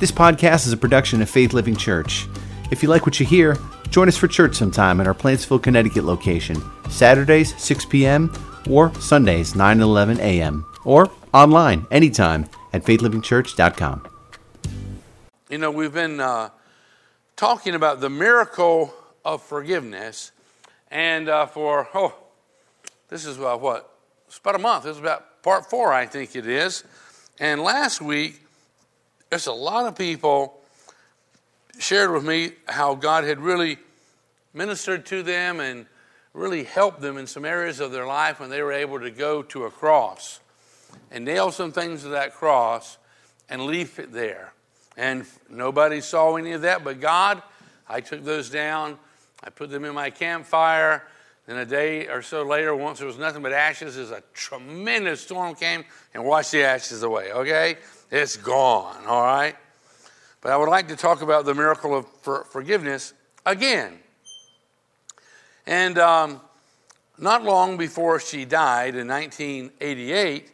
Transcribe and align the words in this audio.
This 0.00 0.10
podcast 0.10 0.66
is 0.66 0.72
a 0.72 0.78
production 0.78 1.20
of 1.20 1.28
Faith 1.28 1.52
Living 1.52 1.76
Church. 1.76 2.26
If 2.70 2.82
you 2.82 2.88
like 2.88 3.04
what 3.04 3.20
you 3.20 3.26
hear, 3.26 3.58
join 3.90 4.08
us 4.08 4.16
for 4.16 4.28
church 4.28 4.56
sometime 4.56 4.98
at 4.98 5.06
our 5.06 5.12
Plantsville, 5.12 5.62
Connecticut 5.62 6.04
location, 6.04 6.56
Saturdays 6.88 7.54
6 7.62 7.84
p.m. 7.84 8.32
or 8.70 8.94
Sundays 8.94 9.54
9 9.54 9.72
and 9.72 9.82
11 9.82 10.18
a.m. 10.20 10.64
or 10.86 11.10
online 11.34 11.86
anytime 11.90 12.48
at 12.72 12.82
faithlivingchurch.com. 12.82 14.08
You 15.50 15.58
know, 15.58 15.70
we've 15.70 15.92
been 15.92 16.18
uh, 16.18 16.48
talking 17.36 17.74
about 17.74 18.00
the 18.00 18.08
miracle 18.08 18.94
of 19.22 19.42
forgiveness, 19.42 20.32
and 20.90 21.28
uh, 21.28 21.44
for, 21.44 21.90
oh, 21.92 22.14
this 23.10 23.26
is 23.26 23.38
uh, 23.38 23.54
what? 23.58 23.92
It's 24.28 24.38
about 24.38 24.54
a 24.54 24.60
month. 24.60 24.84
This 24.84 24.96
is 24.96 25.02
about 25.02 25.42
part 25.42 25.68
four, 25.68 25.92
I 25.92 26.06
think 26.06 26.34
it 26.36 26.46
is. 26.46 26.84
And 27.38 27.60
last 27.60 28.00
week, 28.00 28.39
there's 29.30 29.46
a 29.46 29.52
lot 29.52 29.86
of 29.86 29.96
people 29.96 30.60
shared 31.78 32.12
with 32.12 32.24
me 32.24 32.52
how 32.66 32.96
God 32.96 33.24
had 33.24 33.40
really 33.40 33.78
ministered 34.52 35.06
to 35.06 35.22
them 35.22 35.60
and 35.60 35.86
really 36.34 36.64
helped 36.64 37.00
them 37.00 37.16
in 37.16 37.26
some 37.26 37.44
areas 37.44 37.80
of 37.80 37.92
their 37.92 38.06
life 38.06 38.40
when 38.40 38.50
they 38.50 38.60
were 38.60 38.72
able 38.72 39.00
to 39.00 39.10
go 39.10 39.42
to 39.42 39.64
a 39.64 39.70
cross 39.70 40.40
and 41.12 41.24
nail 41.24 41.52
some 41.52 41.70
things 41.70 42.02
to 42.02 42.08
that 42.08 42.34
cross 42.34 42.98
and 43.48 43.62
leave 43.62 43.98
it 43.98 44.12
there. 44.12 44.52
And 44.96 45.24
nobody 45.48 46.00
saw 46.00 46.36
any 46.36 46.52
of 46.52 46.62
that 46.62 46.82
but 46.82 47.00
God. 47.00 47.42
I 47.88 48.00
took 48.00 48.24
those 48.24 48.50
down, 48.50 48.98
I 49.42 49.50
put 49.50 49.70
them 49.70 49.84
in 49.84 49.94
my 49.94 50.10
campfire. 50.10 51.04
Then 51.46 51.56
a 51.56 51.66
day 51.66 52.06
or 52.06 52.22
so 52.22 52.42
later, 52.42 52.76
once 52.76 52.98
there 52.98 53.08
was 53.08 53.18
nothing 53.18 53.42
but 53.42 53.52
ashes, 53.52 53.96
as 53.96 54.10
a 54.10 54.22
tremendous 54.34 55.20
storm 55.22 55.54
came 55.54 55.84
and 56.14 56.24
washed 56.24 56.52
the 56.52 56.62
ashes 56.62 57.02
away, 57.02 57.32
okay? 57.32 57.78
It's 58.10 58.36
gone, 58.36 59.06
all 59.06 59.22
right? 59.22 59.54
But 60.40 60.50
I 60.50 60.56
would 60.56 60.68
like 60.68 60.88
to 60.88 60.96
talk 60.96 61.22
about 61.22 61.44
the 61.44 61.54
miracle 61.54 61.94
of 61.96 62.06
for 62.22 62.44
forgiveness 62.44 63.14
again. 63.46 64.00
And 65.64 65.96
um, 65.96 66.40
not 67.18 67.44
long 67.44 67.76
before 67.76 68.18
she 68.18 68.44
died 68.44 68.96
in 68.96 69.06
1988, 69.06 70.50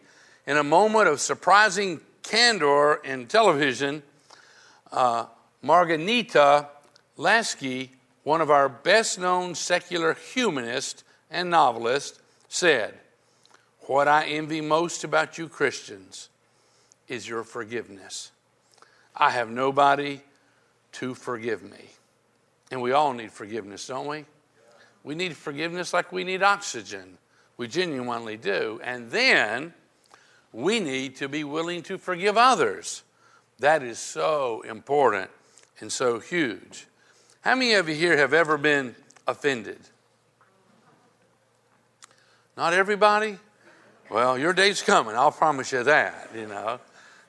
in 0.46 0.56
a 0.58 0.62
moment 0.62 1.08
of 1.08 1.18
surprising 1.18 2.00
candor 2.22 2.96
in 2.96 3.26
television, 3.26 4.02
uh, 4.92 5.24
Marghanita 5.64 6.66
Laski, 7.16 7.90
one 8.22 8.42
of 8.42 8.50
our 8.50 8.68
best 8.68 9.18
known 9.18 9.54
secular 9.54 10.12
humanists 10.12 11.04
and 11.30 11.48
novelists, 11.48 12.18
said, 12.48 12.92
What 13.86 14.08
I 14.08 14.26
envy 14.26 14.60
most 14.60 15.04
about 15.04 15.38
you 15.38 15.48
Christians 15.48 16.28
is 17.08 17.28
your 17.28 17.44
forgiveness. 17.44 18.32
I 19.14 19.30
have 19.30 19.50
nobody 19.50 20.20
to 20.92 21.14
forgive 21.14 21.62
me. 21.62 21.90
And 22.70 22.82
we 22.82 22.92
all 22.92 23.12
need 23.12 23.32
forgiveness, 23.32 23.86
don't 23.86 24.06
we? 24.06 24.24
We 25.04 25.14
need 25.14 25.36
forgiveness 25.36 25.92
like 25.92 26.10
we 26.10 26.24
need 26.24 26.42
oxygen. 26.42 27.18
We 27.56 27.68
genuinely 27.68 28.36
do. 28.36 28.80
And 28.82 29.10
then 29.10 29.72
we 30.52 30.80
need 30.80 31.16
to 31.16 31.28
be 31.28 31.44
willing 31.44 31.82
to 31.84 31.96
forgive 31.96 32.36
others. 32.36 33.02
That 33.60 33.82
is 33.82 33.98
so 33.98 34.62
important 34.62 35.30
and 35.80 35.92
so 35.92 36.18
huge. 36.18 36.86
How 37.42 37.54
many 37.54 37.74
of 37.74 37.88
you 37.88 37.94
here 37.94 38.16
have 38.16 38.34
ever 38.34 38.58
been 38.58 38.96
offended? 39.26 39.78
Not 42.56 42.72
everybody? 42.72 43.38
Well, 44.10 44.38
your 44.38 44.52
day's 44.52 44.82
coming. 44.82 45.14
I'll 45.14 45.32
promise 45.32 45.72
you 45.72 45.82
that, 45.84 46.30
you 46.34 46.46
know. 46.46 46.80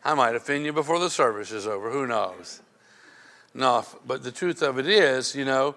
I 0.08 0.14
might 0.14 0.36
offend 0.36 0.64
you 0.64 0.72
before 0.72 1.00
the 1.00 1.10
service 1.10 1.52
is 1.52 1.68
over. 1.68 1.92
Who 1.92 2.08
knows? 2.08 2.62
No, 3.54 3.84
but 4.06 4.24
the 4.24 4.32
truth 4.32 4.62
of 4.62 4.80
it 4.80 4.88
is, 4.88 5.36
you 5.36 5.44
know, 5.44 5.76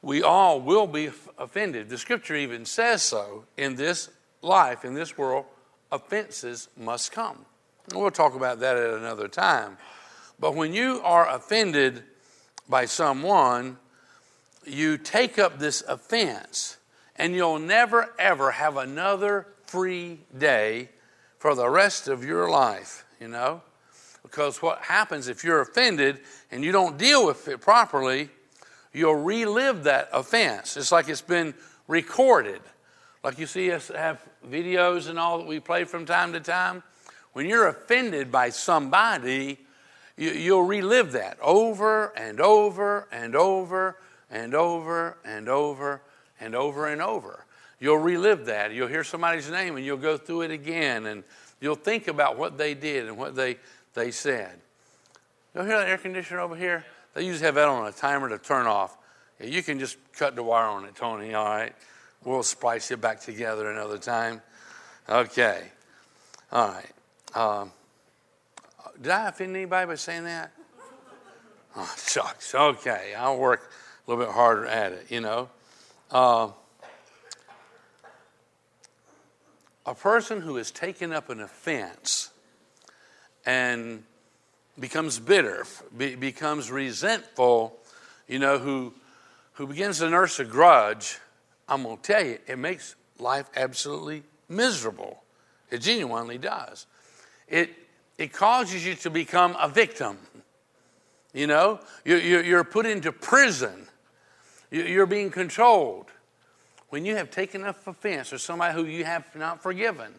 we 0.00 0.22
all 0.22 0.58
will 0.58 0.86
be 0.86 1.10
offended. 1.36 1.90
The 1.90 1.98
scripture 1.98 2.34
even 2.34 2.64
says 2.64 3.02
so 3.02 3.44
in 3.58 3.76
this 3.76 4.08
life, 4.40 4.86
in 4.86 4.94
this 4.94 5.18
world, 5.18 5.44
offenses 5.92 6.70
must 6.78 7.12
come. 7.12 7.44
We'll 7.94 8.10
talk 8.10 8.34
about 8.34 8.60
that 8.60 8.78
at 8.78 8.94
another 8.94 9.28
time. 9.28 9.76
But 10.40 10.54
when 10.54 10.72
you 10.72 11.02
are 11.04 11.28
offended 11.28 12.04
by 12.70 12.86
someone, 12.86 13.76
you 14.64 14.96
take 14.96 15.38
up 15.38 15.58
this 15.58 15.82
offense, 15.82 16.78
and 17.16 17.34
you'll 17.34 17.58
never 17.58 18.14
ever 18.18 18.52
have 18.52 18.78
another 18.78 19.46
free 19.66 20.20
day 20.36 20.88
for 21.38 21.54
the 21.54 21.68
rest 21.68 22.08
of 22.08 22.24
your 22.24 22.48
life, 22.48 23.04
you 23.20 23.28
know? 23.28 23.62
Because 24.22 24.60
what 24.60 24.80
happens 24.80 25.28
if 25.28 25.44
you're 25.44 25.60
offended 25.60 26.20
and 26.50 26.64
you 26.64 26.72
don't 26.72 26.98
deal 26.98 27.24
with 27.26 27.46
it 27.48 27.60
properly, 27.60 28.28
you'll 28.92 29.14
relive 29.14 29.84
that 29.84 30.08
offense. 30.12 30.76
It's 30.76 30.90
like 30.90 31.08
it's 31.08 31.22
been 31.22 31.54
recorded. 31.86 32.60
Like 33.22 33.38
you 33.38 33.46
see 33.46 33.70
us 33.70 33.88
have 33.88 34.20
videos 34.48 35.08
and 35.08 35.18
all 35.18 35.38
that 35.38 35.46
we 35.46 35.60
play 35.60 35.84
from 35.84 36.06
time 36.06 36.32
to 36.32 36.40
time. 36.40 36.82
When 37.32 37.46
you're 37.46 37.68
offended 37.68 38.32
by 38.32 38.50
somebody, 38.50 39.58
you, 40.16 40.54
will 40.54 40.62
relive 40.62 41.12
that 41.12 41.38
over 41.40 42.16
and 42.16 42.40
over 42.40 43.06
and 43.12 43.36
over 43.36 43.96
and 44.30 44.54
over 44.54 45.18
and 45.24 45.48
over 45.48 46.02
and 46.40 46.54
over 46.54 46.86
and 46.86 47.02
over. 47.02 47.44
You'll 47.78 47.98
relive 47.98 48.46
that. 48.46 48.72
You'll 48.72 48.88
hear 48.88 49.04
somebody's 49.04 49.50
name 49.50 49.76
and 49.76 49.84
you'll 49.84 49.98
go 49.98 50.16
through 50.16 50.42
it 50.42 50.50
again 50.50 51.06
and 51.06 51.24
you'll 51.60 51.74
think 51.74 52.08
about 52.08 52.36
what 52.38 52.58
they 52.58 52.74
did 52.74 53.06
and 53.06 53.16
what 53.16 53.34
they, 53.34 53.56
they 53.94 54.10
said. 54.10 54.58
You 55.54 55.62
hear 55.62 55.78
that 55.78 55.88
air 55.88 55.98
conditioner 55.98 56.40
over 56.40 56.56
here? 56.56 56.84
They 57.14 57.24
usually 57.24 57.46
have 57.46 57.54
that 57.54 57.68
on 57.68 57.86
a 57.86 57.92
timer 57.92 58.28
to 58.28 58.38
turn 58.38 58.66
off. 58.66 58.96
You 59.42 59.62
can 59.62 59.78
just 59.78 59.96
cut 60.12 60.36
the 60.36 60.42
wire 60.42 60.66
on 60.66 60.84
it, 60.84 60.94
Tony, 60.94 61.34
all 61.34 61.44
right? 61.44 61.74
We'll 62.24 62.42
splice 62.42 62.90
it 62.90 63.00
back 63.00 63.20
together 63.20 63.70
another 63.70 63.98
time. 63.98 64.42
Okay. 65.08 65.62
All 66.52 66.68
right. 66.68 66.92
Um, 67.34 67.72
did 69.00 69.12
I 69.12 69.28
offend 69.28 69.54
anybody 69.54 69.86
by 69.86 69.94
saying 69.94 70.24
that? 70.24 70.52
Oh, 71.78 71.94
shucks. 71.98 72.54
Okay. 72.54 73.12
I'll 73.14 73.36
work 73.36 73.70
a 74.06 74.10
little 74.10 74.24
bit 74.24 74.32
harder 74.32 74.64
at 74.64 74.92
it, 74.92 75.10
you 75.10 75.20
know. 75.20 75.50
Uh, 76.10 76.48
a 79.86 79.94
person 79.94 80.40
who 80.40 80.56
has 80.56 80.70
taken 80.70 81.12
up 81.12 81.30
an 81.30 81.40
offense 81.40 82.30
and 83.46 84.02
becomes 84.78 85.18
bitter, 85.20 85.64
be, 85.96 86.16
becomes 86.16 86.70
resentful, 86.70 87.78
you 88.26 88.40
know, 88.40 88.58
who, 88.58 88.92
who 89.52 89.66
begins 89.68 90.00
to 90.00 90.10
nurse 90.10 90.40
a 90.40 90.44
grudge, 90.44 91.18
I'm 91.68 91.84
going 91.84 91.96
to 91.96 92.02
tell 92.02 92.24
you, 92.24 92.38
it 92.46 92.58
makes 92.58 92.96
life 93.18 93.48
absolutely 93.54 94.24
miserable. 94.48 95.22
It 95.70 95.78
genuinely 95.78 96.38
does. 96.38 96.86
It, 97.48 97.70
it 98.18 98.32
causes 98.32 98.84
you 98.84 98.94
to 98.96 99.10
become 99.10 99.56
a 99.60 99.68
victim. 99.68 100.18
You 101.32 101.46
know, 101.46 101.80
you're 102.04 102.64
put 102.64 102.86
into 102.86 103.12
prison, 103.12 103.86
you're 104.70 105.06
being 105.06 105.30
controlled. 105.30 106.06
When 106.88 107.04
you 107.04 107.16
have 107.16 107.30
taken 107.30 107.64
up 107.64 107.86
offense 107.86 108.32
or 108.32 108.38
somebody 108.38 108.74
who 108.74 108.84
you 108.84 109.04
have 109.04 109.34
not 109.34 109.62
forgiven, 109.62 110.12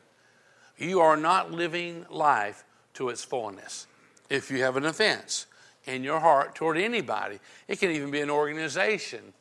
you 0.78 1.00
are 1.00 1.18
not 1.18 1.52
living 1.52 2.06
life 2.10 2.64
to 2.96 3.10
its 3.10 3.24
fullness. 3.24 3.88
If 4.30 4.52
you 4.52 4.64
have 4.64 4.76
an 4.76 4.86
offense 4.86 5.46
in 5.86 6.04
your 6.04 6.20
heart 6.20 6.56
toward 6.56 6.78
anybody, 6.78 7.40
it 7.68 7.80
can 7.80 7.92
even 7.92 8.12
be 8.12 8.20
an 8.20 8.30
organization 8.30 9.34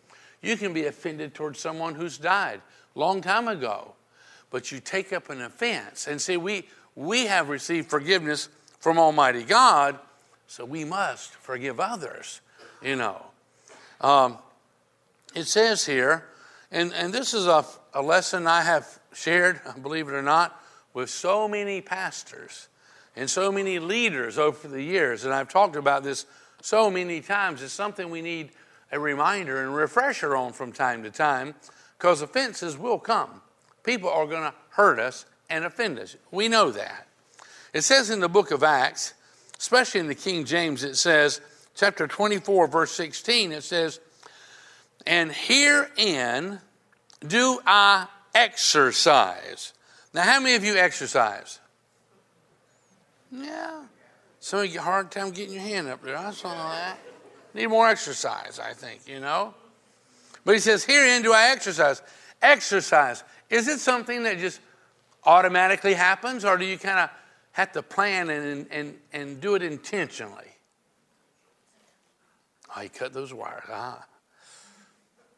you 0.47 0.57
can 0.57 0.73
be 0.73 0.87
offended 0.87 1.35
towards 1.35 1.59
someone 1.59 1.95
who's 1.95 2.19
died 2.19 2.61
long 2.95 3.21
time 3.21 3.49
ago, 3.49 3.95
but 4.51 4.71
you 4.71 4.81
take 4.81 5.13
up 5.13 5.29
an 5.29 5.43
offense 5.43 6.07
and 6.07 6.21
say, 6.21 6.37
we, 6.37 6.69
we 6.95 7.27
have 7.27 7.49
received 7.49 7.91
forgiveness 7.91 8.49
from 8.79 8.99
Almighty 8.99 9.43
God, 9.43 9.99
so 10.47 10.65
we 10.65 10.85
must 10.85 11.33
forgive 11.35 11.81
others, 11.81 12.41
you 12.81 12.97
know. 12.97 13.27
Um, 14.01 14.39
it 15.35 15.45
says 15.45 15.85
here, 15.85 16.25
and, 16.71 16.93
and 16.93 17.13
this 17.13 17.35
is 17.35 17.47
a, 17.47 17.65
a 17.95 18.03
lesson 18.03 18.47
I 18.47 18.63
have 18.63 18.99
shared, 19.15 19.61
believe 19.83 20.09
it 20.09 20.15
or 20.15 20.23
not, 20.23 20.61
with 20.95 21.11
so 21.11 21.47
many 21.49 21.81
pastors 21.81 22.69
and 23.15 23.31
so 23.31 23.51
many 23.51 23.79
leaders 23.79 24.39
over 24.39 24.69
the 24.69 24.83
years, 24.83 25.25
and 25.25 25.33
I've 25.33 25.49
talked 25.49 25.77
about 25.77 26.03
this 26.03 26.27
so 26.61 26.91
many 26.91 27.21
times. 27.21 27.63
It's 27.63 27.73
something 27.73 28.11
we 28.11 28.23
need 28.23 28.51
a 28.93 29.01
reminder 29.01 29.63
and 29.63 29.75
refresher 29.75 30.37
on 30.37 30.53
from 30.53 30.73
time 30.73 31.03
to 31.03 31.11
time 31.11 31.55
because 31.99 32.23
offenses 32.23 32.77
will 32.77 32.99
come. 32.99 33.41
People 33.83 34.11
are 34.11 34.27
going 34.27 34.43
to 34.43 34.55
hurt 34.71 34.99
us 34.99 35.25
and 35.49 35.65
offend 35.65 35.99
us. 35.99 36.17
We 36.31 36.49
know 36.49 36.71
that. 36.71 37.07
It 37.73 37.83
says 37.83 38.11
in 38.11 38.21
the 38.21 38.29
book 38.29 38.51
of 38.51 38.63
Acts, 38.63 39.15
especially 39.59 40.01
in 40.01 40.09
the 40.09 40.15
King 40.15 40.45
James, 40.45 40.83
it 40.83 40.97
says, 40.97 41.41
chapter 41.75 42.07
24, 42.07 42.69
verse 42.69 42.93
16, 42.93 43.53
it 43.53 43.63
says, 43.63 44.01
And 45.07 45.31
herein 45.31 46.61
do 47.27 47.61
I 47.65 48.09
exercise. 48.35 49.73
Now, 50.13 50.23
how 50.23 50.41
many 50.41 50.57
of 50.57 50.65
you 50.65 50.77
exercise? 50.77 51.61
Yeah. 53.31 53.83
Some 54.41 54.61
of 54.61 54.73
you 54.73 54.81
hard 54.81 55.11
time 55.11 55.31
getting 55.31 55.55
your 55.55 55.63
hand 55.63 55.89
up 55.89 56.03
there. 56.03 56.17
I 56.17 56.31
saw 56.31 56.55
that. 56.73 56.99
Need 57.55 57.67
more 57.69 57.89
exercise, 57.89 58.59
I 58.59 58.73
think, 58.73 59.09
you 59.09 59.21
know? 59.21 59.55
But 60.45 60.55
he 60.55 60.61
says, 60.61 60.85
Herein 60.85 61.23
do 61.23 61.33
I 61.33 61.51
exercise. 61.51 62.03
Exercise. 62.43 63.25
Is 63.51 63.69
it 63.69 63.79
something 63.79 64.25
that 64.25 64.39
just 64.39 64.61
automatically 65.25 65.95
happens, 65.95 66.45
or 66.45 66.57
do 66.57 66.65
you 66.65 66.79
kind 66.79 66.99
of 66.99 67.11
have 67.53 67.73
to 67.73 67.83
plan 67.83 68.31
and, 68.31 68.67
and, 68.71 68.95
and 69.13 69.41
do 69.41 69.55
it 69.55 69.63
intentionally? 69.63 70.53
Oh, 72.77 72.83
you 72.83 72.91
cut 72.91 73.13
those 73.13 73.33
wires. 73.33 73.65
Ah. 73.71 74.05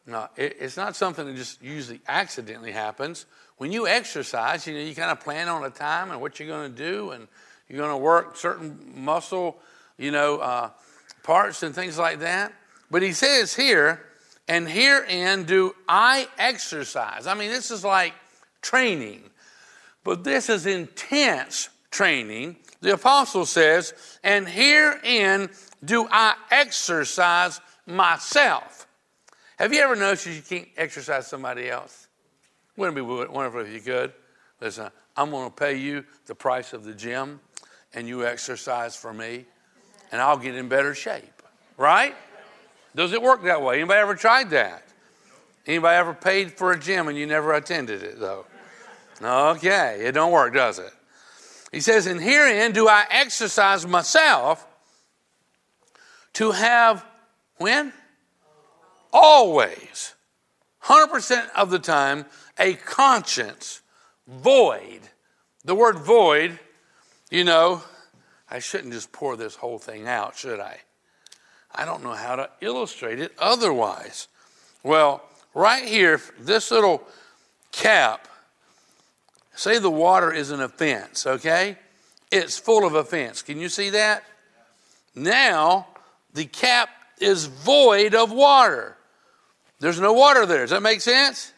No, 0.09 0.27
it, 0.35 0.57
it's 0.59 0.75
not 0.75 0.95
something 0.95 1.25
that 1.27 1.35
just 1.35 1.61
usually 1.61 2.01
accidentally 2.07 2.71
happens. 2.71 3.27
When 3.57 3.71
you 3.71 3.87
exercise, 3.87 4.65
you 4.65 4.73
know, 4.73 4.79
you 4.79 4.95
kind 4.95 5.11
of 5.11 5.19
plan 5.19 5.47
on 5.47 5.63
a 5.63 5.69
time 5.69 6.11
and 6.11 6.19
what 6.19 6.39
you're 6.39 6.47
going 6.47 6.73
to 6.73 6.77
do, 6.77 7.11
and 7.11 7.27
you're 7.67 7.77
going 7.77 7.91
to 7.91 7.97
work 7.97 8.35
certain 8.35 8.93
muscle, 8.95 9.59
you 9.97 10.11
know, 10.11 10.37
uh, 10.39 10.69
parts 11.21 11.61
and 11.61 11.75
things 11.75 11.97
like 11.97 12.19
that. 12.19 12.53
But 12.89 13.03
he 13.03 13.13
says 13.13 13.55
here, 13.55 14.03
and 14.47 14.67
herein 14.67 15.43
do 15.43 15.75
I 15.87 16.27
exercise. 16.39 17.27
I 17.27 17.35
mean, 17.35 17.51
this 17.51 17.69
is 17.69 17.83
like 17.85 18.15
training, 18.63 19.29
but 20.03 20.23
this 20.23 20.49
is 20.49 20.65
intense 20.65 21.69
training. 21.91 22.57
The 22.81 22.93
apostle 22.93 23.45
says, 23.45 23.93
and 24.23 24.47
herein 24.47 25.49
do 25.85 26.07
I 26.09 26.33
exercise 26.49 27.61
myself. 27.85 28.87
Have 29.59 29.73
you 29.73 29.81
ever 29.81 29.97
noticed 29.97 30.25
you 30.25 30.41
can't 30.41 30.69
exercise 30.77 31.27
somebody 31.27 31.69
else? 31.69 32.07
Wouldn't 32.77 32.97
it 32.97 33.01
be 33.01 33.05
wonderful 33.05 33.59
if 33.59 33.73
you 33.73 33.81
could? 33.81 34.13
Listen, 34.61 34.89
I'm 35.17 35.31
going 35.31 35.49
to 35.49 35.55
pay 35.55 35.75
you 35.75 36.05
the 36.27 36.35
price 36.35 36.71
of 36.71 36.85
the 36.85 36.93
gym, 36.93 37.41
and 37.93 38.07
you 38.07 38.25
exercise 38.25 38.95
for 38.95 39.13
me, 39.13 39.45
and 40.13 40.21
I'll 40.21 40.37
get 40.37 40.55
in 40.55 40.69
better 40.69 40.95
shape. 40.95 41.43
Right? 41.75 42.15
Does 42.95 43.11
it 43.11 43.21
work 43.21 43.43
that 43.43 43.61
way? 43.61 43.75
Anybody 43.75 43.99
ever 43.99 44.15
tried 44.15 44.49
that? 44.51 44.85
Anybody 45.67 45.97
ever 45.97 46.13
paid 46.13 46.53
for 46.53 46.71
a 46.71 46.79
gym 46.79 47.09
and 47.09 47.17
you 47.17 47.27
never 47.27 47.53
attended 47.53 48.01
it 48.01 48.17
though? 48.17 48.45
Okay, 49.21 49.99
it 50.05 50.13
don't 50.13 50.31
work, 50.31 50.53
does 50.53 50.79
it? 50.79 50.93
He 51.73 51.81
says, 51.81 52.07
"And 52.07 52.21
herein 52.21 52.71
do 52.71 52.87
I 52.87 53.05
exercise 53.09 53.85
myself 53.85 54.65
to 56.33 56.51
have 56.51 57.05
when? 57.57 57.91
Always, 59.11 60.15
100% 60.83 61.49
of 61.55 61.69
the 61.69 61.79
time, 61.79 62.25
a 62.57 62.73
conscience 62.75 63.81
void. 64.27 65.01
The 65.65 65.75
word 65.75 65.99
void, 65.99 66.59
you 67.29 67.43
know, 67.43 67.83
I 68.49 68.59
shouldn't 68.59 68.93
just 68.93 69.11
pour 69.11 69.35
this 69.35 69.55
whole 69.55 69.79
thing 69.79 70.07
out, 70.07 70.35
should 70.35 70.59
I? 70.59 70.79
I 71.73 71.85
don't 71.85 72.03
know 72.03 72.13
how 72.13 72.35
to 72.35 72.49
illustrate 72.61 73.19
it 73.19 73.33
otherwise. 73.37 74.27
Well, 74.83 75.23
right 75.53 75.83
here, 75.83 76.19
this 76.39 76.71
little 76.71 77.03
cap, 77.71 78.27
say 79.53 79.77
the 79.77 79.89
water 79.89 80.31
is 80.31 80.51
an 80.51 80.61
offense, 80.61 81.27
okay? 81.27 81.77
It's 82.31 82.57
full 82.57 82.85
of 82.85 82.95
offense. 82.95 83.41
Can 83.41 83.59
you 83.59 83.69
see 83.69 83.89
that? 83.91 84.23
Now, 85.15 85.87
the 86.33 86.45
cap 86.45 86.89
is 87.19 87.45
void 87.45 88.15
of 88.15 88.31
water. 88.31 88.95
There's 89.79 89.99
no 89.99 90.13
water 90.13 90.45
there. 90.45 90.61
Does 90.61 90.71
that 90.71 90.83
make 90.83 91.01
sense? 91.01 91.53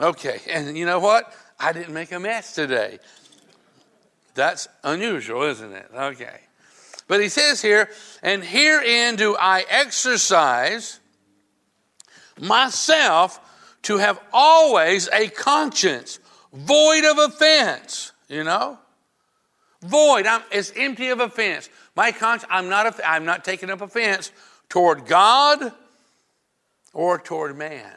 Okay, 0.00 0.40
and 0.48 0.76
you 0.76 0.86
know 0.86 1.00
what? 1.00 1.32
I 1.58 1.72
didn't 1.72 1.92
make 1.92 2.12
a 2.12 2.20
mess 2.20 2.54
today. 2.54 2.98
That's 4.34 4.68
unusual, 4.84 5.42
isn't 5.42 5.72
it? 5.72 5.90
Okay. 5.92 6.40
But 7.08 7.20
he 7.20 7.28
says 7.28 7.60
here, 7.60 7.88
and 8.22 8.44
herein 8.44 9.16
do 9.16 9.34
I 9.36 9.64
exercise 9.68 11.00
myself 12.38 13.40
to 13.82 13.96
have 13.96 14.20
always 14.32 15.08
a 15.08 15.28
conscience 15.28 16.20
void 16.52 17.04
of 17.04 17.18
offense, 17.18 18.12
you 18.28 18.44
know? 18.44 18.78
Void. 19.82 20.26
I'm, 20.26 20.42
it's 20.52 20.72
empty 20.76 21.08
of 21.08 21.20
offense. 21.20 21.68
My 21.96 22.12
conscience, 22.12 22.50
I'm 22.52 22.68
not, 22.68 23.00
I'm 23.04 23.24
not 23.24 23.44
taking 23.44 23.70
up 23.70 23.80
offense 23.80 24.30
toward 24.68 25.06
God 25.06 25.72
or 26.98 27.16
toward 27.16 27.56
man. 27.56 27.94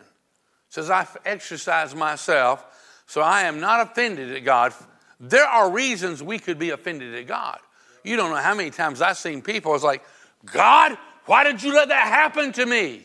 says 0.69 0.91
I 0.91 1.07
exercise 1.25 1.95
myself, 1.95 2.63
so 3.07 3.19
I 3.21 3.41
am 3.45 3.59
not 3.59 3.81
offended 3.81 4.31
at 4.31 4.45
God. 4.45 4.75
There 5.19 5.43
are 5.43 5.71
reasons 5.71 6.21
we 6.21 6.37
could 6.37 6.59
be 6.59 6.69
offended 6.69 7.15
at 7.15 7.25
God. 7.25 7.57
You 8.03 8.15
don't 8.15 8.29
know 8.29 8.35
how 8.35 8.53
many 8.53 8.69
times 8.69 9.01
I've 9.01 9.17
seen 9.17 9.41
people, 9.41 9.73
it's 9.73 9.83
like, 9.83 10.03
God, 10.45 10.99
why 11.25 11.43
did 11.43 11.63
you 11.63 11.73
let 11.73 11.87
that 11.87 12.07
happen 12.09 12.51
to 12.51 12.63
me? 12.63 13.03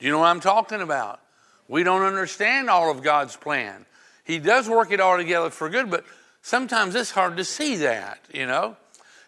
Do 0.00 0.06
you 0.06 0.10
know 0.10 0.18
what 0.18 0.26
I'm 0.26 0.40
talking 0.40 0.80
about? 0.80 1.20
We 1.68 1.84
don't 1.84 2.02
understand 2.02 2.68
all 2.68 2.90
of 2.90 3.00
God's 3.00 3.36
plan. 3.36 3.86
He 4.24 4.40
does 4.40 4.68
work 4.68 4.90
it 4.90 4.98
all 4.98 5.16
together 5.16 5.50
for 5.50 5.68
good, 5.68 5.88
but 5.88 6.04
sometimes 6.42 6.96
it's 6.96 7.12
hard 7.12 7.36
to 7.36 7.44
see 7.44 7.76
that, 7.76 8.18
you 8.34 8.46
know? 8.46 8.76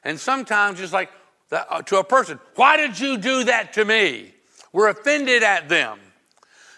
And 0.03 0.19
sometimes 0.19 0.81
it's 0.81 0.93
like 0.93 1.11
uh, 1.53 1.83
to 1.83 1.99
a 1.99 2.05
person, 2.05 2.41
why 2.57 2.77
did 2.77 2.99
you 2.99 3.17
do 3.17 3.45
that 3.45 3.75
to 3.75 3.85
me? 3.85 4.33
We're 4.77 4.91
offended 4.91 5.43
at 5.43 5.71
them. 5.71 5.99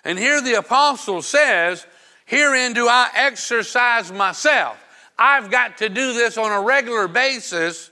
And 0.05 0.21
here 0.21 0.41
the 0.41 0.55
apostle 0.55 1.21
says, 1.21 1.85
Herein 2.27 2.73
do 2.73 2.87
I 2.87 3.11
exercise 3.13 4.13
myself. 4.13 4.79
I've 5.19 5.51
got 5.51 5.79
to 5.79 5.89
do 5.89 6.13
this 6.13 6.39
on 6.39 6.53
a 6.53 6.61
regular 6.61 7.09
basis 7.09 7.91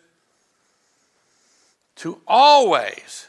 to 1.96 2.20
always, 2.24 3.26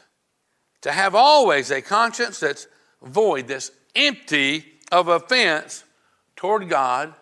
to 0.82 0.92
have 0.92 1.16
always 1.16 1.72
a 1.72 1.82
conscience 1.82 2.38
that's 2.38 2.68
void, 3.02 3.48
that's 3.48 3.72
empty 3.96 4.64
of 4.92 5.08
offense 5.08 5.82
toward 6.36 6.68
God 6.68 7.12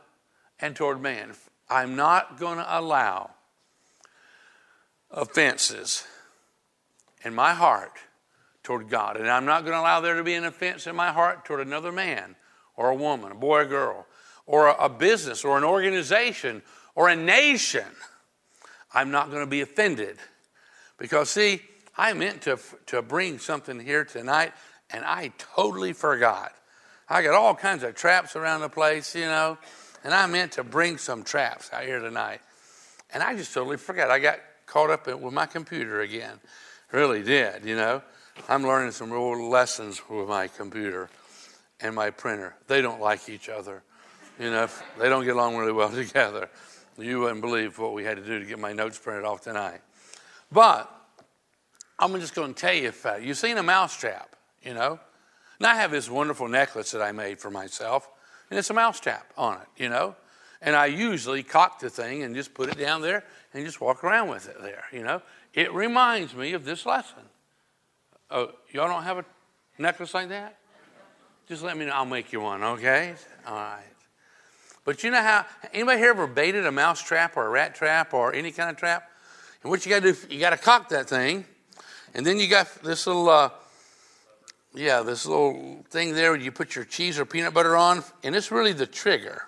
and 0.60 0.76
toward 0.76 1.00
man. 1.00 1.32
I'm 1.70 1.96
not 1.96 2.38
going 2.38 2.58
to 2.58 2.78
allow 2.78 3.30
offenses 5.10 6.06
in 7.24 7.34
my 7.34 7.54
heart 7.54 7.98
toward 8.66 8.88
God. 8.90 9.16
And 9.16 9.30
I'm 9.30 9.44
not 9.44 9.62
going 9.62 9.74
to 9.74 9.80
allow 9.80 10.00
there 10.00 10.16
to 10.16 10.24
be 10.24 10.34
an 10.34 10.44
offense 10.44 10.88
in 10.88 10.96
my 10.96 11.12
heart 11.12 11.44
toward 11.44 11.60
another 11.60 11.92
man 11.92 12.34
or 12.76 12.90
a 12.90 12.96
woman, 12.96 13.30
a 13.30 13.34
boy 13.36 13.60
or 13.60 13.64
girl 13.64 14.06
or 14.44 14.68
a 14.68 14.88
business 14.88 15.44
or 15.44 15.56
an 15.56 15.62
organization 15.64 16.62
or 16.96 17.08
a 17.08 17.14
nation, 17.16 17.86
I'm 18.92 19.12
not 19.12 19.30
going 19.30 19.42
to 19.42 19.50
be 19.50 19.60
offended. 19.60 20.16
Because, 20.98 21.30
see, 21.30 21.60
I 21.96 22.12
meant 22.12 22.42
to, 22.42 22.58
to 22.86 23.02
bring 23.02 23.38
something 23.38 23.78
here 23.78 24.04
tonight 24.04 24.52
and 24.90 25.04
I 25.04 25.32
totally 25.38 25.92
forgot. 25.92 26.52
I 27.08 27.22
got 27.22 27.34
all 27.34 27.54
kinds 27.54 27.84
of 27.84 27.94
traps 27.94 28.34
around 28.34 28.62
the 28.62 28.68
place, 28.68 29.14
you 29.14 29.26
know, 29.26 29.58
and 30.02 30.12
I 30.12 30.26
meant 30.26 30.52
to 30.52 30.64
bring 30.64 30.98
some 30.98 31.22
traps 31.22 31.70
out 31.72 31.84
here 31.84 32.00
tonight. 32.00 32.40
And 33.12 33.22
I 33.22 33.36
just 33.36 33.54
totally 33.54 33.76
forgot. 33.76 34.10
I 34.10 34.18
got 34.18 34.40
caught 34.66 34.90
up 34.90 35.06
with 35.06 35.32
my 35.32 35.46
computer 35.46 36.00
again. 36.00 36.40
Really 36.90 37.22
did, 37.22 37.64
you 37.64 37.76
know. 37.76 38.02
I'm 38.48 38.62
learning 38.62 38.92
some 38.92 39.12
real 39.12 39.48
lessons 39.48 40.00
with 40.08 40.28
my 40.28 40.48
computer 40.48 41.08
and 41.80 41.94
my 41.94 42.10
printer. 42.10 42.54
They 42.68 42.80
don't 42.80 43.00
like 43.00 43.28
each 43.28 43.48
other. 43.48 43.82
You 44.38 44.50
know, 44.50 44.68
they 44.98 45.08
don't 45.08 45.24
get 45.24 45.34
along 45.34 45.56
really 45.56 45.72
well 45.72 45.90
together. 45.94 46.48
You 46.98 47.20
wouldn't 47.20 47.40
believe 47.40 47.78
what 47.78 47.92
we 47.92 48.04
had 48.04 48.16
to 48.16 48.22
do 48.22 48.38
to 48.38 48.44
get 48.44 48.58
my 48.58 48.72
notes 48.72 48.98
printed 48.98 49.24
off 49.24 49.42
tonight. 49.42 49.80
But 50.50 50.90
I'm 51.98 52.18
just 52.20 52.34
going 52.34 52.54
to 52.54 52.60
tell 52.60 52.72
you, 52.72 52.88
a 52.88 52.92
fact. 52.92 53.22
you've 53.22 53.38
seen 53.38 53.58
a 53.58 53.62
mousetrap, 53.62 54.36
you 54.62 54.74
know. 54.74 55.00
And 55.58 55.66
I 55.66 55.74
have 55.76 55.90
this 55.90 56.10
wonderful 56.10 56.48
necklace 56.48 56.90
that 56.92 57.02
I 57.02 57.12
made 57.12 57.38
for 57.38 57.50
myself, 57.50 58.08
and 58.50 58.58
it's 58.58 58.70
a 58.70 58.74
mousetrap 58.74 59.32
on 59.36 59.54
it, 59.54 59.82
you 59.82 59.88
know. 59.88 60.14
And 60.60 60.76
I 60.76 60.86
usually 60.86 61.42
cock 61.42 61.80
the 61.80 61.90
thing 61.90 62.22
and 62.22 62.34
just 62.34 62.54
put 62.54 62.68
it 62.68 62.78
down 62.78 63.02
there 63.02 63.24
and 63.52 63.64
just 63.64 63.80
walk 63.80 64.04
around 64.04 64.28
with 64.28 64.48
it 64.48 64.60
there, 64.60 64.84
you 64.92 65.02
know. 65.02 65.22
It 65.54 65.72
reminds 65.72 66.34
me 66.34 66.52
of 66.52 66.64
this 66.64 66.84
lesson. 66.84 67.22
Oh, 68.30 68.50
y'all 68.72 68.88
don't 68.88 69.04
have 69.04 69.18
a 69.18 69.24
necklace 69.78 70.12
like 70.12 70.30
that? 70.30 70.58
Just 71.48 71.62
let 71.62 71.76
me 71.76 71.84
know. 71.84 71.92
I'll 71.92 72.04
make 72.04 72.32
you 72.32 72.40
one, 72.40 72.62
okay? 72.62 73.14
All 73.46 73.54
right. 73.54 73.84
But 74.84 75.04
you 75.04 75.10
know 75.10 75.22
how, 75.22 75.46
anybody 75.72 75.98
here 75.98 76.10
ever 76.10 76.26
baited 76.26 76.66
a 76.66 76.72
mouse 76.72 77.00
trap 77.00 77.36
or 77.36 77.46
a 77.46 77.50
rat 77.50 77.76
trap 77.76 78.12
or 78.12 78.32
any 78.32 78.50
kind 78.50 78.70
of 78.70 78.76
trap? 78.76 79.08
And 79.62 79.70
what 79.70 79.86
you 79.86 79.90
got 79.90 80.02
to 80.02 80.12
do, 80.12 80.34
you 80.34 80.40
got 80.40 80.50
to 80.50 80.56
cock 80.56 80.88
that 80.88 81.08
thing. 81.08 81.44
And 82.14 82.26
then 82.26 82.38
you 82.38 82.48
got 82.48 82.82
this 82.82 83.06
little, 83.06 83.28
uh, 83.28 83.50
yeah, 84.74 85.02
this 85.02 85.24
little 85.26 85.84
thing 85.90 86.14
there 86.14 86.32
where 86.32 86.40
you 86.40 86.50
put 86.50 86.74
your 86.74 86.84
cheese 86.84 87.18
or 87.18 87.24
peanut 87.24 87.54
butter 87.54 87.76
on. 87.76 88.02
And 88.24 88.34
it's 88.34 88.50
really 88.50 88.72
the 88.72 88.86
trigger, 88.86 89.42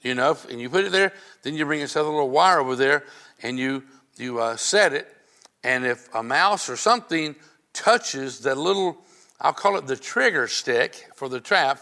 you 0.00 0.14
know. 0.14 0.36
And 0.50 0.60
you 0.60 0.70
put 0.70 0.84
it 0.84 0.92
there, 0.92 1.12
then 1.42 1.54
you 1.54 1.66
bring 1.66 1.80
this 1.80 1.96
other 1.96 2.08
little 2.08 2.30
wire 2.30 2.60
over 2.60 2.76
there 2.76 3.04
and 3.42 3.58
you, 3.58 3.84
you 4.16 4.38
uh, 4.38 4.56
set 4.56 4.94
it. 4.94 5.14
And 5.62 5.84
if 5.84 6.14
a 6.14 6.22
mouse 6.22 6.70
or 6.70 6.76
something 6.76 7.36
touches 7.78 8.40
the 8.40 8.54
little, 8.54 8.98
I'll 9.40 9.52
call 9.52 9.76
it 9.76 9.86
the 9.86 9.96
trigger 9.96 10.48
stick 10.48 11.08
for 11.14 11.28
the 11.28 11.40
trap, 11.40 11.80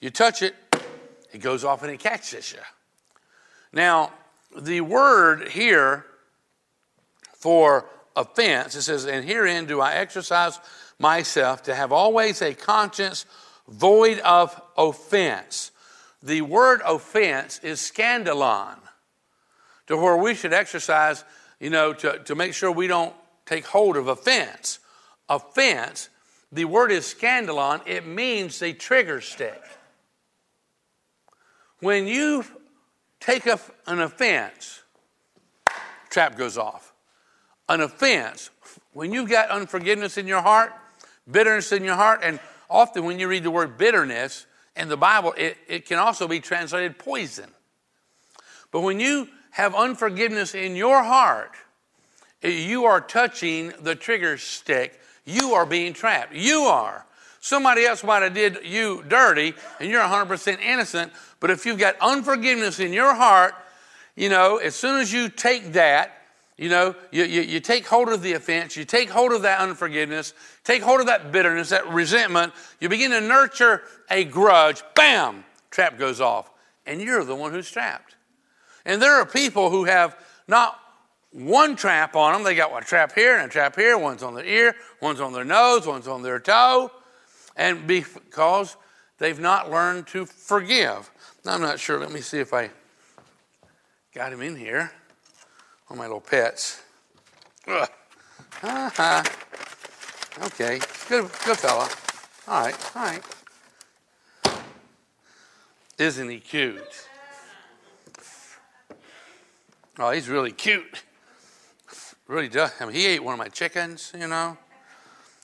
you 0.00 0.10
touch 0.10 0.42
it, 0.42 0.54
it 1.32 1.38
goes 1.38 1.64
off 1.64 1.82
and 1.82 1.92
it 1.92 2.00
catches 2.00 2.52
you. 2.52 2.60
Now, 3.72 4.12
the 4.56 4.80
word 4.80 5.48
here 5.48 6.06
for 7.34 7.86
offense. 8.16 8.74
It 8.74 8.82
says, 8.82 9.04
And 9.04 9.24
herein 9.24 9.66
do 9.66 9.80
I 9.80 9.94
exercise 9.94 10.58
myself 10.98 11.64
to 11.64 11.74
have 11.74 11.92
always 11.92 12.40
a 12.40 12.54
conscience 12.54 13.26
void 13.68 14.20
of 14.20 14.60
offense. 14.76 15.70
The 16.22 16.42
word 16.42 16.80
offense 16.86 17.58
is 17.62 17.80
scandalon, 17.80 18.76
to 19.88 19.96
where 19.96 20.16
we 20.16 20.34
should 20.34 20.52
exercise, 20.52 21.24
you 21.60 21.70
know, 21.70 21.92
to, 21.92 22.20
to 22.20 22.34
make 22.34 22.54
sure 22.54 22.70
we 22.70 22.86
don't 22.86 23.14
take 23.44 23.66
hold 23.66 23.96
of 23.96 24.08
offense. 24.08 24.78
Offense, 25.28 26.08
the 26.52 26.64
word 26.64 26.92
is 26.92 27.04
scandalon, 27.04 27.80
it 27.86 28.06
means 28.06 28.58
the 28.58 28.72
trigger 28.72 29.20
stick. 29.20 29.60
When 31.80 32.06
you 32.06 32.44
take 33.20 33.46
a, 33.46 33.58
an 33.86 34.00
offense, 34.00 34.82
trap 36.10 36.36
goes 36.36 36.56
off. 36.56 36.92
An 37.68 37.80
offense, 37.80 38.50
when 38.92 39.12
you've 39.12 39.30
got 39.30 39.50
unforgiveness 39.50 40.18
in 40.18 40.26
your 40.26 40.42
heart, 40.42 40.72
bitterness 41.30 41.72
in 41.72 41.84
your 41.84 41.96
heart, 41.96 42.20
and 42.22 42.38
often 42.68 43.04
when 43.04 43.18
you 43.18 43.28
read 43.28 43.42
the 43.42 43.50
word 43.50 43.78
bitterness 43.78 44.46
in 44.76 44.88
the 44.88 44.96
Bible, 44.96 45.34
it, 45.36 45.56
it 45.68 45.86
can 45.86 45.98
also 45.98 46.28
be 46.28 46.40
translated 46.40 46.98
poison. 46.98 47.50
But 48.70 48.80
when 48.80 49.00
you 49.00 49.28
have 49.52 49.74
unforgiveness 49.74 50.54
in 50.54 50.76
your 50.76 51.02
heart, 51.02 51.52
eh, 52.42 52.48
you 52.48 52.84
are 52.84 53.00
touching 53.00 53.72
the 53.80 53.94
trigger 53.94 54.36
stick. 54.36 55.00
You 55.24 55.54
are 55.54 55.66
being 55.66 55.92
trapped. 55.92 56.34
You 56.34 56.62
are. 56.62 57.04
Somebody 57.40 57.84
else 57.84 58.02
might 58.02 58.22
have 58.22 58.34
did 58.34 58.60
you 58.64 59.04
dirty, 59.06 59.54
and 59.78 59.90
you're 59.90 60.02
100% 60.02 60.60
innocent. 60.60 61.12
But 61.40 61.50
if 61.50 61.66
you've 61.66 61.78
got 61.78 61.96
unforgiveness 62.00 62.80
in 62.80 62.92
your 62.92 63.14
heart, 63.14 63.54
you 64.16 64.28
know, 64.28 64.56
as 64.56 64.74
soon 64.74 65.00
as 65.00 65.12
you 65.12 65.28
take 65.28 65.72
that, 65.74 66.22
you 66.56 66.68
know, 66.68 66.94
you, 67.10 67.24
you, 67.24 67.42
you, 67.42 67.60
take 67.60 67.86
hold 67.86 68.08
of 68.08 68.22
the 68.22 68.34
offense, 68.34 68.76
you 68.76 68.84
take 68.84 69.10
hold 69.10 69.32
of 69.32 69.42
that 69.42 69.60
unforgiveness, 69.60 70.34
take 70.62 70.82
hold 70.82 71.00
of 71.00 71.06
that 71.06 71.32
bitterness, 71.32 71.70
that 71.70 71.88
resentment, 71.88 72.52
you 72.80 72.88
begin 72.88 73.10
to 73.10 73.20
nurture 73.20 73.82
a 74.08 74.24
grudge, 74.24 74.82
bam, 74.94 75.44
trap 75.70 75.98
goes 75.98 76.20
off. 76.20 76.50
And 76.86 77.00
you're 77.00 77.24
the 77.24 77.34
one 77.34 77.52
who's 77.52 77.70
trapped. 77.70 78.14
And 78.84 79.02
there 79.02 79.14
are 79.14 79.26
people 79.26 79.70
who 79.70 79.84
have 79.84 80.16
not 80.46 80.78
one 81.34 81.74
trap 81.74 82.14
on 82.14 82.32
them, 82.32 82.44
they 82.44 82.54
got 82.54 82.70
one 82.70 82.84
trap 82.84 83.12
here 83.12 83.36
and 83.36 83.46
a 83.46 83.48
trap 83.48 83.74
here, 83.74 83.98
one's 83.98 84.22
on 84.22 84.34
their 84.34 84.44
ear, 84.44 84.76
one's 85.00 85.20
on 85.20 85.32
their 85.32 85.44
nose, 85.44 85.84
one's 85.84 86.06
on 86.06 86.22
their 86.22 86.38
toe, 86.38 86.92
and 87.56 87.88
because 87.88 88.76
they've 89.18 89.40
not 89.40 89.68
learned 89.68 90.06
to 90.06 90.26
forgive. 90.26 91.10
Now, 91.44 91.54
I'm 91.54 91.60
not 91.60 91.80
sure, 91.80 91.98
let 91.98 92.12
me 92.12 92.20
see 92.20 92.38
if 92.38 92.54
I 92.54 92.70
got 94.14 94.32
him 94.32 94.42
in 94.42 94.54
here 94.54 94.92
on 95.90 95.98
my 95.98 96.04
little 96.04 96.20
pets. 96.20 96.80
Ugh. 97.66 97.88
Uh-huh. 98.62 99.24
Okay, 100.46 100.78
good, 101.08 101.28
good 101.44 101.58
fella. 101.58 101.88
All 102.46 102.64
right, 102.64 102.96
all 102.96 103.02
right. 103.02 103.22
Isn't 105.98 106.28
he 106.28 106.38
cute? 106.38 107.08
Oh, 109.98 110.10
he's 110.10 110.28
really 110.28 110.52
cute. 110.52 111.02
Really 112.26 112.48
does. 112.48 112.72
I 112.80 112.86
mean, 112.86 112.94
he 112.94 113.06
ate 113.06 113.22
one 113.22 113.34
of 113.34 113.38
my 113.38 113.48
chickens, 113.48 114.12
you 114.18 114.26
know. 114.26 114.56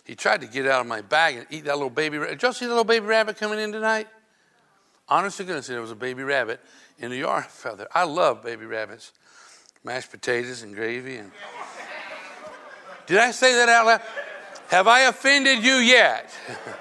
He 0.04 0.14
tried 0.14 0.40
to 0.40 0.46
get 0.46 0.66
out 0.66 0.80
of 0.80 0.86
my 0.86 1.02
bag 1.02 1.36
and 1.36 1.46
eat 1.50 1.64
that 1.64 1.74
little 1.74 1.90
baby 1.90 2.18
rabbit. 2.18 2.32
Did 2.32 2.42
y'all 2.42 2.52
see 2.52 2.64
the 2.64 2.70
little 2.70 2.84
baby 2.84 3.06
rabbit 3.06 3.36
coming 3.36 3.58
in 3.58 3.70
tonight? 3.70 4.08
Honest 5.08 5.38
to 5.38 5.44
goodness, 5.44 5.66
there 5.66 5.80
was 5.80 5.90
a 5.90 5.96
baby 5.96 6.22
rabbit 6.22 6.60
in 6.98 7.10
the 7.10 7.18
yard 7.18 7.44
feather. 7.46 7.86
I 7.94 8.04
love 8.04 8.42
baby 8.42 8.66
rabbits 8.66 9.12
mashed 9.84 10.10
potatoes 10.10 10.62
and 10.62 10.74
gravy. 10.74 11.16
And 11.16 11.30
did 13.06 13.18
I 13.18 13.30
say 13.30 13.54
that 13.54 13.68
out 13.68 13.86
loud? 13.86 14.02
Have 14.68 14.86
I 14.86 15.00
offended 15.00 15.64
you 15.64 15.74
yet? 15.74 16.32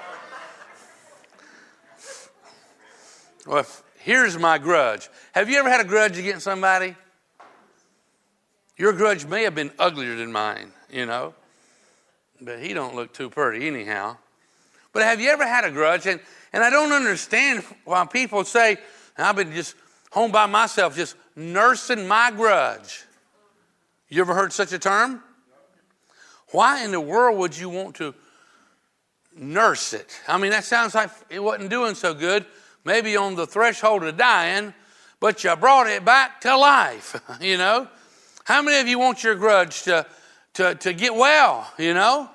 well, 3.46 3.66
here's 3.98 4.38
my 4.38 4.58
grudge. 4.58 5.08
Have 5.32 5.50
you 5.50 5.58
ever 5.58 5.68
had 5.68 5.80
a 5.80 5.88
grudge 5.88 6.18
against 6.18 6.44
somebody? 6.44 6.94
Your 8.80 8.94
grudge 8.94 9.26
may 9.26 9.42
have 9.42 9.54
been 9.54 9.70
uglier 9.78 10.16
than 10.16 10.32
mine, 10.32 10.72
you 10.90 11.04
know, 11.04 11.34
but 12.40 12.60
he 12.60 12.72
don't 12.72 12.94
look 12.94 13.12
too 13.12 13.28
pretty 13.28 13.66
anyhow. 13.66 14.16
But 14.94 15.02
have 15.02 15.20
you 15.20 15.28
ever 15.28 15.46
had 15.46 15.66
a 15.66 15.70
grudge? 15.70 16.06
And, 16.06 16.18
and 16.50 16.64
I 16.64 16.70
don't 16.70 16.90
understand 16.90 17.62
why 17.84 18.06
people 18.06 18.42
say, 18.42 18.78
I've 19.18 19.36
been 19.36 19.52
just 19.52 19.74
home 20.10 20.32
by 20.32 20.46
myself, 20.46 20.96
just 20.96 21.14
nursing 21.36 22.08
my 22.08 22.30
grudge. 22.30 23.04
You 24.08 24.22
ever 24.22 24.32
heard 24.32 24.50
such 24.50 24.72
a 24.72 24.78
term? 24.78 25.22
Why 26.52 26.82
in 26.82 26.90
the 26.90 27.02
world 27.02 27.38
would 27.38 27.58
you 27.58 27.68
want 27.68 27.96
to 27.96 28.14
nurse 29.36 29.92
it? 29.92 30.18
I 30.26 30.38
mean, 30.38 30.52
that 30.52 30.64
sounds 30.64 30.94
like 30.94 31.10
it 31.28 31.40
wasn't 31.40 31.68
doing 31.68 31.94
so 31.94 32.14
good, 32.14 32.46
maybe 32.86 33.14
on 33.14 33.34
the 33.34 33.46
threshold 33.46 34.04
of 34.04 34.16
dying, 34.16 34.72
but 35.20 35.44
you 35.44 35.54
brought 35.56 35.86
it 35.86 36.02
back 36.02 36.40
to 36.40 36.56
life, 36.56 37.20
you 37.42 37.58
know? 37.58 37.86
How 38.50 38.62
many 38.62 38.80
of 38.80 38.88
you 38.88 38.98
want 38.98 39.22
your 39.22 39.36
grudge 39.36 39.84
to, 39.84 40.04
to, 40.54 40.74
to 40.74 40.92
get 40.92 41.14
well, 41.14 41.72
you 41.78 41.94
know? 41.94 42.28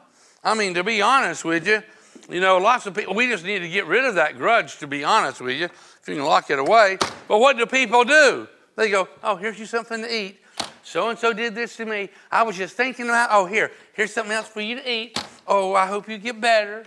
I 0.45 0.53
mean, 0.53 0.75
to 0.75 0.84
be 0.86 1.01
honest 1.01 1.43
with 1.43 1.67
you, 1.67 1.84
you 2.29 2.39
know, 2.39 2.57
lots 2.57 2.86
of 2.86 2.95
people, 2.95 3.15
we 3.15 3.27
just 3.27 3.43
need 3.43 3.60
to 3.60 3.67
get 3.67 3.86
rid 3.86 4.05
of 4.05 4.15
that 4.15 4.38
grudge, 4.38 4.77
to 4.77 4.88
be 4.88 5.03
honest 5.03 5.41
with 5.41 5.57
you, 5.57 5.65
if 5.65 6.03
you 6.07 6.15
can 6.15 6.24
lock 6.24 6.50
it 6.50 6.57
away. 6.57 7.00
But 7.27 7.39
what 7.39 7.57
do 7.57 7.65
people 7.65 8.05
do? 8.05 8.48
They 8.77 8.89
go, 8.89 9.10
oh, 9.25 9.36
here's 9.36 9.60
you 9.60 9.65
something 9.65 10.03
to 10.03 10.10
eat. 10.10 10.39
So 10.84 11.10
and 11.10 11.19
so 11.19 11.34
did 11.34 11.53
this 11.53 11.75
to 11.75 11.86
me. 11.86 12.07
I 12.31 12.43
was 12.43 12.55
just 12.55 12.77
thinking 12.77 13.10
about, 13.10 13.27
oh, 13.34 13.45
here, 13.45 13.69
here's 13.91 14.13
something 14.13 14.31
else 14.31 14.48
for 14.48 14.62
you 14.62 14.75
to 14.75 14.89
eat. 14.89 15.22
Oh, 15.45 15.74
I 15.74 15.86
hope 15.86 16.07
you 16.07 16.17
get 16.17 16.39
better. 16.39 16.86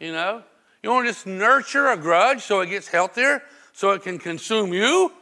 You 0.00 0.12
know? 0.12 0.42
You 0.82 0.88
want 0.88 1.06
to 1.06 1.12
just 1.12 1.26
nurture 1.26 1.88
a 1.88 1.98
grudge 1.98 2.40
so 2.40 2.62
it 2.62 2.70
gets 2.70 2.88
healthier, 2.88 3.42
so 3.74 3.90
it 3.90 4.04
can 4.04 4.18
consume 4.18 4.72
you? 4.72 5.12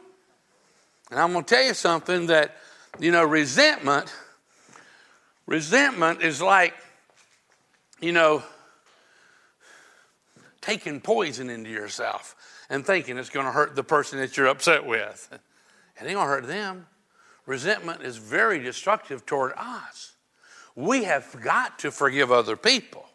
And 1.11 1.19
I'm 1.19 1.33
going 1.33 1.43
to 1.43 1.55
tell 1.55 1.65
you 1.65 1.73
something 1.73 2.27
that, 2.27 2.55
you 2.97 3.11
know, 3.11 3.23
resentment, 3.23 4.13
resentment 5.45 6.21
is 6.21 6.41
like, 6.41 6.73
you 8.01 8.11
know, 8.11 8.43
taking 10.61 11.01
poison 11.01 11.49
into 11.49 11.69
yourself 11.69 12.35
and 12.69 12.85
thinking 12.85 13.17
it's 13.17 13.29
going 13.29 13.45
to 13.45 13.51
hurt 13.51 13.75
the 13.75 13.83
person 13.83 14.19
that 14.19 14.37
you're 14.37 14.47
upset 14.47 14.85
with. 14.85 15.29
It 15.31 16.03
ain't 16.05 16.13
going 16.13 16.27
to 16.27 16.33
hurt 16.33 16.47
them. 16.47 16.87
Resentment 17.45 18.01
is 18.01 18.17
very 18.17 18.59
destructive 18.59 19.25
toward 19.25 19.53
us. 19.57 20.13
We 20.75 21.03
have 21.05 21.35
got 21.43 21.79
to 21.79 21.91
forgive 21.91 22.31
other 22.31 22.55
people. 22.55 23.05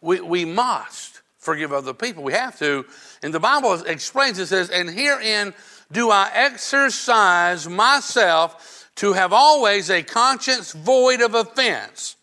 We, 0.00 0.20
we 0.20 0.44
must 0.44 1.22
forgive 1.38 1.72
other 1.72 1.94
people. 1.94 2.22
We 2.22 2.32
have 2.32 2.58
to. 2.58 2.86
And 3.22 3.32
the 3.32 3.40
Bible 3.40 3.74
explains 3.82 4.38
it 4.38 4.46
says, 4.46 4.70
And 4.70 4.88
herein 4.88 5.54
do 5.94 6.10
I 6.10 6.30
exercise 6.34 7.68
myself 7.68 8.90
to 8.96 9.14
have 9.14 9.32
always 9.32 9.90
a 9.90 10.02
conscience 10.02 10.72
void 10.72 11.20
of 11.20 11.34
offense 11.34 12.16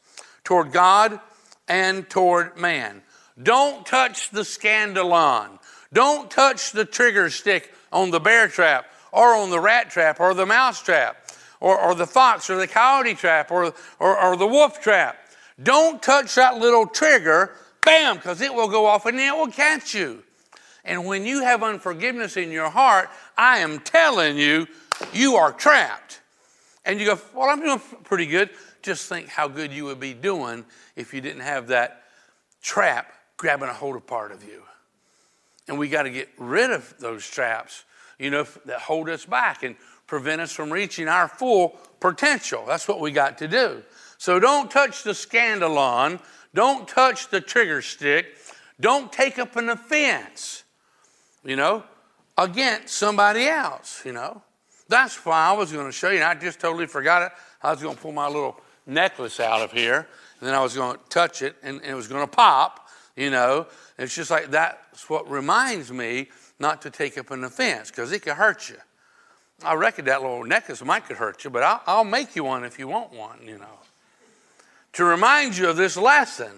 toward 0.43 0.71
God 0.71 1.19
and 1.67 2.09
toward 2.09 2.57
man. 2.57 3.01
Don't 3.41 3.85
touch 3.85 4.29
the 4.29 4.41
scandalon. 4.41 5.59
Don't 5.93 6.29
touch 6.29 6.71
the 6.71 6.85
trigger 6.85 7.29
stick 7.29 7.73
on 7.91 8.11
the 8.11 8.19
bear 8.19 8.47
trap 8.47 8.85
or 9.11 9.35
on 9.35 9.49
the 9.49 9.59
rat 9.59 9.89
trap 9.89 10.19
or 10.19 10.33
the 10.33 10.45
mouse 10.45 10.81
trap 10.81 11.17
or, 11.59 11.79
or 11.79 11.95
the 11.95 12.07
fox 12.07 12.49
or 12.49 12.57
the 12.57 12.67
coyote 12.67 13.15
trap 13.15 13.51
or, 13.51 13.73
or, 13.99 14.21
or 14.21 14.37
the 14.37 14.47
wolf 14.47 14.81
trap. 14.81 15.17
Don't 15.61 16.01
touch 16.01 16.35
that 16.35 16.57
little 16.57 16.87
trigger, 16.87 17.51
bam, 17.85 18.15
because 18.15 18.41
it 18.41 18.53
will 18.53 18.69
go 18.69 18.85
off 18.85 19.05
and 19.05 19.19
it 19.19 19.35
will 19.35 19.51
catch 19.51 19.93
you. 19.93 20.23
And 20.83 21.05
when 21.05 21.25
you 21.25 21.43
have 21.43 21.63
unforgiveness 21.63 22.38
in 22.38 22.51
your 22.51 22.69
heart, 22.69 23.09
I 23.38 23.59
am 23.59 23.79
telling 23.79 24.38
you, 24.38 24.67
you 25.13 25.35
are 25.35 25.51
trapped. 25.51 26.21
And 26.85 27.00
you 27.00 27.05
go, 27.05 27.19
Well, 27.33 27.50
I'm 27.50 27.61
doing 27.61 27.81
pretty 28.03 28.25
good. 28.25 28.50
Just 28.81 29.07
think 29.07 29.27
how 29.27 29.47
good 29.47 29.71
you 29.71 29.85
would 29.85 30.00
be 30.00 30.13
doing 30.13 30.65
if 30.95 31.13
you 31.13 31.21
didn't 31.21 31.41
have 31.41 31.67
that 31.67 32.03
trap 32.61 33.13
grabbing 33.38 33.69
a 33.69 33.73
hold 33.73 33.95
of 33.95 34.07
part 34.07 34.31
of 34.31 34.43
you. 34.43 34.63
And 35.67 35.77
we 35.77 35.88
got 35.88 36.03
to 36.03 36.09
get 36.09 36.29
rid 36.38 36.71
of 36.71 36.95
those 37.00 37.27
traps 37.27 37.83
you 38.21 38.29
know, 38.29 38.45
that 38.65 38.79
hold 38.79 39.09
us 39.09 39.25
back 39.25 39.63
and 39.63 39.75
prevent 40.05 40.41
us 40.41 40.51
from 40.51 40.71
reaching 40.71 41.07
our 41.07 41.27
full 41.27 41.75
potential. 42.00 42.63
That's 42.67 42.88
what 42.88 43.00
we 43.00 43.11
got 43.11 43.39
to 43.39 43.47
do. 43.47 43.81
So 44.19 44.39
don't 44.39 44.69
touch 44.69 45.03
the 45.03 45.11
scandalon. 45.11 46.21
Don't 46.53 46.88
touch 46.88 47.29
the 47.29 47.41
trigger 47.41 47.81
stick. 47.81 48.27
Don't 48.79 49.11
take 49.11 49.39
up 49.39 49.55
an 49.55 49.69
offense, 49.69 50.63
you 51.43 51.55
know, 51.55 51.83
against 52.38 52.95
somebody 52.95 53.45
else, 53.45 54.01
you 54.05 54.13
know. 54.13 54.41
That's 54.88 55.25
why 55.25 55.48
I 55.48 55.53
was 55.53 55.71
going 55.71 55.86
to 55.86 55.91
show 55.91 56.10
you. 56.10 56.21
I 56.21 56.36
just 56.36 56.60
totally 56.60 56.88
forgot 56.88 57.21
it. 57.24 57.31
I 57.62 57.71
was 57.71 57.81
going 57.81 57.95
to 57.95 58.01
pull 58.01 58.12
my 58.12 58.27
little 58.27 58.60
necklace 58.86 59.39
out 59.39 59.62
of 59.62 59.71
here, 59.71 60.07
and 60.39 60.48
then 60.48 60.53
I 60.53 60.62
was 60.62 60.75
going 60.75 60.98
to 60.98 61.03
touch 61.10 61.41
it, 61.41 61.55
and, 61.63 61.77
and 61.81 61.91
it 61.91 61.95
was 61.95 62.07
going 62.07 62.21
to 62.21 62.31
pop, 62.31 62.89
you 63.15 63.29
know. 63.29 63.67
And 63.98 64.05
It's 64.05 64.15
just 64.15 64.31
like 64.31 64.51
that's 64.51 65.10
what 65.10 65.29
reminds 65.29 65.91
me 65.91 66.29
not 66.60 66.81
to 66.83 66.89
take 66.89 67.17
up 67.17 67.31
an 67.31 67.43
offense 67.43 67.89
because 67.89 68.12
it 68.12 68.21
could 68.21 68.33
hurt 68.33 68.69
you. 68.69 68.77
I 69.63 69.75
reckon 69.75 70.05
that 70.05 70.21
little 70.21 70.43
necklace 70.43 70.83
might 70.83 71.05
could 71.05 71.17
hurt 71.17 71.43
you, 71.43 71.50
but 71.50 71.63
I'll, 71.63 71.81
I'll, 71.86 72.03
make 72.03 72.36
you 72.36 72.43
one 72.43 72.63
if 72.63 72.79
you 72.79 72.88
want 72.88 73.13
one, 73.13 73.39
you 73.45 73.57
know. 73.57 73.79
to 74.93 75.03
remind 75.03 75.57
you 75.57 75.69
of 75.69 75.77
this 75.77 75.98
lesson. 75.98 76.51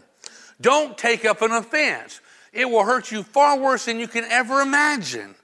Don't 0.62 0.98
take 0.98 1.26
up 1.26 1.42
an 1.42 1.52
offense. 1.52 2.22
It 2.54 2.70
will 2.70 2.84
hurt 2.84 3.12
you 3.12 3.24
far 3.24 3.58
worse 3.58 3.86
than 3.86 4.00
you 4.00 4.08
can 4.08 4.24
ever 4.26 4.62
imagine. 4.62 5.36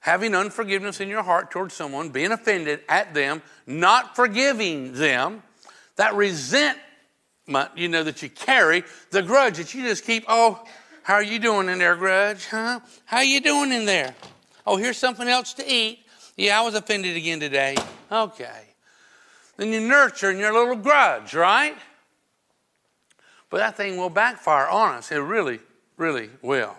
Having 0.00 0.34
unforgiveness 0.34 1.00
in 1.00 1.08
your 1.08 1.22
heart 1.22 1.50
towards 1.50 1.74
someone, 1.74 2.10
being 2.10 2.32
offended 2.32 2.80
at 2.88 3.14
them, 3.14 3.42
not 3.66 4.14
forgiving 4.14 4.92
them, 4.92 5.42
that 5.96 6.14
resentment, 6.14 7.70
you 7.76 7.88
know, 7.88 8.02
that 8.02 8.22
you 8.22 8.28
carry, 8.28 8.84
the 9.10 9.22
grudge 9.22 9.56
that 9.56 9.72
you 9.72 9.82
just 9.82 10.04
keep, 10.04 10.24
oh, 10.28 10.62
how 11.02 11.14
are 11.14 11.22
you 11.22 11.38
doing 11.38 11.68
in 11.68 11.78
there, 11.78 11.94
grudge? 11.94 12.46
Huh? 12.46 12.80
How 13.04 13.18
are 13.18 13.24
you 13.24 13.40
doing 13.40 13.72
in 13.72 13.84
there? 13.84 14.14
Oh, 14.66 14.76
here's 14.76 14.98
something 14.98 15.28
else 15.28 15.54
to 15.54 15.64
eat. 15.72 16.00
Yeah, 16.36 16.60
I 16.60 16.64
was 16.64 16.74
offended 16.74 17.16
again 17.16 17.38
today. 17.38 17.76
Okay. 18.10 18.62
Then 19.56 19.72
you 19.72 19.80
nurture 19.80 20.30
in 20.30 20.38
your 20.38 20.52
little 20.52 20.76
grudge, 20.76 21.34
right? 21.34 21.76
But 23.48 23.58
that 23.58 23.76
thing 23.76 23.96
will 23.96 24.10
backfire 24.10 24.66
on 24.66 24.96
us. 24.96 25.12
It 25.12 25.16
really, 25.16 25.60
really 25.96 26.30
will. 26.42 26.74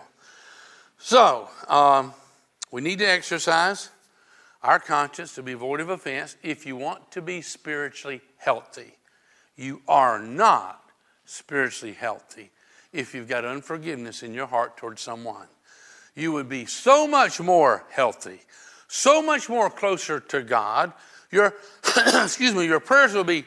So, 0.98 1.48
um, 1.68 2.12
we 2.70 2.80
need 2.80 2.98
to 2.98 3.08
exercise 3.08 3.90
our 4.62 4.78
conscience 4.78 5.34
to 5.36 5.42
be 5.42 5.54
void 5.54 5.80
of 5.80 5.88
offense 5.88 6.36
if 6.42 6.66
you 6.66 6.76
want 6.76 7.10
to 7.12 7.22
be 7.22 7.40
spiritually 7.40 8.20
healthy. 8.36 8.96
You 9.56 9.82
are 9.88 10.18
not 10.18 10.82
spiritually 11.24 11.94
healthy 11.94 12.50
if 12.92 13.14
you've 13.14 13.28
got 13.28 13.44
unforgiveness 13.44 14.22
in 14.22 14.34
your 14.34 14.46
heart 14.46 14.76
towards 14.76 15.02
someone. 15.02 15.46
You 16.14 16.32
would 16.32 16.48
be 16.48 16.66
so 16.66 17.06
much 17.06 17.40
more 17.40 17.84
healthy, 17.90 18.40
so 18.88 19.22
much 19.22 19.48
more 19.48 19.70
closer 19.70 20.20
to 20.20 20.42
God. 20.42 20.92
Your 21.30 21.54
excuse 21.96 22.54
me, 22.54 22.66
your 22.66 22.80
prayers 22.80 23.14
will 23.14 23.24
be 23.24 23.44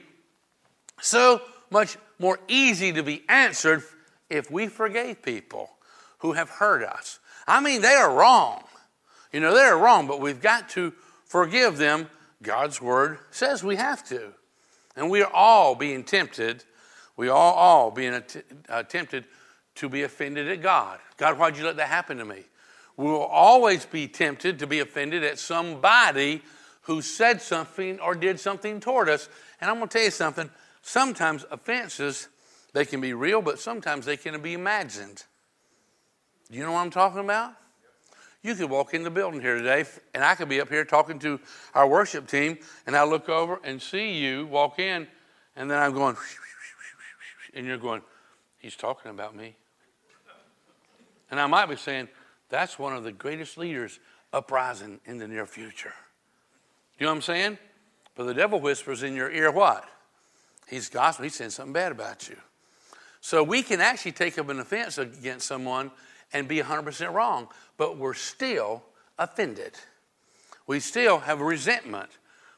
so 1.02 1.42
much 1.70 1.98
more 2.20 2.40
easy 2.48 2.94
to 2.94 3.04
be 3.04 3.24
answered 3.28 3.84
if 4.32 4.50
we 4.50 4.68
forgave 4.68 5.22
people 5.22 5.72
who 6.20 6.34
have 6.34 6.50
hurt 6.50 6.84
us. 6.84 7.20
I 7.48 7.60
mean, 7.60 7.82
they 7.82 7.94
are 7.94 8.14
wrong. 8.14 8.64
You 9.32 9.40
know, 9.40 9.54
they're 9.54 9.78
wrong, 9.78 10.08
but 10.08 10.20
we've 10.20 10.42
got 10.42 10.70
to 10.70 10.94
forgive 11.26 11.78
them. 11.78 12.10
God's 12.42 12.82
word 12.82 13.20
says 13.32 13.64
we 13.64 13.76
have 13.76 14.08
to. 14.10 14.34
And 14.96 15.10
we 15.10 15.22
are 15.22 15.32
all 15.32 15.76
being 15.76 16.04
tempted, 16.04 16.64
we 17.16 17.30
are 17.30 17.54
all 17.54 17.92
being 17.92 18.14
att- 18.14 18.44
uh, 18.68 18.84
tempted 18.84 19.26
to 19.76 19.90
be 19.90 20.04
offended 20.04 20.50
at 20.50 20.62
God. 20.62 21.00
God, 21.18 21.38
why'd 21.38 21.58
you 21.58 21.64
let 21.64 21.78
that 21.78 21.88
happen 21.88 22.18
to 22.18 22.26
me? 22.26 22.44
We 22.98 23.06
will 23.06 23.24
always 23.24 23.86
be 23.86 24.08
tempted 24.08 24.60
to 24.60 24.68
be 24.68 24.80
offended 24.80 25.24
at 25.24 25.40
somebody 25.40 26.42
who 26.82 27.02
said 27.02 27.42
something 27.42 28.00
or 28.00 28.16
did 28.16 28.40
something 28.40 28.80
toward 28.80 29.08
us. 29.08 29.30
And 29.60 29.70
I'm 29.70 29.78
going 29.78 29.88
to 29.88 29.94
tell 29.94 30.06
you 30.06 30.12
something 30.12 30.50
sometimes 30.82 31.46
offenses, 31.52 32.28
they 32.74 32.86
can 32.86 33.02
be 33.02 33.14
real, 33.14 33.42
but 33.42 33.60
sometimes 33.60 34.06
they 34.06 34.18
can 34.18 34.40
be 34.42 34.54
imagined. 34.54 35.24
Do 36.50 36.58
you 36.58 36.64
know 36.64 36.72
what 36.72 36.80
I'm 36.80 36.90
talking 36.90 37.20
about? 37.20 37.54
You 38.44 38.56
could 38.56 38.70
walk 38.70 38.94
in 38.94 39.04
the 39.04 39.12
building 39.12 39.40
here 39.40 39.58
today, 39.58 39.86
and 40.14 40.24
I 40.24 40.36
could 40.36 40.50
be 40.50 40.60
up 40.62 40.70
here 40.70 40.84
talking 40.84 41.20
to 41.20 41.40
our 41.76 41.88
worship 41.88 42.28
team, 42.28 42.58
and 42.88 42.96
I 42.96 43.04
look 43.04 43.30
over 43.30 43.60
and 43.64 43.82
see 43.82 44.18
you 44.18 44.48
walk 44.48 44.80
in, 44.80 45.08
and 45.56 45.70
then 45.70 45.78
I'm 45.78 45.94
going, 45.94 46.16
and 47.54 47.66
you're 47.66 47.78
going, 47.78 48.02
he's 48.58 48.76
talking 48.76 49.12
about 49.12 49.36
me. 49.36 49.56
And 51.30 51.40
I 51.40 51.48
might 51.48 51.68
be 51.68 51.76
saying, 51.76 52.10
that's 52.50 52.80
one 52.80 52.96
of 52.96 53.04
the 53.04 53.12
greatest 53.12 53.58
leaders 53.58 54.00
uprising 54.34 55.00
in 55.06 55.18
the 55.18 55.28
near 55.28 55.46
future. 55.46 55.94
You 56.98 57.06
know 57.06 57.12
what 57.12 57.18
I'm 57.18 57.22
saying? 57.22 57.58
But 58.16 58.26
the 58.26 58.34
devil 58.34 58.60
whispers 58.60 59.04
in 59.04 59.16
your 59.16 59.32
ear 59.32 59.52
what? 59.52 59.88
He's 60.68 60.90
gospel. 60.90 61.24
He's 61.24 61.36
saying 61.36 61.52
something 61.52 61.74
bad 61.74 61.92
about 61.92 62.28
you. 62.28 62.38
So 63.22 63.44
we 63.44 63.62
can 63.62 63.80
actually 63.80 64.14
take 64.14 64.38
up 64.40 64.50
an 64.50 64.60
offense 64.60 64.98
against 64.98 65.48
someone 65.48 65.92
and 66.34 66.48
be 66.48 66.60
100% 66.60 67.14
wrong, 67.14 67.48
but 67.78 67.98
we're 67.98 68.16
still 68.16 68.84
offended. 69.18 69.74
We 70.66 70.80
still 70.80 71.20
have 71.20 71.40
resentment 71.40 72.10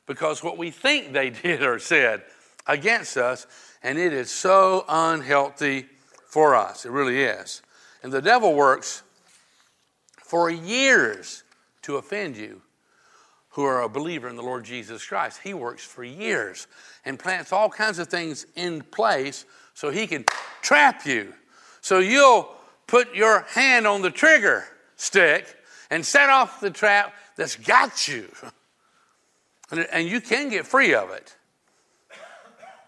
because 0.07 0.43
what 0.43 0.57
we 0.57 0.71
think 0.71 1.13
they 1.13 1.29
did 1.43 1.61
or 1.61 1.79
said 1.79 2.23
against 2.65 3.17
us, 3.17 3.45
and 3.83 3.97
it 3.97 4.13
is 4.13 4.31
so 4.31 4.85
unhealthy 4.87 5.85
for 6.27 6.55
us. 6.55 6.85
It 6.85 6.91
really 6.91 7.21
is. 7.21 7.61
And 8.01 8.11
the 8.11 8.21
devil 8.21 8.53
works 8.53 9.03
for 10.17 10.49
years 10.49 11.43
to 11.83 11.97
offend 11.97 12.37
you 12.37 12.61
who 13.49 13.63
are 13.63 13.81
a 13.81 13.89
believer 13.89 14.29
in 14.29 14.35
the 14.35 14.41
Lord 14.41 14.63
Jesus 14.63 15.05
Christ. 15.05 15.41
He 15.43 15.53
works 15.53 15.85
for 15.85 16.03
years 16.03 16.67
and 17.05 17.19
plants 17.19 17.51
all 17.51 17.69
kinds 17.69 17.99
of 17.99 18.07
things 18.07 18.47
in 18.55 18.81
place 18.81 19.45
so 19.73 19.89
he 19.89 20.07
can 20.07 20.25
trap 20.61 21.05
you. 21.05 21.33
So 21.81 21.99
you'll 21.99 22.49
put 22.87 23.13
your 23.15 23.41
hand 23.49 23.87
on 23.87 24.01
the 24.01 24.11
trigger 24.11 24.65
stick 24.95 25.55
and 25.89 26.05
set 26.05 26.29
off 26.29 26.59
the 26.59 26.71
trap 26.71 27.13
that's 27.35 27.55
got 27.55 28.07
you. 28.07 28.29
And, 29.91 30.07
you 30.07 30.21
can 30.21 30.49
get 30.49 30.67
free 30.67 30.93
of 30.93 31.09
it. 31.09 31.35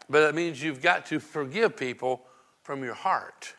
But 0.07 0.21
it 0.21 0.35
means 0.35 0.61
you've 0.61 0.83
got 0.83 1.07
to 1.07 1.19
forgive 1.19 1.75
people 1.75 2.21
from 2.61 2.83
your 2.83 2.93
heart. 2.93 3.55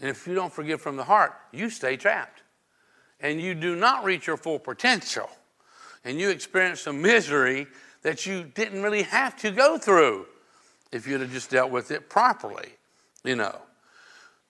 And 0.00 0.10
if 0.10 0.26
you 0.26 0.34
don't 0.34 0.52
forgive 0.52 0.80
from 0.80 0.96
the 0.96 1.04
heart, 1.04 1.32
you 1.52 1.70
stay 1.70 1.96
trapped. 1.96 2.42
And 3.20 3.40
you 3.40 3.54
do 3.54 3.76
not 3.76 4.02
reach 4.02 4.26
your 4.26 4.36
full 4.36 4.58
potential. 4.58 5.30
And 6.04 6.18
you 6.18 6.30
experience 6.30 6.80
some 6.80 7.00
misery 7.00 7.68
that 8.02 8.26
you 8.26 8.42
didn't 8.42 8.82
really 8.82 9.02
have 9.02 9.36
to 9.42 9.52
go 9.52 9.78
through 9.78 10.26
if 10.94 11.08
you'd 11.08 11.20
have 11.20 11.32
just 11.32 11.50
dealt 11.50 11.70
with 11.70 11.90
it 11.90 12.08
properly, 12.08 12.68
you 13.24 13.34
know. 13.34 13.56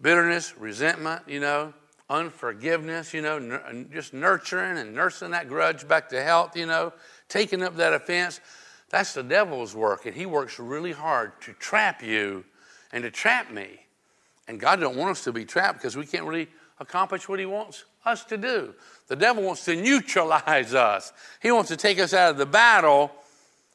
Bitterness, 0.02 0.54
resentment, 0.59 1.22
you 1.26 1.40
know, 1.40 1.72
unforgiveness, 2.11 3.14
you 3.14 3.22
know, 3.22 3.37
n- 3.37 3.88
just 3.92 4.12
nurturing 4.12 4.76
and 4.76 4.94
nursing 4.94 5.30
that 5.30 5.48
grudge 5.48 5.88
back 5.88 6.11
to 6.11 6.22
health, 6.22 6.54
you 6.57 6.66
know, 6.66 6.92
taking 7.28 7.62
up 7.62 7.76
that 7.76 7.94
offense. 7.94 8.40
That's 8.90 9.14
the 9.14 9.22
devil's 9.22 9.74
work, 9.74 10.04
and 10.04 10.14
he 10.14 10.26
works 10.26 10.59
really 10.59 10.92
hard 10.92 11.40
to 11.42 11.54
trap 11.54 12.02
you 12.02 12.44
and 12.92 13.02
to 13.04 13.11
trap 13.11 13.50
me. 13.50 13.80
And 14.46 14.61
God 14.61 14.80
don't 14.80 14.96
want 14.96 15.12
us 15.12 15.24
to 15.24 15.33
be 15.33 15.46
trapped 15.46 15.78
because 15.78 15.96
we 15.96 16.04
can't 16.04 16.24
really 16.24 16.48
accomplish 16.78 17.26
what 17.26 17.38
he 17.38 17.46
wants 17.46 17.85
us 18.04 18.24
to 18.24 18.37
do. 18.37 18.74
The 19.09 19.16
devil 19.16 19.42
wants 19.42 19.64
to 19.64 19.74
neutralize 19.74 20.74
us. 20.74 21.12
He 21.40 21.50
wants 21.50 21.70
to 21.70 21.76
take 21.78 21.98
us 21.98 22.12
out 22.12 22.33
of 22.33 22.37
the 22.37 22.44
battle 22.44 23.11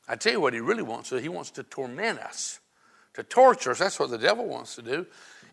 I 0.09 0.15
tell 0.15 0.33
you 0.33 0.41
what 0.41 0.53
he 0.53 0.59
really 0.59 0.81
wants 0.81 1.11
He 1.11 1.29
wants 1.29 1.51
to 1.51 1.63
torment 1.63 2.19
us, 2.19 2.59
to 3.13 3.21
torture 3.23 3.71
us. 3.71 3.79
That's 3.79 3.99
what 3.99 4.09
the 4.09 4.17
devil 4.17 4.45
wants 4.45 4.75
to 4.75 4.81
do. 4.81 5.05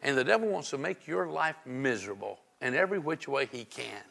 And 0.02 0.16
the 0.16 0.24
devil 0.24 0.48
wants 0.48 0.70
to 0.70 0.78
make 0.78 1.06
your 1.06 1.26
life 1.26 1.56
miserable 1.66 2.38
in 2.62 2.74
every 2.74 2.98
which 2.98 3.28
way 3.28 3.48
he 3.52 3.64
can. 3.64 4.02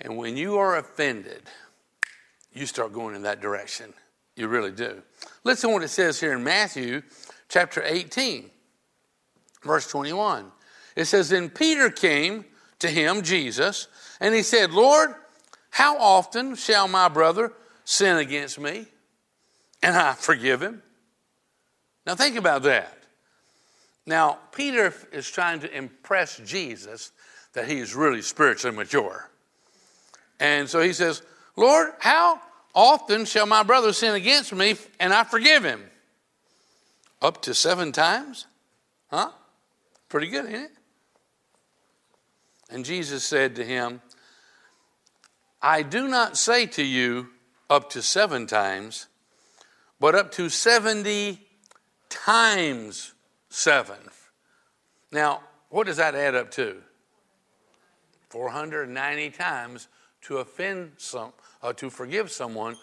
And 0.00 0.16
when 0.16 0.36
you 0.36 0.56
are 0.56 0.78
offended, 0.78 1.42
you 2.52 2.66
start 2.66 2.92
going 2.92 3.14
in 3.14 3.22
that 3.22 3.40
direction. 3.40 3.92
You 4.36 4.48
really 4.48 4.72
do. 4.72 5.02
Listen 5.44 5.70
to 5.70 5.74
what 5.74 5.82
it 5.82 5.88
says 5.88 6.18
here 6.18 6.32
in 6.32 6.42
Matthew 6.42 7.02
chapter 7.48 7.82
18, 7.84 8.50
verse 9.62 9.86
21. 9.88 10.50
It 10.96 11.04
says, 11.04 11.28
Then 11.28 11.50
Peter 11.50 11.90
came 11.90 12.44
to 12.78 12.88
him, 12.88 13.22
Jesus, 13.22 13.88
and 14.20 14.34
he 14.34 14.42
said, 14.42 14.72
Lord, 14.72 15.14
how 15.70 15.98
often 15.98 16.54
shall 16.54 16.88
my 16.88 17.08
brother 17.08 17.52
sin 17.84 18.16
against 18.16 18.58
me 18.58 18.86
and 19.84 19.94
I 19.94 20.14
forgive 20.14 20.62
him. 20.62 20.82
Now, 22.06 22.14
think 22.14 22.36
about 22.36 22.62
that. 22.62 22.96
Now, 24.06 24.38
Peter 24.50 24.94
is 25.12 25.30
trying 25.30 25.60
to 25.60 25.76
impress 25.76 26.38
Jesus 26.38 27.12
that 27.52 27.68
he 27.68 27.78
is 27.78 27.94
really 27.94 28.22
spiritually 28.22 28.74
mature. 28.74 29.28
And 30.40 30.70
so 30.70 30.80
he 30.80 30.94
says, 30.94 31.22
Lord, 31.54 31.90
how 31.98 32.40
often 32.74 33.26
shall 33.26 33.44
my 33.44 33.62
brother 33.62 33.92
sin 33.92 34.14
against 34.14 34.54
me 34.54 34.76
and 34.98 35.12
I 35.12 35.22
forgive 35.22 35.64
him? 35.64 35.82
Up 37.20 37.42
to 37.42 37.52
seven 37.52 37.92
times? 37.92 38.46
Huh? 39.10 39.32
Pretty 40.08 40.28
good, 40.28 40.46
ain't 40.46 40.54
it? 40.54 40.72
And 42.70 42.86
Jesus 42.86 43.22
said 43.22 43.56
to 43.56 43.64
him, 43.64 44.00
I 45.60 45.82
do 45.82 46.08
not 46.08 46.38
say 46.38 46.64
to 46.68 46.82
you 46.82 47.28
up 47.68 47.90
to 47.90 48.02
seven 48.02 48.46
times 48.46 49.08
but 50.00 50.14
up 50.14 50.30
to 50.32 50.48
70 50.48 51.40
times 52.08 53.14
7. 53.48 53.96
Now, 55.12 55.42
what 55.70 55.86
does 55.86 55.96
that 55.96 56.14
add 56.14 56.34
up 56.34 56.50
to? 56.52 56.76
490 58.28 59.30
times 59.30 59.88
to 60.22 60.38
offend 60.38 60.92
some, 60.96 61.32
uh, 61.62 61.72
to 61.74 61.90
forgive 61.90 62.30
someone 62.30 62.76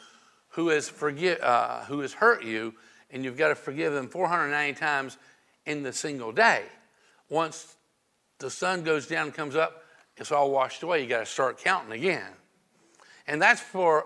who 0.50 0.69
has 0.69 0.88
forgive, 0.88 1.41
uh, 1.41 1.84
who 1.86 2.00
has 2.02 2.13
hurt 2.13 2.43
you, 2.43 2.74
and 3.10 3.24
you've 3.24 3.38
got 3.38 3.50
to 3.50 3.56
forgive 3.56 3.93
them 3.93 4.08
490 4.08 4.80
times 4.80 5.17
in 5.65 5.84
the 5.84 5.91
single 5.91 6.32
day. 6.32 6.63
Once 7.30 7.76
the 8.39 8.50
sun 8.50 8.84
goes 8.84 9.08
down 9.08 9.28
and 9.28 9.34
comes 9.34 9.56
up, 9.56 9.84
it's 10.17 10.32
all 10.32 10.52
washed 10.52 10.84
away. 10.84 11.02
You 11.02 11.08
got 11.10 11.19
to 11.19 11.26
start 11.26 11.58
counting 11.58 11.91
again, 11.91 12.32
and 13.28 13.41
that's 13.41 13.62
for 13.62 14.06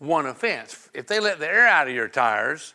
one 0.00 0.26
offense. 0.26 0.88
If 0.92 1.06
they 1.06 1.20
let 1.20 1.38
the 1.38 1.46
air 1.46 1.68
out 1.68 1.86
of 1.86 1.94
your 1.94 2.08
tires, 2.08 2.74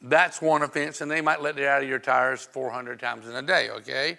that's 0.00 0.40
one 0.40 0.62
offense, 0.62 1.00
and 1.00 1.10
they 1.10 1.22
might 1.22 1.42
let 1.42 1.58
it 1.58 1.66
out 1.66 1.82
of 1.82 1.88
your 1.88 1.98
tires 1.98 2.42
400 2.44 3.00
times 3.00 3.26
in 3.26 3.34
a 3.34 3.42
day, 3.42 3.70
okay? 3.70 4.18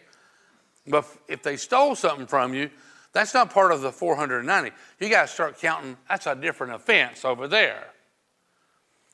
But 0.88 1.06
if 1.28 1.44
they 1.44 1.56
stole 1.56 1.96
something 1.96 2.26
from 2.26 2.54
you, 2.54 2.70
that's 3.14 3.34
not 3.34 3.52
part 3.52 3.72
of 3.72 3.82
the 3.82 3.92
490. 3.92 4.72
You 5.00 5.10
got 5.10 5.28
to 5.28 5.28
start 5.28 5.60
counting, 5.60 5.96
that's 6.10 6.26
a 6.28 6.36
different 6.36 6.74
offense 6.74 7.24
over 7.24 7.48
there. 7.48 7.88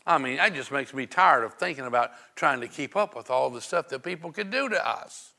I 0.08 0.18
mean, 0.18 0.38
that 0.38 0.56
just 0.56 0.72
makes 0.72 0.94
me 0.94 1.06
tired 1.06 1.44
of 1.44 1.54
thinking 1.56 1.86
about 1.86 2.12
trying 2.36 2.62
to 2.62 2.68
keep 2.68 2.96
up 2.96 3.16
with 3.16 3.30
all 3.30 3.50
the 3.50 3.62
stuff 3.62 3.90
that 3.90 4.02
people 4.04 4.32
could 4.32 4.50
do 4.50 4.70
to 4.70 4.90
us. 4.90 5.34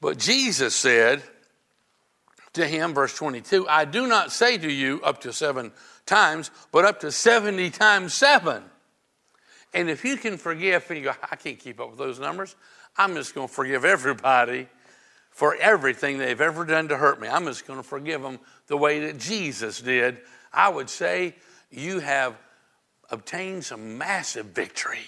But 0.00 0.18
Jesus 0.18 0.74
said 0.74 1.22
to 2.54 2.66
him, 2.66 2.94
verse 2.94 3.14
22, 3.16 3.68
I 3.68 3.84
do 3.84 4.06
not 4.06 4.32
say 4.32 4.58
to 4.58 4.70
you 4.70 5.00
up 5.02 5.20
to 5.22 5.32
seven 5.32 5.72
times, 6.06 6.50
but 6.72 6.84
up 6.84 7.00
to 7.00 7.12
70 7.12 7.70
times 7.70 8.14
seven. 8.14 8.62
And 9.72 9.90
if 9.90 10.04
you 10.04 10.16
can 10.16 10.36
forgive, 10.36 10.88
and 10.88 10.98
you 10.98 11.04
go, 11.04 11.12
I 11.30 11.36
can't 11.36 11.58
keep 11.58 11.80
up 11.80 11.90
with 11.90 11.98
those 11.98 12.20
numbers, 12.20 12.54
I'm 12.96 13.14
just 13.14 13.34
going 13.34 13.48
to 13.48 13.52
forgive 13.52 13.84
everybody 13.84 14.68
for 15.30 15.56
everything 15.56 16.18
they've 16.18 16.40
ever 16.40 16.64
done 16.64 16.88
to 16.88 16.96
hurt 16.96 17.20
me. 17.20 17.26
I'm 17.26 17.44
just 17.44 17.66
going 17.66 17.80
to 17.80 17.82
forgive 17.82 18.22
them 18.22 18.38
the 18.68 18.76
way 18.76 19.00
that 19.00 19.18
Jesus 19.18 19.80
did. 19.80 20.18
I 20.52 20.68
would 20.68 20.88
say 20.88 21.34
you 21.70 21.98
have 21.98 22.36
obtained 23.10 23.64
some 23.64 23.98
massive 23.98 24.46
victory. 24.46 25.06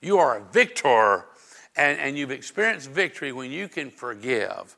You 0.00 0.18
are 0.18 0.38
a 0.38 0.42
victor, 0.42 1.26
and, 1.76 1.98
and 1.98 2.16
you've 2.16 2.30
experienced 2.30 2.88
victory 2.90 3.32
when 3.32 3.50
you 3.50 3.68
can 3.68 3.90
forgive. 3.90 4.76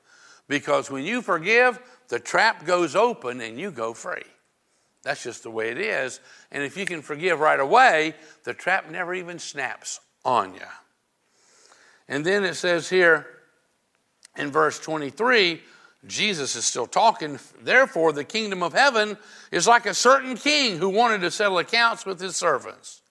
Because 0.48 0.90
when 0.90 1.04
you 1.04 1.22
forgive, 1.22 1.78
the 2.08 2.18
trap 2.18 2.64
goes 2.64 2.96
open 2.96 3.40
and 3.40 3.58
you 3.58 3.70
go 3.70 3.94
free. 3.94 4.22
That's 5.02 5.22
just 5.22 5.42
the 5.42 5.50
way 5.50 5.70
it 5.70 5.78
is. 5.78 6.20
And 6.50 6.62
if 6.62 6.76
you 6.76 6.84
can 6.84 7.02
forgive 7.02 7.40
right 7.40 7.60
away, 7.60 8.14
the 8.44 8.54
trap 8.54 8.90
never 8.90 9.14
even 9.14 9.38
snaps 9.38 10.00
on 10.24 10.54
you. 10.54 10.60
And 12.08 12.24
then 12.24 12.44
it 12.44 12.54
says 12.54 12.88
here 12.88 13.26
in 14.36 14.50
verse 14.50 14.78
23, 14.78 15.60
Jesus 16.06 16.56
is 16.56 16.64
still 16.64 16.86
talking. 16.86 17.38
Therefore, 17.62 18.12
the 18.12 18.24
kingdom 18.24 18.62
of 18.62 18.72
heaven 18.72 19.18
is 19.50 19.66
like 19.66 19.86
a 19.86 19.94
certain 19.94 20.36
king 20.36 20.78
who 20.78 20.88
wanted 20.88 21.20
to 21.22 21.30
settle 21.30 21.58
accounts 21.58 22.06
with 22.06 22.20
his 22.20 22.36
servants. 22.36 23.02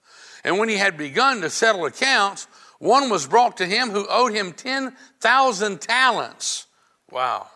And 0.43 0.57
when 0.57 0.69
he 0.69 0.77
had 0.77 0.97
begun 0.97 1.41
to 1.41 1.49
settle 1.49 1.85
accounts, 1.85 2.47
one 2.79 3.09
was 3.09 3.27
brought 3.27 3.57
to 3.57 3.65
him 3.65 3.89
who 3.89 4.07
owed 4.09 4.33
him 4.33 4.53
10,000 4.53 5.81
talents. 5.81 6.67
Wow. 7.11 7.47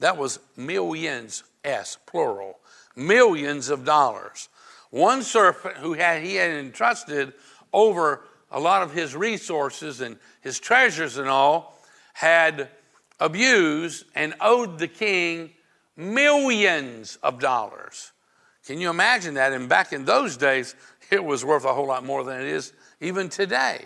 That 0.00 0.16
was 0.16 0.38
millions, 0.56 1.44
S, 1.64 1.98
plural 2.06 2.58
millions 2.98 3.70
of 3.70 3.84
dollars. 3.84 4.48
One 4.90 5.22
servant 5.22 5.76
who 5.76 5.94
had, 5.94 6.22
he 6.22 6.34
had 6.34 6.50
entrusted 6.50 7.32
over 7.72 8.22
a 8.50 8.58
lot 8.58 8.82
of 8.82 8.92
his 8.92 9.14
resources 9.14 10.00
and 10.00 10.18
his 10.40 10.58
treasures 10.58 11.16
and 11.16 11.28
all 11.28 11.78
had 12.14 12.68
abused 13.20 14.04
and 14.14 14.34
owed 14.40 14.78
the 14.78 14.88
king 14.88 15.50
millions 15.96 17.18
of 17.22 17.38
dollars. 17.38 18.12
Can 18.66 18.80
you 18.80 18.90
imagine 18.90 19.34
that? 19.34 19.52
And 19.52 19.68
back 19.68 19.92
in 19.92 20.04
those 20.04 20.36
days, 20.36 20.74
it 21.10 21.22
was 21.22 21.44
worth 21.44 21.64
a 21.64 21.72
whole 21.72 21.86
lot 21.86 22.04
more 22.04 22.24
than 22.24 22.40
it 22.40 22.48
is 22.48 22.72
even 23.00 23.28
today. 23.28 23.84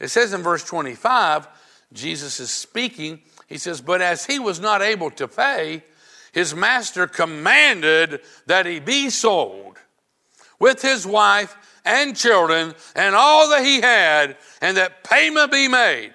It 0.00 0.08
says 0.08 0.32
in 0.32 0.42
verse 0.42 0.64
25, 0.64 1.48
Jesus 1.92 2.40
is 2.40 2.50
speaking. 2.50 3.20
He 3.48 3.58
says, 3.58 3.80
But 3.80 4.00
as 4.02 4.26
he 4.26 4.38
was 4.38 4.60
not 4.60 4.82
able 4.82 5.10
to 5.12 5.26
pay, 5.26 5.82
his 6.32 6.54
master 6.54 7.06
commanded 7.06 8.20
that 8.46 8.66
he 8.66 8.78
be 8.78 9.10
sold 9.10 9.78
with 10.60 10.82
his 10.82 11.06
wife 11.06 11.56
and 11.84 12.14
children 12.14 12.74
and 12.94 13.14
all 13.14 13.48
that 13.50 13.64
he 13.64 13.80
had, 13.80 14.36
and 14.60 14.76
that 14.76 15.02
payment 15.02 15.50
be 15.50 15.66
made. 15.66 16.12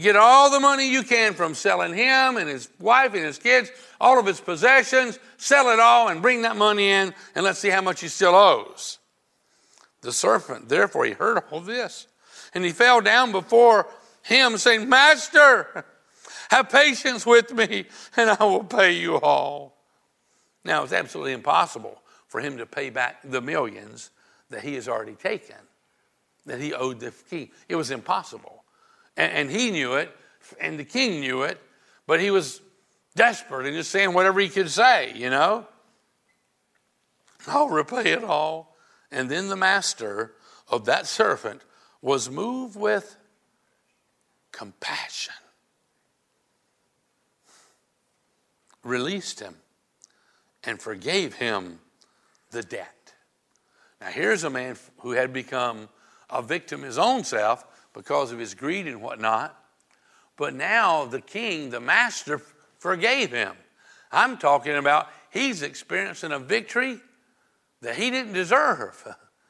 Get 0.00 0.16
all 0.16 0.50
the 0.50 0.58
money 0.58 0.90
you 0.90 1.02
can 1.02 1.34
from 1.34 1.54
selling 1.54 1.94
him 1.94 2.38
and 2.38 2.48
his 2.48 2.68
wife 2.80 3.14
and 3.14 3.24
his 3.24 3.38
kids, 3.38 3.70
all 4.00 4.18
of 4.18 4.26
his 4.26 4.40
possessions, 4.40 5.18
sell 5.36 5.68
it 5.68 5.78
all 5.78 6.08
and 6.08 6.22
bring 6.22 6.42
that 6.42 6.56
money 6.56 6.88
in, 6.88 7.14
and 7.34 7.44
let's 7.44 7.58
see 7.58 7.68
how 7.68 7.82
much 7.82 8.00
he 8.00 8.08
still 8.08 8.34
owes. 8.34 8.98
The 10.00 10.12
servant, 10.12 10.68
therefore, 10.68 11.04
he 11.04 11.12
heard 11.12 11.42
all 11.50 11.60
this, 11.60 12.06
and 12.54 12.64
he 12.64 12.72
fell 12.72 13.00
down 13.00 13.32
before 13.32 13.86
him, 14.22 14.56
saying, 14.56 14.88
Master, 14.88 15.84
have 16.50 16.68
patience 16.68 17.26
with 17.26 17.52
me, 17.52 17.86
and 18.16 18.30
I 18.30 18.44
will 18.44 18.64
pay 18.64 18.92
you 18.92 19.16
all. 19.16 19.76
Now, 20.64 20.82
it's 20.82 20.92
absolutely 20.92 21.32
impossible 21.32 22.02
for 22.28 22.40
him 22.40 22.58
to 22.58 22.66
pay 22.66 22.90
back 22.90 23.20
the 23.22 23.40
millions 23.40 24.10
that 24.50 24.62
he 24.62 24.74
has 24.74 24.88
already 24.88 25.14
taken, 25.14 25.56
that 26.44 26.60
he 26.60 26.74
owed 26.74 27.00
the 27.00 27.12
king. 27.30 27.50
It 27.68 27.76
was 27.76 27.90
impossible. 27.90 28.64
And, 29.16 29.32
and 29.32 29.50
he 29.50 29.70
knew 29.70 29.94
it, 29.94 30.14
and 30.60 30.78
the 30.78 30.84
king 30.84 31.20
knew 31.20 31.42
it, 31.42 31.60
but 32.06 32.20
he 32.20 32.30
was 32.30 32.60
desperate 33.14 33.66
and 33.66 33.76
just 33.76 33.90
saying 33.90 34.12
whatever 34.12 34.40
he 34.40 34.48
could 34.48 34.70
say, 34.70 35.12
you 35.14 35.30
know? 35.30 35.66
I'll 37.48 37.68
repay 37.68 38.12
it 38.12 38.24
all. 38.24 38.76
And 39.10 39.30
then 39.30 39.48
the 39.48 39.56
master 39.56 40.32
of 40.68 40.84
that 40.86 41.06
servant 41.06 41.62
was 42.02 42.28
moved 42.28 42.76
with 42.76 43.16
compassion 44.52 45.34
released 48.86 49.40
him 49.40 49.56
and 50.64 50.80
forgave 50.80 51.34
him 51.34 51.80
the 52.50 52.62
debt. 52.62 53.14
Now, 54.00 54.08
here's 54.08 54.44
a 54.44 54.50
man 54.50 54.76
who 54.98 55.12
had 55.12 55.32
become 55.32 55.88
a 56.30 56.42
victim 56.42 56.82
his 56.82 56.98
own 56.98 57.24
self 57.24 57.64
because 57.92 58.32
of 58.32 58.38
his 58.38 58.54
greed 58.54 58.86
and 58.86 59.00
whatnot. 59.00 59.56
But 60.36 60.54
now 60.54 61.06
the 61.06 61.20
king, 61.20 61.70
the 61.70 61.80
master, 61.80 62.40
forgave 62.78 63.30
him. 63.30 63.54
I'm 64.12 64.36
talking 64.36 64.76
about 64.76 65.08
he's 65.30 65.62
experiencing 65.62 66.32
a 66.32 66.38
victory 66.38 67.00
that 67.80 67.96
he 67.96 68.10
didn't 68.10 68.34
deserve. 68.34 69.06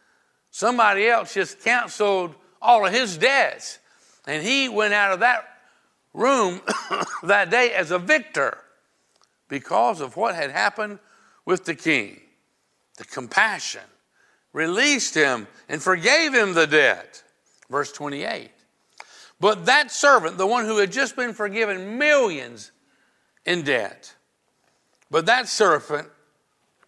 Somebody 0.51 1.09
else 1.09 1.35
just 1.35 1.62
canceled 1.62 2.35
all 2.62 2.87
of 2.87 2.92
his 2.92 3.16
debts. 3.16 3.79
And 4.27 4.42
he 4.42 4.68
went 4.68 4.94
out 4.94 5.12
of 5.12 5.20
that 5.20 5.44
room 6.14 6.61
that 7.25 7.51
day 7.51 7.72
as 7.72 7.90
a 7.90 7.99
victor 7.99 8.59
because 9.49 10.01
of 10.01 10.17
what 10.17 10.35
had 10.35 10.51
happened 10.51 10.99
with 11.45 11.65
the 11.65 11.75
king. 11.75 12.21
The 12.99 13.05
compassion 13.05 13.83
released 14.53 15.15
him 15.15 15.47
and 15.69 15.83
forgave 15.83 16.35
him 16.35 16.55
the 16.55 16.67
debt. 16.67 17.23
Verse 17.71 17.93
28. 17.93 18.51
But 19.39 19.67
that 19.67 19.91
servant, 19.91 20.39
the 20.39 20.47
one 20.47 20.65
who 20.65 20.79
had 20.79 20.91
just 20.91 21.15
been 21.15 21.35
forgiven 21.35 21.99
millions 21.99 22.73
in 23.45 23.63
debt, 23.63 24.15
but 25.11 25.27
that 25.27 25.47
servant, 25.47 26.09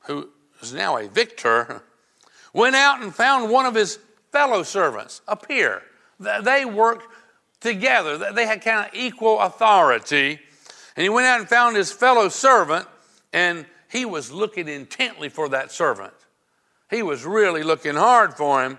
who 0.06 0.30
is 0.62 0.72
now 0.72 0.96
a 0.96 1.08
victor, 1.08 1.82
went 2.54 2.74
out 2.74 3.02
and 3.02 3.14
found 3.14 3.50
one 3.50 3.66
of 3.66 3.74
his 3.74 3.98
fellow 4.32 4.62
servants, 4.62 5.20
a 5.28 5.36
peer. 5.36 5.82
They 6.18 6.64
worked 6.64 7.06
together, 7.60 8.32
they 8.32 8.46
had 8.46 8.62
kind 8.62 8.86
of 8.86 8.94
equal 8.94 9.40
authority 9.40 10.40
and 10.98 11.04
he 11.04 11.10
went 11.10 11.28
out 11.28 11.38
and 11.38 11.48
found 11.48 11.76
his 11.76 11.92
fellow 11.92 12.28
servant, 12.28 12.84
and 13.32 13.66
he 13.88 14.04
was 14.04 14.32
looking 14.32 14.66
intently 14.66 15.28
for 15.28 15.48
that 15.50 15.70
servant. 15.70 16.12
He 16.90 17.04
was 17.04 17.24
really 17.24 17.62
looking 17.62 17.94
hard 17.94 18.34
for 18.34 18.64
him, 18.64 18.78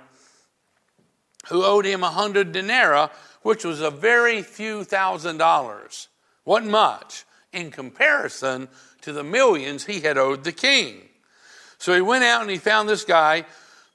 who 1.47 1.63
owed 1.63 1.85
him 1.85 2.03
a 2.03 2.09
hundred 2.09 2.51
denarii, 2.51 3.07
which 3.41 3.63
was 3.63 3.79
a 3.79 3.89
very 3.89 4.41
few 4.41 4.83
thousand 4.83 5.37
dollars. 5.37 6.09
Wasn't 6.43 6.69
much 6.69 7.23
in 7.53 7.71
comparison 7.71 8.67
to 8.99 9.13
the 9.13 9.23
millions 9.23 9.85
he 9.85 10.01
had 10.01 10.17
owed 10.17 10.43
the 10.43 10.51
king. 10.51 11.03
So 11.77 11.95
he 11.95 12.01
went 12.01 12.25
out 12.25 12.41
and 12.41 12.51
he 12.51 12.57
found 12.57 12.89
this 12.89 13.05
guy, 13.05 13.45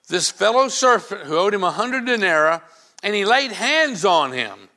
this 0.08 0.30
fellow 0.30 0.68
servant 0.68 1.24
who 1.24 1.36
owed 1.36 1.52
him 1.52 1.62
a 1.62 1.72
hundred 1.72 2.06
denarii, 2.06 2.60
and 3.02 3.14
he 3.14 3.26
laid 3.26 3.52
hands 3.52 4.02
on 4.02 4.32
him. 4.32 4.70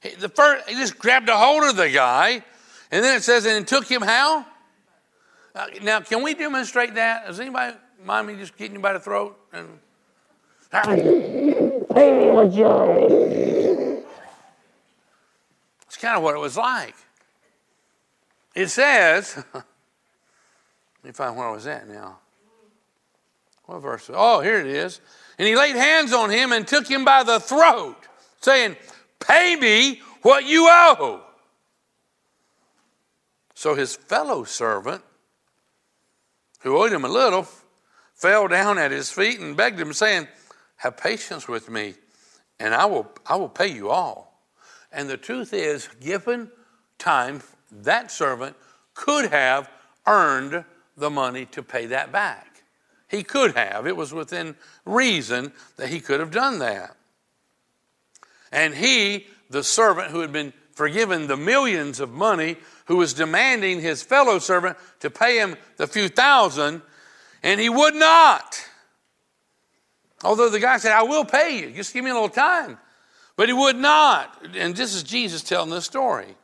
He, 0.00 0.14
the 0.14 0.30
first, 0.30 0.66
he 0.70 0.74
just 0.76 0.98
grabbed 0.98 1.28
a 1.28 1.36
hold 1.36 1.64
of 1.64 1.76
the 1.76 1.90
guy 1.90 2.44
and 2.90 3.04
then 3.04 3.16
it 3.16 3.22
says, 3.22 3.44
and 3.44 3.56
it 3.56 3.66
took 3.66 3.86
him 3.86 4.02
how? 4.02 4.46
Uh, 5.54 5.66
now, 5.82 6.00
can 6.00 6.22
we 6.22 6.34
demonstrate 6.34 6.94
that? 6.94 7.26
Does 7.26 7.40
anybody 7.40 7.76
mind 8.04 8.26
me 8.26 8.36
just 8.36 8.56
getting 8.56 8.76
you 8.76 8.80
by 8.80 8.92
the 8.92 9.00
throat? 9.00 9.38
And, 9.52 9.68
it's 15.86 15.96
kind 15.96 16.16
of 16.16 16.22
what 16.22 16.34
it 16.34 16.38
was 16.38 16.56
like. 16.56 16.94
It 18.54 18.68
says, 18.68 19.42
let 19.54 19.64
me 21.02 21.12
find 21.12 21.36
where 21.36 21.46
I 21.46 21.52
was 21.52 21.66
at 21.66 21.88
now. 21.88 22.18
What 23.66 23.80
verse? 23.80 24.10
Oh, 24.12 24.40
here 24.40 24.58
it 24.60 24.66
is. 24.66 25.00
And 25.38 25.46
he 25.46 25.54
laid 25.56 25.76
hands 25.76 26.12
on 26.12 26.30
him 26.30 26.52
and 26.52 26.66
took 26.66 26.88
him 26.88 27.04
by 27.04 27.22
the 27.22 27.38
throat, 27.38 27.96
saying, 28.40 28.76
Pay 29.20 29.56
me 29.56 30.00
what 30.22 30.44
you 30.46 30.68
owe. 30.70 31.22
So 33.58 33.74
his 33.74 33.96
fellow 33.96 34.44
servant, 34.44 35.02
who 36.60 36.76
owed 36.76 36.92
him 36.92 37.04
a 37.04 37.08
little, 37.08 37.48
fell 38.14 38.46
down 38.46 38.78
at 38.78 38.92
his 38.92 39.10
feet 39.10 39.40
and 39.40 39.56
begged 39.56 39.80
him, 39.80 39.92
saying, 39.92 40.28
have 40.76 40.96
patience 40.96 41.48
with 41.48 41.68
me, 41.68 41.94
and 42.60 42.72
I 42.72 42.84
will, 42.84 43.10
I 43.26 43.34
will 43.34 43.48
pay 43.48 43.66
you 43.66 43.90
all. 43.90 44.44
And 44.92 45.10
the 45.10 45.16
truth 45.16 45.52
is, 45.52 45.88
given 46.00 46.52
time, 46.98 47.42
that 47.72 48.12
servant 48.12 48.54
could 48.94 49.32
have 49.32 49.68
earned 50.06 50.64
the 50.96 51.10
money 51.10 51.44
to 51.46 51.60
pay 51.60 51.86
that 51.86 52.12
back. 52.12 52.62
He 53.08 53.24
could 53.24 53.56
have. 53.56 53.88
It 53.88 53.96
was 53.96 54.14
within 54.14 54.54
reason 54.84 55.52
that 55.78 55.88
he 55.88 55.98
could 55.98 56.20
have 56.20 56.30
done 56.30 56.60
that. 56.60 56.94
And 58.52 58.72
he, 58.72 59.26
the 59.50 59.64
servant 59.64 60.12
who 60.12 60.20
had 60.20 60.30
been 60.30 60.52
forgiven 60.70 61.26
the 61.26 61.36
millions 61.36 61.98
of 61.98 62.10
money, 62.10 62.56
who 62.88 62.96
was 62.96 63.12
demanding 63.12 63.80
his 63.80 64.02
fellow 64.02 64.38
servant 64.38 64.76
to 65.00 65.10
pay 65.10 65.38
him 65.38 65.56
the 65.76 65.86
few 65.86 66.08
thousand, 66.08 66.82
and 67.42 67.60
he 67.60 67.68
would 67.68 67.94
not. 67.94 68.66
Although 70.24 70.48
the 70.48 70.58
guy 70.58 70.78
said, 70.78 70.92
I 70.92 71.02
will 71.02 71.24
pay 71.24 71.60
you, 71.60 71.70
just 71.70 71.92
give 71.92 72.02
me 72.02 72.10
a 72.10 72.14
little 72.14 72.30
time. 72.30 72.78
But 73.36 73.48
he 73.48 73.52
would 73.52 73.76
not. 73.76 74.46
And 74.56 74.74
this 74.74 74.94
is 74.94 75.02
Jesus 75.04 75.42
telling 75.42 75.70
this 75.70 75.84
story. 75.84 76.34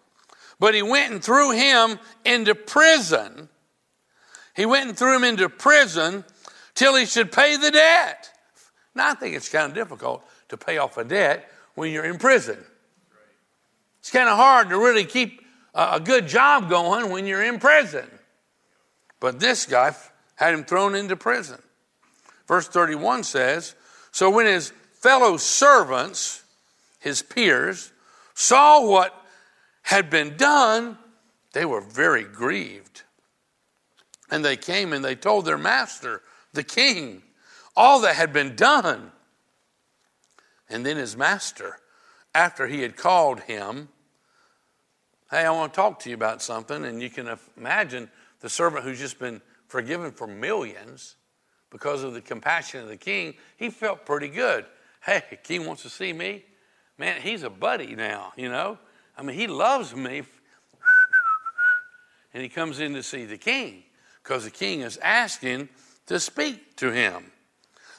But 0.60 0.74
he 0.74 0.82
went 0.82 1.12
and 1.12 1.24
threw 1.24 1.50
him 1.50 1.98
into 2.24 2.54
prison. 2.54 3.48
He 4.54 4.66
went 4.66 4.90
and 4.90 4.96
threw 4.96 5.16
him 5.16 5.24
into 5.24 5.48
prison 5.48 6.24
till 6.74 6.94
he 6.94 7.06
should 7.06 7.32
pay 7.32 7.56
the 7.56 7.70
debt. 7.70 8.30
Now, 8.94 9.10
I 9.10 9.14
think 9.14 9.34
it's 9.34 9.48
kind 9.48 9.66
of 9.66 9.74
difficult 9.74 10.22
to 10.50 10.56
pay 10.56 10.76
off 10.76 10.98
a 10.98 11.04
debt 11.04 11.50
when 11.74 11.90
you're 11.90 12.04
in 12.04 12.18
prison. 12.18 12.58
It's 14.00 14.10
kind 14.10 14.28
of 14.28 14.36
hard 14.36 14.68
to 14.68 14.78
really 14.78 15.04
keep 15.04 15.43
a 15.74 16.00
good 16.00 16.28
job 16.28 16.68
going 16.68 17.10
when 17.10 17.26
you're 17.26 17.42
in 17.42 17.58
prison. 17.58 18.06
But 19.20 19.40
this 19.40 19.66
guy 19.66 19.94
had 20.36 20.54
him 20.54 20.64
thrown 20.64 20.94
into 20.94 21.16
prison. 21.16 21.60
Verse 22.46 22.68
31 22.68 23.24
says 23.24 23.74
So 24.12 24.30
when 24.30 24.46
his 24.46 24.72
fellow 24.92 25.36
servants, 25.36 26.44
his 26.98 27.22
peers, 27.22 27.92
saw 28.34 28.86
what 28.86 29.14
had 29.82 30.10
been 30.10 30.36
done, 30.36 30.98
they 31.52 31.64
were 31.64 31.80
very 31.80 32.24
grieved. 32.24 33.02
And 34.30 34.44
they 34.44 34.56
came 34.56 34.92
and 34.92 35.04
they 35.04 35.14
told 35.14 35.44
their 35.44 35.58
master, 35.58 36.22
the 36.52 36.64
king, 36.64 37.22
all 37.76 38.00
that 38.00 38.16
had 38.16 38.32
been 38.32 38.56
done. 38.56 39.12
And 40.68 40.84
then 40.84 40.96
his 40.96 41.16
master, 41.16 41.78
after 42.34 42.66
he 42.66 42.80
had 42.80 42.96
called 42.96 43.40
him, 43.40 43.88
Hey, 45.34 45.46
I 45.46 45.50
want 45.50 45.72
to 45.72 45.76
talk 45.76 45.98
to 45.98 46.08
you 46.08 46.14
about 46.14 46.42
something. 46.42 46.84
And 46.84 47.02
you 47.02 47.10
can 47.10 47.28
imagine 47.56 48.08
the 48.38 48.48
servant 48.48 48.84
who's 48.84 49.00
just 49.00 49.18
been 49.18 49.42
forgiven 49.66 50.12
for 50.12 50.28
millions 50.28 51.16
because 51.70 52.04
of 52.04 52.14
the 52.14 52.20
compassion 52.20 52.82
of 52.82 52.86
the 52.86 52.96
king, 52.96 53.34
he 53.56 53.68
felt 53.68 54.06
pretty 54.06 54.28
good. 54.28 54.64
Hey, 55.04 55.24
king 55.42 55.66
wants 55.66 55.82
to 55.82 55.88
see 55.88 56.12
me. 56.12 56.44
Man, 56.98 57.20
he's 57.20 57.42
a 57.42 57.50
buddy 57.50 57.96
now, 57.96 58.32
you 58.36 58.48
know. 58.48 58.78
I 59.18 59.22
mean, 59.22 59.36
he 59.36 59.48
loves 59.48 59.92
me. 59.92 60.22
and 62.32 62.40
he 62.40 62.48
comes 62.48 62.78
in 62.78 62.94
to 62.94 63.02
see 63.02 63.24
the 63.24 63.36
king 63.36 63.82
because 64.22 64.44
the 64.44 64.52
king 64.52 64.82
is 64.82 64.98
asking 64.98 65.68
to 66.06 66.20
speak 66.20 66.76
to 66.76 66.92
him. 66.92 67.32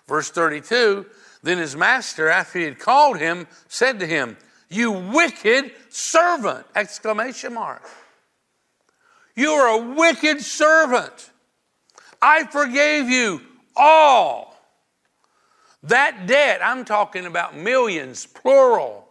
Verse 0.07 0.29
32 0.29 1.05
Then 1.43 1.57
his 1.57 1.75
master, 1.75 2.29
after 2.29 2.59
he 2.59 2.63
had 2.63 2.79
called 2.79 3.17
him, 3.17 3.45
said 3.67 3.99
to 3.99 4.07
him, 4.07 4.37
You 4.69 4.91
wicked 4.91 5.71
servant! 5.89 6.65
Exclamation 6.75 7.53
mark. 7.53 7.83
You 9.35 9.51
are 9.51 9.79
a 9.79 9.95
wicked 9.95 10.41
servant. 10.41 11.31
I 12.21 12.45
forgave 12.45 13.09
you 13.09 13.41
all. 13.75 14.57
That 15.83 16.25
debt, 16.25 16.61
I'm 16.63 16.85
talking 16.85 17.25
about 17.25 17.55
millions, 17.55 18.25
plural. 18.25 19.07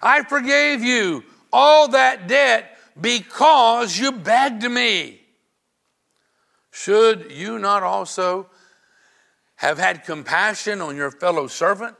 I 0.00 0.22
forgave 0.22 0.82
you 0.82 1.24
all 1.52 1.88
that 1.88 2.28
debt 2.28 2.76
because 3.00 3.98
you 3.98 4.12
begged 4.12 4.70
me. 4.70 5.20
Should 6.70 7.32
you 7.32 7.58
not 7.58 7.82
also 7.82 8.48
have 9.56 9.78
had 9.78 10.04
compassion 10.04 10.80
on 10.80 10.94
your 10.94 11.10
fellow 11.10 11.46
servant? 11.46 11.96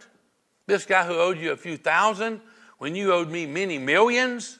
This 0.66 0.86
guy 0.86 1.06
who 1.06 1.14
owed 1.14 1.38
you 1.38 1.52
a 1.52 1.56
few 1.56 1.76
thousand 1.76 2.40
when 2.78 2.94
you 2.94 3.12
owed 3.12 3.30
me 3.30 3.46
many 3.46 3.78
millions? 3.78 4.58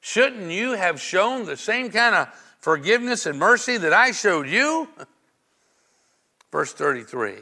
Shouldn't 0.00 0.50
you 0.50 0.72
have 0.72 1.00
shown 1.00 1.46
the 1.46 1.56
same 1.56 1.90
kind 1.90 2.14
of 2.14 2.28
forgiveness 2.60 3.26
and 3.26 3.38
mercy 3.38 3.76
that 3.76 3.92
I 3.92 4.12
showed 4.12 4.48
you? 4.48 4.88
Verse 6.52 6.72
33 6.72 7.34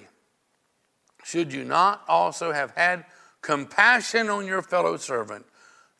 Should 1.24 1.52
you 1.52 1.64
not 1.64 2.02
also 2.08 2.52
have 2.52 2.70
had 2.70 3.04
compassion 3.42 4.30
on 4.30 4.46
your 4.46 4.62
fellow 4.62 4.96
servant, 4.96 5.44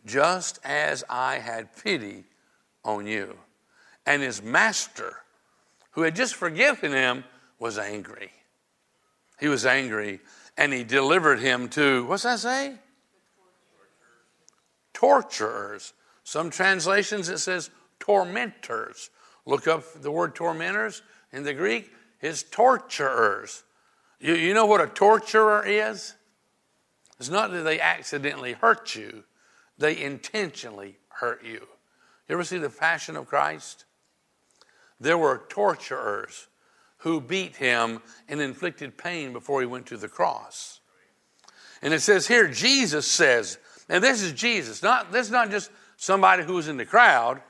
just 0.06 0.58
as 0.64 1.04
I 1.10 1.38
had 1.38 1.76
pity 1.76 2.24
on 2.82 3.06
you? 3.06 3.36
And 4.06 4.22
his 4.22 4.42
master, 4.42 5.16
who 5.92 6.02
had 6.02 6.16
just 6.16 6.34
forgiven 6.34 6.92
him, 6.92 7.24
was 7.58 7.78
angry. 7.78 8.30
He 9.38 9.48
was 9.48 9.66
angry 9.66 10.20
and 10.56 10.72
he 10.72 10.84
delivered 10.84 11.40
him 11.40 11.68
to, 11.70 12.04
what's 12.06 12.22
that 12.22 12.38
say? 12.38 12.74
Torturers. 14.92 15.92
Some 16.22 16.50
translations 16.50 17.28
it 17.28 17.38
says 17.38 17.70
tormentors. 17.98 19.10
Look 19.46 19.66
up 19.66 20.00
the 20.00 20.10
word 20.10 20.34
tormentors 20.34 21.02
in 21.32 21.42
the 21.42 21.54
Greek 21.54 21.92
his 22.24 22.42
torturers. 22.42 23.64
You, 24.18 24.34
you 24.34 24.54
know 24.54 24.64
what 24.64 24.80
a 24.80 24.86
torturer 24.86 25.62
is? 25.66 26.14
It's 27.18 27.28
not 27.28 27.52
that 27.52 27.62
they 27.62 27.78
accidentally 27.78 28.54
hurt 28.54 28.94
you, 28.94 29.24
they 29.76 30.02
intentionally 30.02 30.96
hurt 31.08 31.44
you. 31.44 31.66
You 32.28 32.36
ever 32.36 32.44
see 32.44 32.56
the 32.56 32.70
Passion 32.70 33.16
of 33.16 33.26
Christ? 33.26 33.84
There 34.98 35.18
were 35.18 35.44
torturers 35.50 36.48
who 37.04 37.20
beat 37.20 37.54
him 37.56 38.00
and 38.30 38.40
inflicted 38.40 38.96
pain 38.96 39.34
before 39.34 39.60
he 39.60 39.66
went 39.66 39.84
to 39.84 39.98
the 39.98 40.08
cross. 40.08 40.80
And 41.82 41.92
it 41.92 42.00
says 42.00 42.26
here, 42.26 42.48
Jesus 42.48 43.06
says, 43.06 43.58
and 43.90 44.02
this 44.02 44.22
is 44.22 44.32
Jesus, 44.32 44.82
not 44.82 45.12
this 45.12 45.26
is 45.26 45.32
not 45.32 45.50
just 45.50 45.70
somebody 45.98 46.44
who 46.44 46.54
was 46.54 46.66
in 46.66 46.78
the 46.78 46.86
crowd. 46.86 47.42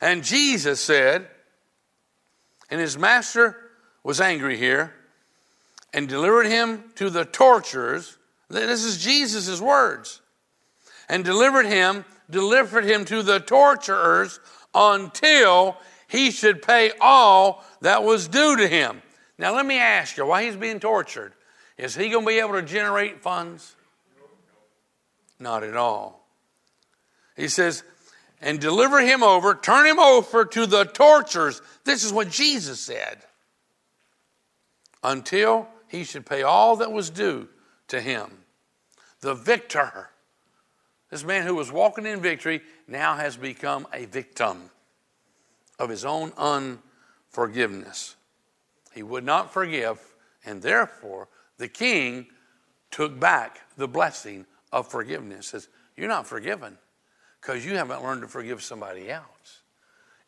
And 0.00 0.24
Jesus 0.24 0.80
said, 0.80 1.28
and 2.68 2.80
his 2.80 2.98
master 2.98 3.56
was 4.02 4.20
angry 4.20 4.56
here 4.56 4.92
and 5.92 6.08
delivered 6.08 6.46
him 6.46 6.82
to 6.96 7.08
the 7.08 7.24
torturers. 7.24 8.18
This 8.50 8.82
is 8.82 8.98
Jesus' 8.98 9.60
words. 9.60 10.20
And 11.08 11.24
delivered 11.24 11.66
him, 11.66 12.04
delivered 12.28 12.84
him 12.84 13.04
to 13.04 13.22
the 13.22 13.38
torturers 13.38 14.40
until 14.74 15.76
he 16.08 16.30
should 16.30 16.62
pay 16.62 16.92
all 17.00 17.64
that 17.80 18.04
was 18.04 18.28
due 18.28 18.56
to 18.56 18.68
him. 18.68 19.02
Now, 19.38 19.54
let 19.54 19.66
me 19.66 19.78
ask 19.78 20.16
you 20.16 20.26
why 20.26 20.44
he's 20.44 20.56
being 20.56 20.80
tortured. 20.80 21.32
Is 21.76 21.94
he 21.94 22.08
going 22.08 22.24
to 22.24 22.28
be 22.28 22.38
able 22.38 22.54
to 22.54 22.62
generate 22.62 23.20
funds? 23.20 23.74
Not 25.38 25.62
at 25.62 25.76
all. 25.76 26.26
He 27.36 27.48
says, 27.48 27.82
and 28.40 28.60
deliver 28.60 29.00
him 29.00 29.22
over, 29.22 29.54
turn 29.54 29.86
him 29.86 29.98
over 29.98 30.44
to 30.44 30.66
the 30.66 30.84
torturers. 30.84 31.60
This 31.84 32.04
is 32.04 32.12
what 32.12 32.30
Jesus 32.30 32.80
said 32.80 33.18
until 35.02 35.68
he 35.88 36.04
should 36.04 36.24
pay 36.24 36.42
all 36.42 36.76
that 36.76 36.92
was 36.92 37.10
due 37.10 37.48
to 37.88 38.00
him. 38.00 38.30
The 39.20 39.34
victor, 39.34 40.10
this 41.10 41.24
man 41.24 41.46
who 41.46 41.54
was 41.54 41.70
walking 41.70 42.06
in 42.06 42.20
victory, 42.20 42.62
now 42.88 43.16
has 43.16 43.36
become 43.36 43.86
a 43.92 44.06
victim 44.06 44.70
of 45.78 45.90
his 45.90 46.04
own 46.04 46.32
unforgiveness. 46.36 48.16
He 48.94 49.02
would 49.02 49.24
not 49.24 49.52
forgive, 49.52 50.00
and 50.44 50.62
therefore 50.62 51.28
the 51.58 51.68
king 51.68 52.26
took 52.90 53.18
back 53.18 53.60
the 53.76 53.88
blessing 53.88 54.46
of 54.72 54.88
forgiveness. 54.88 55.48
Says, 55.48 55.68
You're 55.96 56.08
not 56.08 56.26
forgiven 56.26 56.78
because 57.40 57.64
you 57.64 57.76
haven't 57.76 58.02
learned 58.02 58.22
to 58.22 58.28
forgive 58.28 58.62
somebody 58.62 59.10
else. 59.10 59.62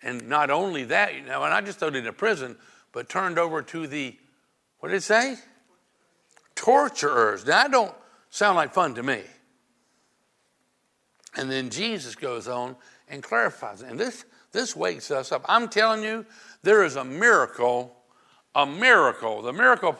And 0.02 0.28
not 0.28 0.50
only 0.50 0.84
that, 0.84 1.14
you 1.14 1.22
know, 1.22 1.42
and 1.42 1.52
I 1.52 1.60
just 1.60 1.78
threw 1.78 1.88
it 1.88 1.96
into 1.96 2.12
prison, 2.12 2.56
but 2.92 3.08
turned 3.08 3.38
over 3.38 3.62
to 3.62 3.86
the 3.86 4.16
what 4.78 4.90
did 4.90 4.96
it 4.96 5.02
say? 5.02 5.36
Torturers. 6.54 7.44
Now, 7.44 7.62
that 7.62 7.72
don't 7.72 7.94
sound 8.30 8.56
like 8.56 8.72
fun 8.72 8.94
to 8.94 9.02
me. 9.02 9.22
And 11.36 11.50
then 11.50 11.70
Jesus 11.70 12.14
goes 12.14 12.48
on 12.48 12.76
and 13.08 13.22
clarifies. 13.22 13.82
And 13.82 13.98
this, 13.98 14.24
this 14.52 14.74
wakes 14.74 15.10
us 15.10 15.32
up. 15.32 15.44
I'm 15.48 15.68
telling 15.68 16.02
you, 16.02 16.24
there 16.62 16.84
is 16.84 16.96
a 16.96 17.04
miracle, 17.04 17.94
a 18.54 18.66
miracle, 18.66 19.42
the 19.42 19.52
miracle 19.52 19.96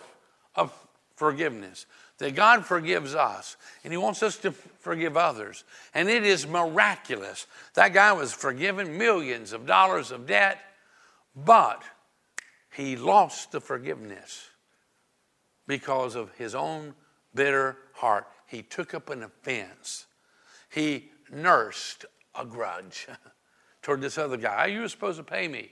of 0.54 0.72
forgiveness. 1.16 1.86
That 2.18 2.34
God 2.34 2.66
forgives 2.66 3.14
us, 3.14 3.56
and 3.84 3.92
He 3.92 3.96
wants 3.96 4.24
us 4.24 4.36
to 4.38 4.50
forgive 4.50 5.16
others. 5.16 5.62
And 5.94 6.08
it 6.08 6.24
is 6.24 6.48
miraculous. 6.48 7.46
That 7.74 7.94
guy 7.94 8.12
was 8.12 8.32
forgiven 8.32 8.98
millions 8.98 9.52
of 9.52 9.66
dollars 9.66 10.10
of 10.10 10.26
debt, 10.26 10.58
but 11.36 11.84
he 12.70 12.96
lost 12.96 13.52
the 13.52 13.60
forgiveness 13.60 14.50
because 15.66 16.14
of 16.14 16.32
his 16.36 16.54
own 16.54 16.94
bitter 17.34 17.76
heart. 17.94 18.28
He 18.46 18.62
took 18.62 18.94
up 18.94 19.10
an 19.10 19.22
offense. 19.22 20.06
He 20.70 21.10
nursed 21.30 22.04
a 22.34 22.44
grudge 22.44 23.08
toward 23.82 24.00
this 24.00 24.18
other 24.18 24.36
guy. 24.36 24.66
You 24.66 24.80
were 24.80 24.88
supposed 24.88 25.18
to 25.18 25.24
pay 25.24 25.48
me. 25.48 25.70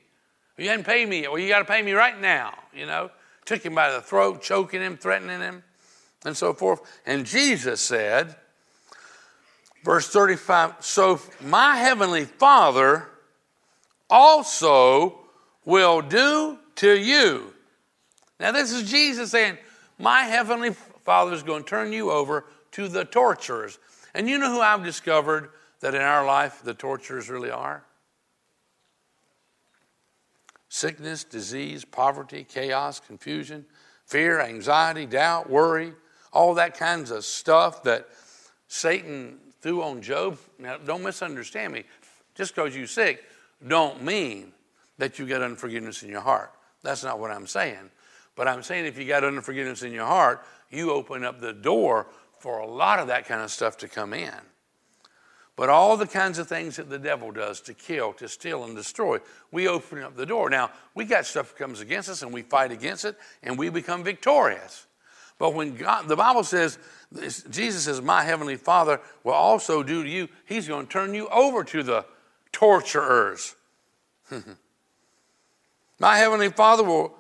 You 0.57 0.69
hadn't 0.69 0.87
paid 0.87 1.09
me. 1.09 1.27
Well, 1.29 1.39
you 1.39 1.49
got 1.49 1.59
to 1.59 1.65
pay 1.65 1.83
me 1.83 1.93
right 1.93 2.19
now. 2.19 2.55
You 2.75 2.87
know, 2.87 3.11
took 3.45 3.65
him 3.65 3.75
by 3.75 3.91
the 3.91 4.01
throat, 4.01 4.43
choking 4.43 4.81
him, 4.81 4.97
threatening 4.97 5.41
him, 5.41 5.63
and 6.25 6.37
so 6.37 6.55
forth. 6.55 6.81
And 7.05 7.27
Jesus 7.27 7.81
said, 7.81 8.37
verse 9.85 10.09
35 10.09 10.77
So 10.81 11.21
my 11.43 11.77
heavenly 11.77 12.25
Father 12.25 13.09
also 14.09 15.19
will 15.65 16.01
do 16.01 16.59
to 16.77 16.99
you. 16.99 17.53
Now, 18.39 18.53
this 18.53 18.73
is 18.73 18.91
Jesus 18.91 19.31
saying, 19.31 19.59
My 19.99 20.23
heavenly 20.23 20.75
Father 21.05 21.33
is 21.33 21.43
going 21.43 21.65
to 21.65 21.69
turn 21.69 21.93
you 21.93 22.11
over 22.11 22.45
to 22.73 22.89
the 22.89 23.05
torturers. 23.05 23.79
And 24.15 24.29
you 24.29 24.39
know 24.39 24.51
who 24.51 24.61
I've 24.61 24.85
discovered 24.85 25.51
that 25.81 25.95
in 25.95 26.03
our 26.03 26.27
life 26.27 26.63
the 26.63 26.75
torturers 26.75 27.29
really 27.29 27.51
are? 27.51 27.85
Sickness, 30.77 31.25
disease, 31.25 31.87
poverty, 31.87 32.45
chaos, 32.45 33.01
confusion, 33.01 33.65
fear, 34.05 34.43
anxiety, 34.43 35.07
doubt, 35.07 35.49
worry, 35.49 35.95
all 36.35 36.53
that 36.53 36.77
kinds 36.77 37.11
of 37.11 37.25
stuff 37.25 37.83
that 37.85 38.07
Satan 38.69 39.39
threw 39.63 39.83
on 39.83 40.03
Job. 40.03 40.37
Now, 40.59 40.77
don't 40.77 41.03
misunderstand 41.03 41.73
me. 41.73 41.85
Just 42.35 42.55
because 42.55 42.77
you're 42.77 42.87
sick 42.87 43.25
don't 43.67 44.03
mean 44.03 44.53
that 44.99 45.19
you 45.19 45.25
got 45.25 45.41
unforgiveness 45.41 46.03
in 46.03 46.11
your 46.11 46.21
heart. 46.21 46.53
That's 46.83 47.03
not 47.03 47.19
what 47.19 47.31
I'm 47.31 47.47
saying. 47.47 47.89
But 48.35 48.47
I'm 48.47 48.63
saying 48.63 48.85
if 48.85 48.99
you 48.99 49.07
got 49.07 49.25
unforgiveness 49.25 49.83
in 49.83 49.93
your 49.93 50.05
heart, 50.05 50.45
you 50.69 50.91
open 50.91 51.25
up 51.25 51.41
the 51.41 51.55
door 51.55 52.07
for 52.39 52.59
a 52.59 52.67
lot 52.67 52.99
of 52.99 53.07
that 53.07 53.27
kind 53.27 53.41
of 53.41 53.51
stuff 53.51 53.79
to 53.79 53.89
come 53.89 54.13
in. 54.13 54.35
But 55.57 55.71
all 55.71 55.97
the 55.97 56.07
kinds 56.07 56.39
of 56.39 56.49
things 56.49 56.77
that 56.77 56.91
the 56.91 56.99
devil 56.99 57.33
does 57.33 57.63
to 57.63 57.73
kill, 57.73 58.13
to 58.15 58.29
steal, 58.29 58.65
and 58.65 58.77
destroy, 58.77 59.19
we 59.51 59.67
open 59.67 60.03
up 60.03 60.15
the 60.15 60.27
door. 60.27 60.51
Now, 60.51 60.71
we 60.95 61.07
got 61.07 61.25
stuff 61.25 61.49
that 61.49 61.59
comes 61.59 61.81
against 61.81 62.11
us 62.11 62.21
and 62.23 62.33
we 62.33 62.43
fight 62.43 62.73
against 62.73 63.07
it 63.07 63.17
and 63.43 63.59
we 63.59 63.71
become 63.71 64.05
victorious. 64.05 64.87
But 65.39 65.55
when 65.55 65.75
God, 65.75 66.09
the 66.09 66.17
Bible 66.17 66.45
says, 66.45 66.79
Jesus 67.51 67.85
says, 67.85 68.03
My 68.03 68.23
heavenly 68.23 68.57
Father 68.57 69.01
will 69.25 69.33
also 69.33 69.83
do 69.83 70.03
to 70.03 70.09
you, 70.09 70.29
He's 70.45 70.69
going 70.69 70.87
to 70.87 70.93
turn 70.93 71.15
you 71.15 71.27
over 71.29 71.65
to 71.65 71.83
the 71.83 72.05
torturers. 72.53 73.55
My 75.99 76.19
heavenly 76.19 76.51
Father 76.51 76.85
will 76.85 77.15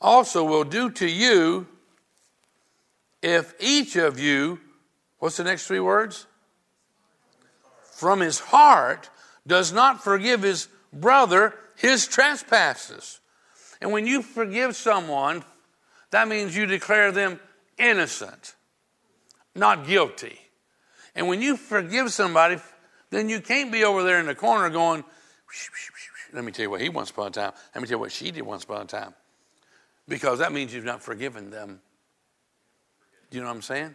also 0.00 0.44
will 0.44 0.64
do 0.64 0.90
to 0.90 1.06
you 1.06 1.66
if 3.22 3.54
each 3.60 3.96
of 3.96 4.18
you, 4.18 4.60
what's 5.18 5.36
the 5.36 5.44
next 5.44 5.66
three 5.66 5.80
words? 5.80 6.26
From 8.00 8.20
his 8.20 8.38
heart 8.38 9.10
does 9.46 9.74
not 9.74 10.02
forgive 10.02 10.40
his 10.40 10.68
brother 10.90 11.52
his 11.76 12.06
trespasses. 12.06 13.20
And 13.82 13.92
when 13.92 14.06
you 14.06 14.22
forgive 14.22 14.74
someone, 14.74 15.44
that 16.10 16.26
means 16.26 16.56
you 16.56 16.64
declare 16.64 17.12
them 17.12 17.38
innocent, 17.76 18.54
not 19.54 19.86
guilty. 19.86 20.40
And 21.14 21.28
when 21.28 21.42
you 21.42 21.58
forgive 21.58 22.10
somebody, 22.10 22.56
then 23.10 23.28
you 23.28 23.42
can't 23.42 23.70
be 23.70 23.84
over 23.84 24.02
there 24.02 24.18
in 24.18 24.24
the 24.24 24.34
corner 24.34 24.70
going, 24.70 25.04
let 26.32 26.42
me 26.42 26.52
tell 26.52 26.62
you 26.62 26.70
what 26.70 26.80
he 26.80 26.88
once 26.88 27.10
upon 27.10 27.26
a 27.26 27.30
time. 27.32 27.52
Let 27.74 27.82
me 27.82 27.86
tell 27.86 27.96
you 27.96 28.00
what 28.00 28.12
she 28.12 28.30
did 28.30 28.44
once 28.44 28.64
upon 28.64 28.80
a 28.80 28.86
time. 28.86 29.12
Because 30.08 30.38
that 30.38 30.54
means 30.54 30.72
you've 30.72 30.86
not 30.86 31.02
forgiven 31.02 31.50
them. 31.50 31.82
Do 33.30 33.36
you 33.36 33.42
know 33.42 33.50
what 33.50 33.56
I'm 33.56 33.62
saying? 33.62 33.94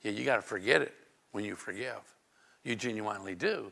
Yeah, 0.00 0.12
you 0.12 0.24
got 0.24 0.36
to 0.36 0.42
forget 0.42 0.80
it 0.80 0.94
when 1.32 1.44
you 1.44 1.54
forgive. 1.54 2.15
You 2.66 2.76
genuinely 2.76 3.34
do. 3.34 3.70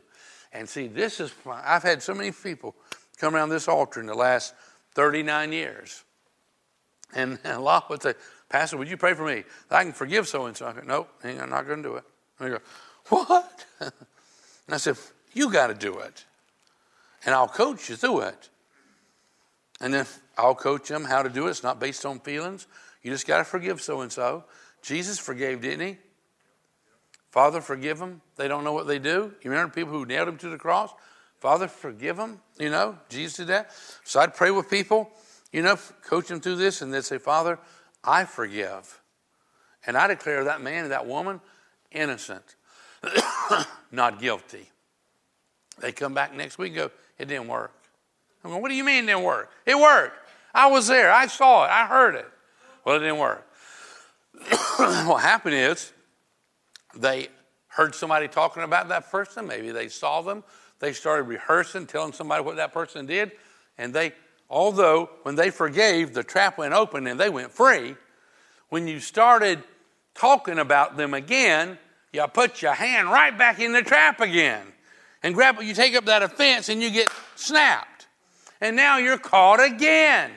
And 0.53 0.67
see, 0.67 0.87
this 0.87 1.19
is, 1.19 1.33
I've 1.45 1.83
had 1.83 2.01
so 2.01 2.13
many 2.13 2.31
people 2.31 2.75
come 3.17 3.35
around 3.35 3.49
this 3.49 3.67
altar 3.67 3.99
in 3.99 4.05
the 4.05 4.15
last 4.15 4.53
39 4.93 5.51
years. 5.51 6.03
And 7.13 7.37
a 7.45 7.59
lot 7.59 7.89
would 7.89 8.01
say, 8.01 8.13
Pastor, 8.49 8.77
would 8.77 8.89
you 8.89 8.97
pray 8.97 9.13
for 9.13 9.25
me? 9.25 9.43
I 9.69 9.83
can 9.83 9.93
forgive 9.93 10.27
so 10.27 10.45
and 10.45 10.55
so. 10.55 10.67
I 10.67 10.73
go, 10.73 10.81
nope, 10.85 11.09
I'm 11.23 11.49
not 11.49 11.67
going 11.67 11.83
to 11.83 11.89
do 11.89 11.95
it. 11.95 12.03
And 12.39 12.47
they 12.47 12.57
go, 12.57 12.63
what? 13.09 13.65
and 13.79 13.91
I 14.69 14.77
said, 14.77 14.97
you 15.33 15.51
got 15.51 15.67
to 15.67 15.73
do 15.73 15.99
it 15.99 16.23
and 17.25 17.33
I'll 17.33 17.47
coach 17.47 17.89
you 17.89 17.95
through 17.95 18.21
it. 18.21 18.49
And 19.81 19.93
then 19.93 20.05
I'll 20.37 20.55
coach 20.55 20.87
them 20.87 21.03
how 21.03 21.21
to 21.21 21.29
do 21.29 21.47
it. 21.47 21.51
It's 21.51 21.63
not 21.63 21.79
based 21.79 22.05
on 22.05 22.19
feelings. 22.19 22.67
You 23.03 23.11
just 23.11 23.27
got 23.27 23.39
to 23.39 23.43
forgive 23.43 23.81
so 23.81 24.01
and 24.01 24.11
so. 24.11 24.45
Jesus 24.81 25.19
forgave, 25.19 25.61
didn't 25.61 25.85
he? 25.85 25.97
Father, 27.35 27.59
forgive 27.59 27.99
them. 27.99 28.21
They 28.37 28.47
don't 28.47 28.63
know 28.63 28.71
what 28.71 28.87
they 28.87 28.97
do. 28.97 29.33
You 29.41 29.51
remember 29.51 29.73
people 29.73 29.91
who 29.91 30.05
nailed 30.05 30.29
him 30.29 30.37
to 30.37 30.47
the 30.47 30.57
cross? 30.57 30.91
Father, 31.37 31.67
forgive 31.67 32.15
them. 32.15 32.39
You 32.57 32.69
know, 32.69 32.97
Jesus 33.09 33.35
did 33.35 33.47
that. 33.47 33.71
So 34.05 34.21
I'd 34.21 34.33
pray 34.33 34.51
with 34.51 34.69
people, 34.69 35.09
you 35.51 35.61
know, 35.61 35.77
coach 36.01 36.29
them 36.29 36.39
through 36.39 36.55
this, 36.55 36.81
and 36.81 36.93
they'd 36.93 37.03
say, 37.03 37.17
Father, 37.17 37.59
I 38.05 38.23
forgive. 38.23 39.01
And 39.85 39.97
I 39.97 40.07
declare 40.07 40.45
that 40.45 40.61
man 40.61 40.83
and 40.83 40.93
that 40.93 41.07
woman 41.07 41.41
innocent, 41.91 42.55
not 43.91 44.17
guilty. 44.21 44.69
They 45.81 45.91
come 45.91 46.13
back 46.13 46.33
next 46.33 46.57
week 46.57 46.69
and 46.69 46.77
go, 46.77 46.91
it 47.19 47.27
didn't 47.27 47.49
work. 47.49 47.73
I'm 48.45 48.51
going, 48.51 48.61
what 48.61 48.69
do 48.69 48.75
you 48.75 48.85
mean 48.85 49.03
it 49.03 49.07
didn't 49.07 49.23
work? 49.23 49.51
It 49.65 49.77
worked. 49.77 50.17
I 50.53 50.67
was 50.67 50.87
there. 50.87 51.11
I 51.11 51.27
saw 51.27 51.65
it. 51.65 51.69
I 51.69 51.85
heard 51.85 52.15
it. 52.15 52.29
Well, 52.85 52.95
it 52.95 52.99
didn't 52.99 53.17
work. 53.17 53.45
what 54.77 55.21
happened 55.21 55.55
is 55.55 55.91
they 56.95 57.29
heard 57.67 57.93
somebody 57.93 58.27
talking 58.27 58.63
about 58.63 58.89
that 58.89 59.11
person. 59.11 59.47
Maybe 59.47 59.71
they 59.71 59.89
saw 59.89 60.21
them. 60.21 60.43
They 60.79 60.93
started 60.93 61.23
rehearsing, 61.23 61.87
telling 61.87 62.13
somebody 62.13 62.43
what 62.43 62.57
that 62.57 62.73
person 62.73 63.05
did. 63.05 63.31
And 63.77 63.93
they, 63.93 64.13
although 64.49 65.09
when 65.23 65.35
they 65.35 65.49
forgave, 65.49 66.13
the 66.13 66.23
trap 66.23 66.57
went 66.57 66.73
open 66.73 67.07
and 67.07 67.19
they 67.19 67.29
went 67.29 67.51
free. 67.51 67.95
When 68.69 68.87
you 68.87 68.99
started 68.99 69.63
talking 70.13 70.59
about 70.59 70.97
them 70.97 71.13
again, 71.13 71.77
you 72.13 72.25
put 72.27 72.61
your 72.61 72.73
hand 72.73 73.09
right 73.09 73.37
back 73.37 73.59
in 73.59 73.73
the 73.73 73.81
trap 73.81 74.21
again 74.21 74.65
and 75.25 75.33
grab 75.33 75.61
you 75.61 75.73
take 75.73 75.95
up 75.95 76.05
that 76.05 76.21
offense 76.23 76.69
and 76.69 76.81
you 76.81 76.91
get 76.91 77.09
snapped. 77.35 78.07
And 78.61 78.75
now 78.75 78.97
you're 78.99 79.17
caught 79.17 79.61
again. 79.61 80.31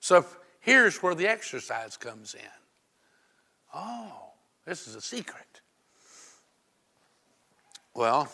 So 0.00 0.24
here's 0.60 1.02
where 1.02 1.14
the 1.14 1.26
exercise 1.26 1.96
comes 1.96 2.34
in. 2.34 2.40
Oh, 3.74 4.19
this 4.70 4.86
is 4.86 4.94
a 4.94 5.00
secret. 5.00 5.62
Well, 7.92 8.28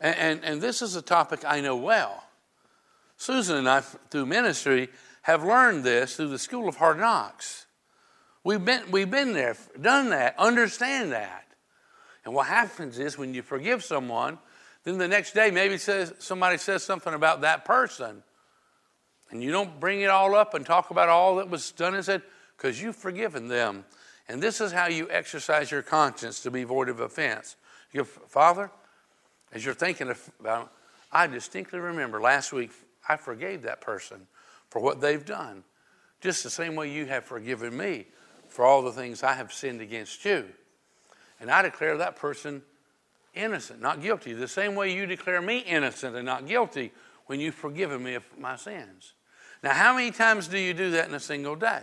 and, 0.00 0.16
and, 0.16 0.44
and 0.44 0.62
this 0.62 0.80
is 0.80 0.96
a 0.96 1.02
topic 1.02 1.40
I 1.46 1.60
know 1.60 1.76
well. 1.76 2.24
Susan 3.18 3.58
and 3.58 3.68
I, 3.68 3.80
through 3.80 4.24
ministry, 4.24 4.88
have 5.22 5.44
learned 5.44 5.84
this 5.84 6.16
through 6.16 6.28
the 6.28 6.38
School 6.38 6.70
of 6.70 6.76
Hard 6.76 6.98
Knocks. 6.98 7.66
We've 8.44 8.64
been, 8.64 8.90
we've 8.90 9.10
been 9.10 9.34
there, 9.34 9.56
done 9.78 10.08
that, 10.08 10.38
understand 10.38 11.12
that. 11.12 11.44
And 12.24 12.32
what 12.32 12.46
happens 12.46 12.98
is 12.98 13.18
when 13.18 13.34
you 13.34 13.42
forgive 13.42 13.84
someone, 13.84 14.38
then 14.84 14.96
the 14.96 15.06
next 15.06 15.34
day, 15.34 15.50
maybe 15.50 15.76
says, 15.76 16.14
somebody 16.18 16.56
says 16.56 16.82
something 16.82 17.12
about 17.12 17.42
that 17.42 17.66
person. 17.66 18.22
And 19.30 19.42
you 19.42 19.52
don't 19.52 19.78
bring 19.78 20.00
it 20.00 20.08
all 20.08 20.34
up 20.34 20.54
and 20.54 20.64
talk 20.64 20.88
about 20.90 21.10
all 21.10 21.36
that 21.36 21.50
was 21.50 21.72
done 21.72 21.94
and 21.94 22.02
said, 22.02 22.22
because 22.56 22.80
you've 22.80 22.96
forgiven 22.96 23.48
them. 23.48 23.84
And 24.28 24.42
this 24.42 24.60
is 24.60 24.72
how 24.72 24.88
you 24.88 25.08
exercise 25.10 25.70
your 25.70 25.82
conscience 25.82 26.40
to 26.40 26.50
be 26.50 26.64
void 26.64 26.88
of 26.88 27.00
offense. 27.00 27.56
You 27.92 28.02
go, 28.02 28.04
Father, 28.04 28.70
as 29.52 29.64
you're 29.64 29.74
thinking 29.74 30.12
about 30.40 30.72
I 31.10 31.26
distinctly 31.26 31.78
remember 31.78 32.20
last 32.20 32.52
week 32.52 32.70
I 33.08 33.16
forgave 33.16 33.62
that 33.62 33.80
person 33.80 34.26
for 34.68 34.80
what 34.80 35.00
they've 35.00 35.24
done, 35.24 35.64
just 36.20 36.44
the 36.44 36.50
same 36.50 36.76
way 36.76 36.92
you 36.92 37.06
have 37.06 37.24
forgiven 37.24 37.74
me 37.74 38.06
for 38.48 38.64
all 38.64 38.82
the 38.82 38.92
things 38.92 39.22
I 39.22 39.34
have 39.34 39.52
sinned 39.52 39.80
against 39.80 40.24
you. 40.24 40.44
And 41.40 41.50
I 41.50 41.62
declare 41.62 41.96
that 41.98 42.16
person 42.16 42.62
innocent, 43.34 43.80
not 43.80 44.02
guilty. 44.02 44.32
The 44.34 44.48
same 44.48 44.74
way 44.74 44.94
you 44.94 45.06
declare 45.06 45.40
me 45.40 45.58
innocent 45.60 46.16
and 46.16 46.26
not 46.26 46.46
guilty 46.46 46.92
when 47.26 47.40
you've 47.40 47.54
forgiven 47.54 48.02
me 48.02 48.14
of 48.14 48.24
my 48.38 48.56
sins. 48.56 49.14
Now, 49.62 49.72
how 49.72 49.94
many 49.94 50.10
times 50.10 50.48
do 50.48 50.58
you 50.58 50.74
do 50.74 50.90
that 50.92 51.08
in 51.08 51.14
a 51.14 51.20
single 51.20 51.56
day? 51.56 51.82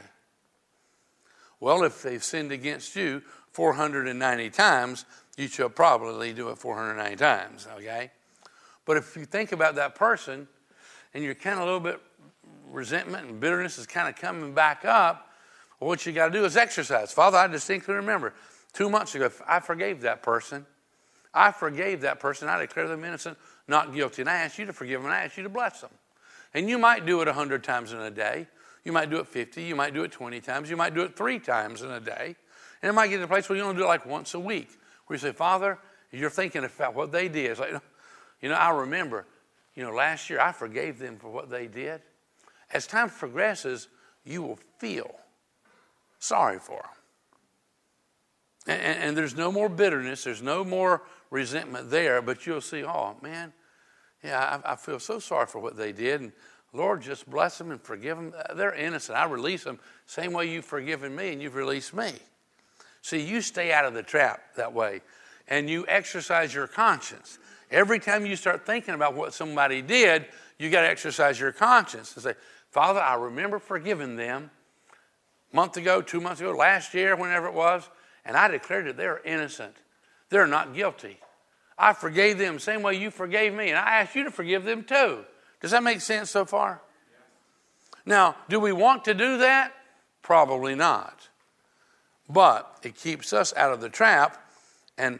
Well, 1.59 1.83
if 1.83 2.01
they've 2.01 2.23
sinned 2.23 2.51
against 2.51 2.95
you 2.95 3.21
490 3.51 4.49
times, 4.49 5.05
you 5.37 5.47
shall 5.47 5.69
probably 5.69 6.33
do 6.33 6.49
it 6.49 6.57
490 6.57 7.15
times, 7.15 7.67
okay? 7.77 8.11
But 8.85 8.97
if 8.97 9.15
you 9.15 9.25
think 9.25 9.51
about 9.51 9.75
that 9.75 9.95
person 9.95 10.47
and 11.13 11.23
you're 11.23 11.35
kind 11.35 11.57
of 11.57 11.63
a 11.63 11.65
little 11.65 11.79
bit 11.79 11.99
resentment 12.69 13.29
and 13.29 13.39
bitterness 13.39 13.77
is 13.77 13.87
kind 13.87 14.07
of 14.07 14.15
coming 14.15 14.53
back 14.53 14.85
up, 14.85 15.31
well, 15.79 15.89
what 15.89 16.05
you 16.05 16.13
got 16.13 16.27
to 16.27 16.33
do 16.33 16.45
is 16.45 16.55
exercise. 16.55 17.11
Father, 17.11 17.37
I 17.37 17.47
distinctly 17.47 17.95
remember 17.95 18.33
two 18.73 18.89
months 18.89 19.15
ago, 19.15 19.29
I 19.47 19.59
forgave 19.59 20.01
that 20.01 20.23
person. 20.23 20.65
I 21.33 21.51
forgave 21.51 22.01
that 22.01 22.19
person. 22.19 22.47
I 22.47 22.59
declare 22.59 22.87
them 22.87 23.03
innocent, 23.03 23.37
not 23.67 23.93
guilty. 23.93 24.21
And 24.21 24.29
I 24.29 24.37
ask 24.37 24.57
you 24.57 24.65
to 24.65 24.73
forgive 24.73 25.01
them. 25.01 25.11
I 25.11 25.23
ask 25.23 25.35
you 25.35 25.43
to 25.43 25.49
bless 25.49 25.81
them. 25.81 25.91
And 26.53 26.69
you 26.69 26.77
might 26.77 27.05
do 27.05 27.21
it 27.21 27.27
a 27.27 27.33
hundred 27.33 27.63
times 27.63 27.91
in 27.91 27.99
a 27.99 28.09
day. 28.09 28.47
You 28.85 28.91
might 28.91 29.09
do 29.09 29.17
it 29.17 29.27
50, 29.27 29.63
you 29.63 29.75
might 29.75 29.93
do 29.93 30.03
it 30.03 30.11
20 30.11 30.39
times, 30.39 30.69
you 30.69 30.77
might 30.77 30.93
do 30.93 31.01
it 31.01 31.17
three 31.17 31.39
times 31.39 31.81
in 31.81 31.89
a 31.89 31.99
day. 31.99 32.35
And 32.81 32.89
it 32.89 32.93
might 32.93 33.07
get 33.07 33.17
to 33.17 33.23
a 33.23 33.27
place 33.27 33.49
where 33.49 33.57
you 33.57 33.63
only 33.63 33.75
do 33.75 33.83
it 33.83 33.87
like 33.87 34.05
once 34.05 34.35
a 34.35 34.39
week, 34.39 34.69
where 35.07 35.15
you 35.15 35.19
say, 35.19 35.31
Father, 35.31 35.79
you're 36.11 36.29
thinking 36.29 36.63
about 36.63 36.93
what 36.93 37.11
they 37.11 37.27
did. 37.27 37.51
It's 37.51 37.59
like, 37.59 37.71
you 38.41 38.49
know, 38.49 38.55
I 38.55 38.69
remember, 38.69 39.25
you 39.75 39.83
know, 39.83 39.91
last 39.91 40.29
year 40.29 40.39
I 40.39 40.51
forgave 40.51 40.99
them 40.99 41.17
for 41.17 41.29
what 41.29 41.49
they 41.49 41.65
did. 41.67 42.01
As 42.71 42.85
time 42.85 43.09
progresses, 43.09 43.87
you 44.23 44.43
will 44.43 44.59
feel 44.77 45.15
sorry 46.19 46.59
for 46.59 46.81
them. 46.81 46.91
And, 48.67 48.81
and, 48.81 49.03
and 49.03 49.17
there's 49.17 49.35
no 49.35 49.51
more 49.51 49.69
bitterness, 49.69 50.23
there's 50.23 50.41
no 50.41 50.63
more 50.63 51.03
resentment 51.31 51.89
there, 51.89 52.21
but 52.21 52.45
you'll 52.45 52.61
see, 52.61 52.83
oh 52.83 53.17
man, 53.21 53.51
yeah, 54.23 54.59
I, 54.63 54.73
I, 54.73 54.75
feel 54.75 54.99
so 54.99 55.19
sorry 55.19 55.45
for 55.45 55.59
what 55.59 55.77
they 55.77 55.91
did. 55.91 56.21
And 56.21 56.31
Lord, 56.75 57.01
just 57.01 57.29
bless 57.29 57.57
them 57.57 57.71
and 57.71 57.81
forgive 57.81 58.17
them. 58.17 58.33
Uh, 58.37 58.53
they're 58.53 58.73
innocent. 58.73 59.17
I 59.17 59.25
release 59.25 59.63
them 59.63 59.79
same 60.05 60.33
way 60.33 60.49
you've 60.49 60.65
forgiven 60.65 61.15
me 61.15 61.31
and 61.31 61.41
you've 61.41 61.55
released 61.55 61.93
me. 61.93 62.11
See, 63.01 63.21
you 63.21 63.41
stay 63.41 63.71
out 63.71 63.85
of 63.85 63.93
the 63.93 64.03
trap 64.03 64.55
that 64.57 64.73
way 64.73 65.01
and 65.47 65.69
you 65.69 65.85
exercise 65.87 66.53
your 66.53 66.67
conscience. 66.67 67.39
Every 67.71 67.99
time 67.99 68.25
you 68.25 68.35
start 68.35 68.65
thinking 68.65 68.93
about 68.93 69.15
what 69.15 69.33
somebody 69.33 69.81
did, 69.81 70.25
you 70.59 70.69
got 70.69 70.81
to 70.81 70.87
exercise 70.87 71.39
your 71.39 71.51
conscience 71.51 72.13
and 72.15 72.23
say, 72.23 72.33
Father, 72.71 72.99
I 72.99 73.15
remember 73.15 73.59
forgiving 73.59 74.15
them 74.15 74.49
a 75.51 75.55
month 75.55 75.77
ago, 75.77 76.01
two 76.01 76.19
months 76.19 76.41
ago, 76.41 76.51
last 76.51 76.93
year, 76.93 77.15
whenever 77.15 77.47
it 77.47 77.53
was, 77.53 77.89
and 78.25 78.35
I 78.35 78.47
declared 78.47 78.87
that 78.87 78.97
they're 78.97 79.21
innocent. 79.23 79.75
They're 80.29 80.47
not 80.47 80.73
guilty. 80.73 81.19
I 81.77 81.93
forgave 81.93 82.37
them 82.37 82.55
the 82.55 82.59
same 82.59 82.81
way 82.81 82.95
you 82.95 83.11
forgave 83.11 83.53
me, 83.53 83.69
and 83.69 83.77
I 83.77 84.01
ask 84.01 84.15
you 84.15 84.23
to 84.25 84.31
forgive 84.31 84.63
them 84.63 84.83
too. 84.83 85.25
Does 85.61 85.71
that 85.71 85.83
make 85.83 86.01
sense 86.01 86.31
so 86.31 86.45
far? 86.45 86.81
Now, 88.05 88.35
do 88.49 88.59
we 88.59 88.71
want 88.71 89.05
to 89.05 89.13
do 89.13 89.39
that? 89.39 89.73
Probably 90.21 90.75
not. 90.75 91.29
But 92.29 92.79
it 92.83 92.95
keeps 92.95 93.33
us 93.33 93.53
out 93.55 93.73
of 93.73 93.81
the 93.81 93.89
trap. 93.89 94.43
And 94.97 95.19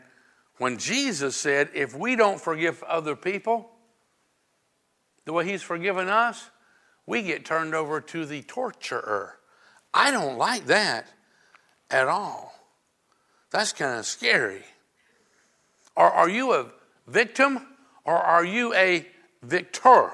when 0.58 0.78
Jesus 0.78 1.36
said, 1.36 1.70
if 1.74 1.96
we 1.96 2.16
don't 2.16 2.40
forgive 2.40 2.82
other 2.84 3.16
people 3.16 3.72
the 5.26 5.34
way 5.34 5.46
He's 5.46 5.64
forgiven 5.64 6.08
us, 6.08 6.50
we 7.08 7.22
get 7.22 7.46
turned 7.46 7.74
over 7.74 8.02
to 8.02 8.26
the 8.26 8.42
torturer. 8.44 9.38
I 9.94 10.12
don't 10.12 10.38
like 10.38 10.66
that 10.66 11.08
at 11.90 12.08
all. 12.08 12.54
That's 13.52 13.74
kind 13.74 14.00
of 14.00 14.06
scary. 14.06 14.64
Or 15.96 16.12
are 16.12 16.30
you 16.30 16.54
a 16.54 16.68
victim 17.08 17.66
or 18.04 18.18
are 18.18 18.44
you 18.44 18.74
a 18.74 19.08
victor? 19.42 20.12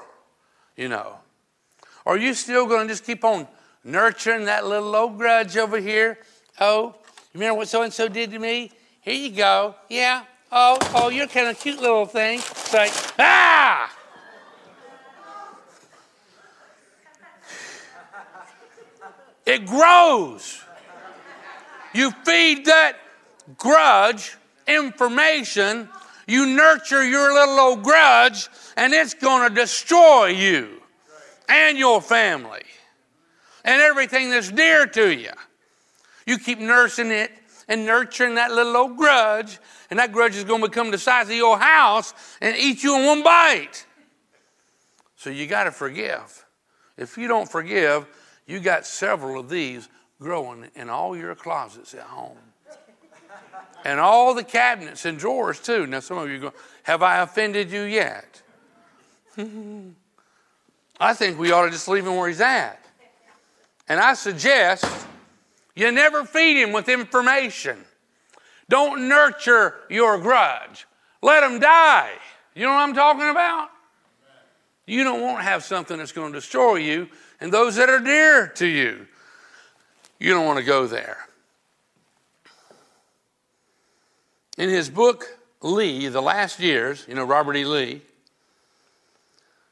You 0.76 0.88
know, 0.88 1.16
are 2.06 2.16
you 2.16 2.34
still 2.34 2.66
going 2.66 2.88
to 2.88 2.92
just 2.92 3.04
keep 3.04 3.24
on 3.24 3.46
nurturing 3.84 4.46
that 4.46 4.66
little 4.66 4.94
old 4.94 5.18
grudge 5.18 5.56
over 5.56 5.78
here? 5.78 6.18
Oh, 6.60 6.94
you 7.32 7.40
remember 7.40 7.58
what 7.58 7.68
so 7.68 7.82
and 7.82 7.92
so 7.92 8.08
did 8.08 8.30
to 8.30 8.38
me? 8.38 8.70
Here 9.00 9.14
you 9.14 9.30
go. 9.30 9.74
Yeah. 9.88 10.24
Oh, 10.50 10.78
oh, 10.94 11.08
you're 11.08 11.26
kind 11.26 11.48
of 11.48 11.58
cute 11.58 11.80
little 11.80 12.06
thing. 12.06 12.38
It's 12.38 12.74
like, 12.74 12.92
ah! 13.18 13.90
It 19.44 19.66
grows. 19.66 20.62
You 21.94 22.10
feed 22.24 22.66
that 22.66 22.96
grudge 23.58 24.36
information, 24.66 25.88
you 26.26 26.46
nurture 26.46 27.04
your 27.04 27.32
little 27.32 27.58
old 27.58 27.82
grudge, 27.82 28.48
and 28.76 28.92
it's 28.92 29.14
going 29.14 29.48
to 29.48 29.54
destroy 29.54 30.26
you 30.26 30.80
and 31.48 31.76
your 31.76 32.00
family 32.00 32.62
and 33.64 33.80
everything 33.80 34.30
that's 34.30 34.50
dear 34.50 34.86
to 34.86 35.12
you. 35.12 35.30
You 36.26 36.38
keep 36.38 36.58
nursing 36.58 37.10
it 37.10 37.30
and 37.68 37.86
nurturing 37.86 38.36
that 38.36 38.52
little 38.52 38.76
old 38.76 38.96
grudge, 38.96 39.58
and 39.90 39.98
that 39.98 40.12
grudge 40.12 40.36
is 40.36 40.44
going 40.44 40.62
to 40.62 40.68
become 40.68 40.90
the 40.90 40.98
size 40.98 41.28
of 41.28 41.34
your 41.34 41.58
house 41.58 42.14
and 42.40 42.56
eat 42.56 42.82
you 42.82 42.98
in 42.98 43.06
one 43.06 43.22
bite. 43.22 43.86
So 45.16 45.30
you 45.30 45.46
got 45.46 45.64
to 45.64 45.70
forgive. 45.70 46.44
If 46.96 47.16
you 47.16 47.28
don't 47.28 47.50
forgive, 47.50 48.06
you 48.46 48.60
got 48.60 48.86
several 48.86 49.40
of 49.40 49.48
these 49.48 49.88
growing 50.20 50.70
in 50.74 50.90
all 50.90 51.16
your 51.16 51.34
closets 51.34 51.94
at 51.94 52.02
home. 52.02 52.38
And 53.84 53.98
all 53.98 54.34
the 54.34 54.44
cabinets 54.44 55.04
and 55.04 55.18
drawers, 55.18 55.60
too. 55.60 55.86
Now, 55.86 56.00
some 56.00 56.18
of 56.18 56.28
you 56.28 56.38
go, 56.38 56.52
Have 56.84 57.02
I 57.02 57.20
offended 57.20 57.70
you 57.70 57.82
yet? 57.82 58.42
I 61.00 61.14
think 61.14 61.38
we 61.38 61.50
ought 61.52 61.64
to 61.64 61.70
just 61.70 61.88
leave 61.88 62.06
him 62.06 62.16
where 62.16 62.28
he's 62.28 62.40
at. 62.40 62.78
And 63.88 63.98
I 63.98 64.14
suggest 64.14 64.84
you 65.74 65.90
never 65.90 66.24
feed 66.24 66.62
him 66.62 66.72
with 66.72 66.88
information. 66.88 67.78
Don't 68.68 69.08
nurture 69.08 69.74
your 69.90 70.18
grudge. 70.18 70.86
Let 71.20 71.42
him 71.42 71.58
die. 71.58 72.12
You 72.54 72.66
know 72.66 72.72
what 72.72 72.88
I'm 72.88 72.94
talking 72.94 73.28
about? 73.28 73.70
You 74.86 75.04
don't 75.04 75.20
want 75.20 75.38
to 75.38 75.44
have 75.44 75.64
something 75.64 75.96
that's 75.98 76.12
going 76.12 76.32
to 76.32 76.38
destroy 76.38 76.76
you 76.76 77.08
and 77.40 77.52
those 77.52 77.76
that 77.76 77.88
are 77.88 78.00
dear 78.00 78.48
to 78.56 78.66
you. 78.66 79.06
You 80.18 80.32
don't 80.32 80.46
want 80.46 80.58
to 80.58 80.64
go 80.64 80.86
there. 80.86 81.18
In 84.62 84.68
his 84.68 84.88
book, 84.90 85.40
Lee, 85.60 86.06
The 86.06 86.22
Last 86.22 86.60
Years, 86.60 87.04
you 87.08 87.16
know, 87.16 87.24
Robert 87.24 87.56
E. 87.56 87.64
Lee, 87.64 88.00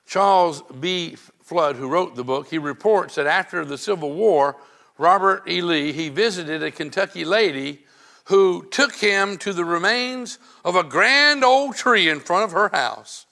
Charles 0.04 0.62
B. 0.80 1.14
Flood, 1.14 1.76
who 1.76 1.86
wrote 1.86 2.16
the 2.16 2.24
book, 2.24 2.48
he 2.48 2.58
reports 2.58 3.14
that 3.14 3.28
after 3.28 3.64
the 3.64 3.78
Civil 3.78 4.12
War, 4.12 4.56
Robert 4.98 5.48
E. 5.48 5.62
Lee, 5.62 5.92
he 5.92 6.08
visited 6.08 6.64
a 6.64 6.72
Kentucky 6.72 7.24
lady 7.24 7.84
who 8.24 8.66
took 8.72 8.96
him 8.96 9.38
to 9.38 9.52
the 9.52 9.64
remains 9.64 10.40
of 10.64 10.74
a 10.74 10.82
grand 10.82 11.44
old 11.44 11.76
tree 11.76 12.08
in 12.08 12.18
front 12.18 12.42
of 12.42 12.50
her 12.50 12.70
house. 12.70 13.26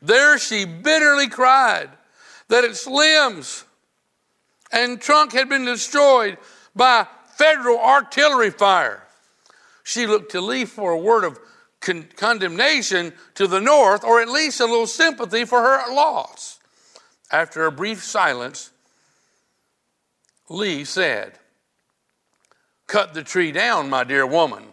There 0.00 0.38
she 0.38 0.64
bitterly 0.64 1.28
cried 1.28 1.90
that 2.48 2.64
its 2.64 2.86
limbs 2.86 3.66
and 4.72 5.02
trunk 5.02 5.32
had 5.32 5.50
been 5.50 5.66
destroyed 5.66 6.38
by 6.74 7.06
federal 7.36 7.78
artillery 7.78 8.48
fire. 8.48 9.05
She 9.86 10.08
looked 10.08 10.32
to 10.32 10.40
Lee 10.40 10.64
for 10.64 10.90
a 10.90 10.98
word 10.98 11.22
of 11.22 11.38
con- 11.80 12.08
condemnation 12.16 13.12
to 13.36 13.46
the 13.46 13.60
North, 13.60 14.02
or 14.02 14.20
at 14.20 14.28
least 14.28 14.58
a 14.58 14.64
little 14.64 14.88
sympathy 14.88 15.44
for 15.44 15.60
her 15.62 15.94
loss. 15.94 16.58
After 17.30 17.64
a 17.64 17.70
brief 17.70 18.02
silence, 18.02 18.72
Lee 20.48 20.82
said, 20.82 21.38
Cut 22.88 23.14
the 23.14 23.22
tree 23.22 23.52
down, 23.52 23.88
my 23.88 24.02
dear 24.02 24.26
woman, 24.26 24.64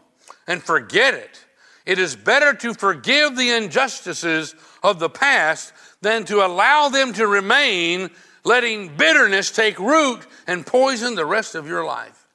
and 0.47 0.63
forget 0.63 1.13
it. 1.13 1.45
It 1.85 1.99
is 1.99 2.15
better 2.15 2.55
to 2.55 2.73
forgive 2.73 3.37
the 3.37 3.51
injustices 3.51 4.55
of 4.81 4.97
the 4.97 5.11
past 5.11 5.73
than 6.01 6.25
to 6.25 6.43
allow 6.43 6.89
them 6.89 7.13
to 7.13 7.27
remain, 7.27 8.09
letting 8.43 8.97
bitterness 8.97 9.51
take 9.51 9.77
root 9.77 10.25
and 10.47 10.65
poison 10.65 11.13
the 11.13 11.25
rest 11.27 11.53
of 11.53 11.67
your 11.67 11.85
life. 11.85 12.25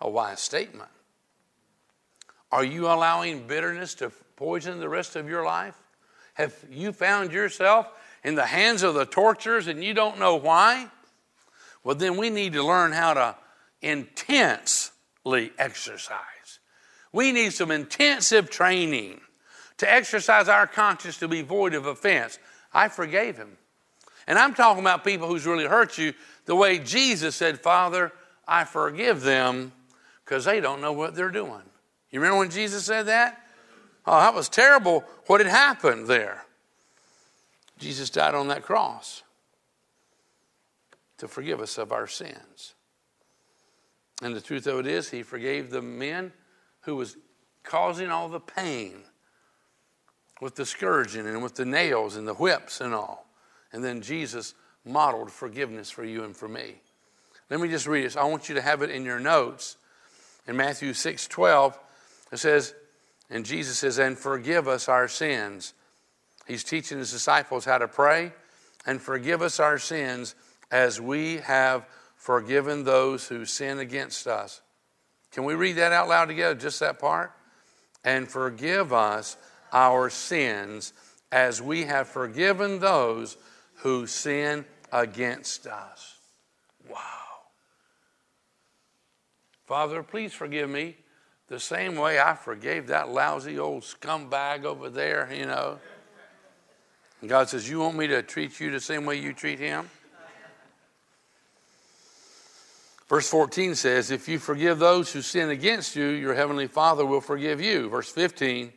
A 0.00 0.10
wise 0.10 0.40
statement. 0.40 0.90
Are 2.52 2.64
you 2.64 2.86
allowing 2.86 3.46
bitterness 3.46 3.94
to 3.96 4.10
poison 4.36 4.80
the 4.80 4.88
rest 4.88 5.16
of 5.16 5.28
your 5.28 5.44
life? 5.44 5.76
Have 6.34 6.54
you 6.70 6.92
found 6.92 7.32
yourself 7.32 7.88
in 8.22 8.34
the 8.34 8.46
hands 8.46 8.82
of 8.82 8.94
the 8.94 9.06
torturers 9.06 9.66
and 9.66 9.82
you 9.82 9.94
don't 9.94 10.18
know 10.18 10.36
why? 10.36 10.88
Well, 11.82 11.94
then 11.94 12.16
we 12.16 12.30
need 12.30 12.52
to 12.52 12.62
learn 12.62 12.92
how 12.92 13.14
to 13.14 13.36
intensely 13.80 15.52
exercise. 15.58 16.58
We 17.12 17.32
need 17.32 17.52
some 17.52 17.70
intensive 17.70 18.50
training 18.50 19.20
to 19.78 19.90
exercise 19.90 20.48
our 20.48 20.66
conscience 20.66 21.18
to 21.18 21.28
be 21.28 21.42
void 21.42 21.74
of 21.74 21.86
offense. 21.86 22.38
I 22.72 22.88
forgave 22.88 23.36
him. 23.36 23.56
And 24.26 24.38
I'm 24.38 24.54
talking 24.54 24.82
about 24.82 25.04
people 25.04 25.28
who's 25.28 25.46
really 25.46 25.66
hurt 25.66 25.98
you 25.98 26.12
the 26.46 26.56
way 26.56 26.78
Jesus 26.78 27.36
said, 27.36 27.60
Father, 27.60 28.12
I 28.46 28.64
forgive 28.64 29.22
them 29.22 29.72
because 30.24 30.44
they 30.44 30.60
don't 30.60 30.80
know 30.80 30.92
what 30.92 31.14
they're 31.14 31.30
doing. 31.30 31.62
You 32.10 32.20
remember 32.20 32.38
when 32.38 32.50
Jesus 32.50 32.84
said 32.84 33.06
that? 33.06 33.40
Oh, 34.06 34.18
that 34.20 34.34
was 34.34 34.48
terrible 34.48 35.04
what 35.26 35.40
had 35.40 35.50
happened 35.50 36.06
there. 36.06 36.44
Jesus 37.78 38.10
died 38.10 38.34
on 38.34 38.48
that 38.48 38.62
cross 38.62 39.22
to 41.18 41.28
forgive 41.28 41.60
us 41.60 41.78
of 41.78 41.92
our 41.92 42.06
sins. 42.06 42.74
And 44.22 44.34
the 44.34 44.40
truth 44.40 44.66
of 44.66 44.78
it 44.78 44.86
is, 44.86 45.10
he 45.10 45.22
forgave 45.22 45.70
the 45.70 45.82
men 45.82 46.32
who 46.82 46.96
was 46.96 47.16
causing 47.62 48.10
all 48.10 48.28
the 48.28 48.40
pain 48.40 49.02
with 50.40 50.54
the 50.54 50.64
scourging 50.64 51.26
and 51.26 51.42
with 51.42 51.56
the 51.56 51.64
nails 51.64 52.16
and 52.16 52.26
the 52.26 52.34
whips 52.34 52.80
and 52.80 52.94
all. 52.94 53.26
And 53.72 53.82
then 53.84 54.00
Jesus 54.00 54.54
modeled 54.84 55.30
forgiveness 55.30 55.90
for 55.90 56.04
you 56.04 56.24
and 56.24 56.36
for 56.36 56.48
me. 56.48 56.76
Let 57.50 57.60
me 57.60 57.68
just 57.68 57.86
read 57.86 58.04
this. 58.04 58.16
I 58.16 58.24
want 58.24 58.48
you 58.48 58.54
to 58.54 58.62
have 58.62 58.82
it 58.82 58.90
in 58.90 59.04
your 59.04 59.20
notes. 59.20 59.76
In 60.46 60.56
Matthew 60.56 60.92
6 60.92 61.26
12, 61.26 61.78
it 62.32 62.38
says, 62.38 62.74
and 63.30 63.44
Jesus 63.44 63.78
says, 63.78 63.98
and 63.98 64.18
forgive 64.18 64.68
us 64.68 64.88
our 64.88 65.08
sins. 65.08 65.74
He's 66.46 66.64
teaching 66.64 66.98
his 66.98 67.10
disciples 67.10 67.64
how 67.64 67.78
to 67.78 67.88
pray 67.88 68.32
and 68.86 69.00
forgive 69.00 69.42
us 69.42 69.58
our 69.58 69.78
sins 69.78 70.34
as 70.70 71.00
we 71.00 71.38
have 71.38 71.86
forgiven 72.16 72.84
those 72.84 73.26
who 73.28 73.44
sin 73.44 73.78
against 73.78 74.26
us. 74.26 74.60
Can 75.32 75.44
we 75.44 75.54
read 75.54 75.76
that 75.76 75.92
out 75.92 76.08
loud 76.08 76.26
together, 76.26 76.54
just 76.54 76.80
that 76.80 76.98
part? 76.98 77.32
And 78.04 78.28
forgive 78.28 78.92
us 78.92 79.36
our 79.72 80.08
sins 80.08 80.92
as 81.32 81.60
we 81.60 81.84
have 81.84 82.08
forgiven 82.08 82.78
those 82.78 83.36
who 83.76 84.06
sin 84.06 84.64
against 84.92 85.66
us. 85.66 86.16
Wow. 86.88 87.00
Father, 89.66 90.02
please 90.04 90.32
forgive 90.32 90.70
me 90.70 90.96
the 91.48 91.60
same 91.60 91.96
way 91.96 92.18
I 92.18 92.34
forgave 92.34 92.88
that 92.88 93.08
lousy 93.08 93.58
old 93.58 93.82
scumbag 93.82 94.64
over 94.64 94.90
there, 94.90 95.28
you 95.32 95.46
know. 95.46 95.78
And 97.20 97.30
God 97.30 97.48
says, 97.48 97.68
You 97.68 97.80
want 97.80 97.96
me 97.96 98.06
to 98.08 98.22
treat 98.22 98.58
you 98.60 98.70
the 98.70 98.80
same 98.80 99.06
way 99.06 99.16
you 99.16 99.32
treat 99.32 99.58
him? 99.58 99.88
Verse 103.08 103.28
14 103.30 103.76
says, 103.76 104.10
If 104.10 104.28
you 104.28 104.38
forgive 104.38 104.78
those 104.78 105.12
who 105.12 105.22
sin 105.22 105.50
against 105.50 105.94
you, 105.94 106.06
your 106.06 106.34
heavenly 106.34 106.66
Father 106.66 107.06
will 107.06 107.20
forgive 107.20 107.60
you. 107.60 107.88
Verse 107.88 108.10
15, 108.10 108.72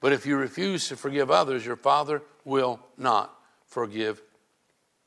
but 0.00 0.12
if 0.12 0.26
you 0.26 0.36
refuse 0.36 0.88
to 0.88 0.96
forgive 0.96 1.30
others, 1.30 1.64
your 1.64 1.76
Father 1.76 2.22
will 2.44 2.80
not 2.98 3.32
forgive 3.66 4.20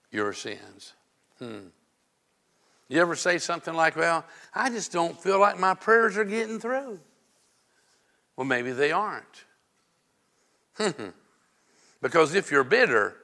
your 0.10 0.32
sins. 0.32 0.94
Hmm. 1.40 1.68
You 2.88 3.02
ever 3.02 3.16
say 3.16 3.38
something 3.38 3.74
like, 3.74 3.96
Well, 3.96 4.26
I 4.54 4.70
just 4.70 4.92
don't 4.92 5.20
feel 5.22 5.40
like 5.40 5.60
my 5.60 5.74
prayers 5.74 6.18
are 6.18 6.26
getting 6.26 6.60
through? 6.60 7.00
Well, 8.36 8.46
maybe 8.46 8.72
they 8.72 8.92
aren't. 8.92 9.46
because 12.02 12.36
if 12.36 12.52
you're 12.52 12.64
bitter 12.64 13.16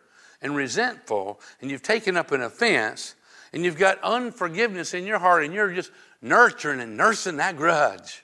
and 0.41 0.55
resentful 0.55 1.39
and 1.59 1.69
you've 1.69 1.83
taken 1.83 2.15
up 2.17 2.31
an 2.31 2.41
offense, 2.41 3.15
and 3.53 3.65
you've 3.65 3.77
got 3.77 4.01
unforgiveness 4.01 4.93
in 4.93 5.05
your 5.05 5.19
heart 5.19 5.43
and 5.43 5.53
you're 5.53 5.73
just 5.73 5.91
nurturing 6.21 6.79
and 6.79 6.95
nursing 6.95 7.37
that 7.37 7.57
grudge, 7.57 8.23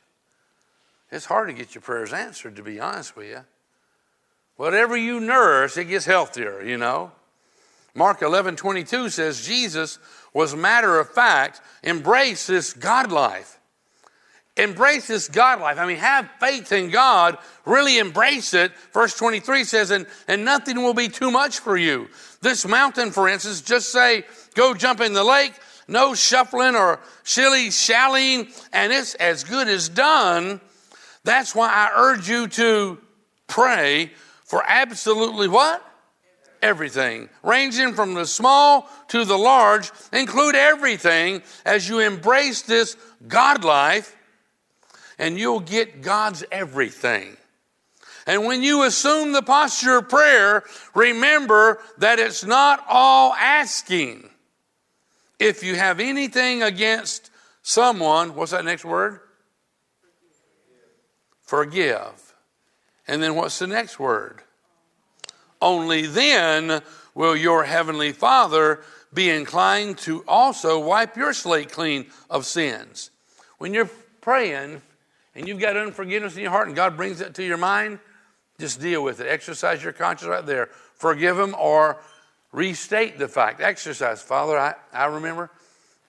it's 1.11 1.25
hard 1.25 1.47
to 1.49 1.53
get 1.53 1.75
your 1.75 1.81
prayers 1.81 2.13
answered, 2.13 2.55
to 2.55 2.63
be 2.63 2.79
honest 2.79 3.15
with 3.15 3.27
you. 3.27 3.45
Whatever 4.55 4.97
you 4.97 5.19
nurse, 5.19 5.77
it 5.77 5.85
gets 5.85 6.05
healthier, 6.05 6.63
you 6.63 6.77
know. 6.77 7.11
Mark 7.97 8.21
11 8.21 8.57
22 8.57 9.09
says 9.09 9.43
Jesus 9.43 9.97
was 10.31 10.55
matter 10.55 10.99
of 10.99 11.09
fact, 11.09 11.61
embrace 11.81 12.45
this 12.45 12.71
God 12.71 13.11
life. 13.11 13.59
Embrace 14.55 15.07
this 15.07 15.27
God 15.27 15.59
life. 15.61 15.79
I 15.79 15.87
mean, 15.87 15.97
have 15.97 16.29
faith 16.39 16.71
in 16.71 16.91
God, 16.91 17.39
really 17.65 17.97
embrace 17.97 18.53
it. 18.53 18.71
Verse 18.93 19.17
23 19.17 19.63
says, 19.63 19.89
and, 19.89 20.05
and 20.27 20.45
nothing 20.45 20.83
will 20.83 20.93
be 20.93 21.09
too 21.09 21.31
much 21.31 21.57
for 21.57 21.75
you. 21.75 22.07
This 22.41 22.67
mountain, 22.67 23.09
for 23.09 23.27
instance, 23.27 23.61
just 23.61 23.91
say, 23.91 24.25
go 24.53 24.75
jump 24.75 25.01
in 25.01 25.13
the 25.13 25.23
lake, 25.23 25.53
no 25.87 26.13
shuffling 26.13 26.75
or 26.75 26.99
shilly 27.23 27.71
shallying, 27.71 28.47
and 28.73 28.93
it's 28.93 29.15
as 29.15 29.43
good 29.43 29.67
as 29.67 29.89
done. 29.89 30.61
That's 31.23 31.55
why 31.55 31.69
I 31.69 31.99
urge 31.99 32.29
you 32.29 32.47
to 32.47 32.99
pray 33.47 34.11
for 34.43 34.63
absolutely 34.67 35.47
what? 35.47 35.83
Everything. 36.61 37.29
Ranging 37.43 37.93
from 37.93 38.13
the 38.13 38.25
small 38.25 38.89
to 39.09 39.25
the 39.25 39.37
large, 39.37 39.91
include 40.11 40.55
everything 40.55 41.41
as 41.65 41.87
you 41.87 41.99
embrace 41.99 42.63
this 42.63 42.95
God 43.27 43.63
life, 43.63 44.15
and 45.19 45.37
you'll 45.37 45.59
get 45.59 46.01
God's 46.01 46.43
everything. 46.51 47.37
And 48.25 48.45
when 48.45 48.61
you 48.61 48.83
assume 48.83 49.31
the 49.31 49.41
posture 49.41 49.97
of 49.99 50.09
prayer, 50.09 50.63
remember 50.93 51.79
that 51.97 52.19
it's 52.19 52.43
not 52.43 52.85
all 52.89 53.33
asking. 53.33 54.29
If 55.39 55.63
you 55.63 55.75
have 55.75 55.99
anything 55.99 56.61
against 56.61 57.31
someone, 57.61 58.35
what's 58.35 58.51
that 58.51 58.65
next 58.65 58.83
word? 58.83 59.21
Forgive. 61.43 62.33
And 63.07 63.23
then 63.23 63.35
what's 63.35 63.59
the 63.59 63.67
next 63.67 63.99
word? 63.99 64.41
Only 65.61 66.05
then 66.05 66.81
will 67.13 67.35
your 67.35 67.63
heavenly 67.63 68.11
Father 68.11 68.81
be 69.13 69.29
inclined 69.29 69.97
to 69.99 70.23
also 70.27 70.79
wipe 70.79 71.17
your 71.17 71.33
slate 71.33 71.71
clean 71.71 72.07
of 72.29 72.45
sins. 72.45 73.09
When 73.57 73.73
you're 73.73 73.89
praying 74.21 74.81
and 75.33 75.47
you've 75.47 75.59
got 75.59 75.77
unforgiveness 75.77 76.35
in 76.35 76.43
your 76.43 76.51
heart 76.51 76.67
and 76.67 76.75
God 76.75 76.97
brings 76.97 77.21
it 77.21 77.33
to 77.35 77.43
your 77.43 77.57
mind, 77.57 77.99
just 78.59 78.81
deal 78.81 79.03
with 79.03 79.19
it. 79.19 79.27
Exercise 79.27 79.83
your 79.83 79.93
conscience 79.93 80.29
right 80.29 80.45
there. 80.45 80.69
Forgive 80.95 81.37
them 81.37 81.55
or 81.57 81.97
restate 82.51 83.17
the 83.17 83.27
fact. 83.27 83.61
Exercise. 83.61 84.21
Father, 84.21 84.57
I, 84.57 84.75
I 84.93 85.05
remember 85.05 85.49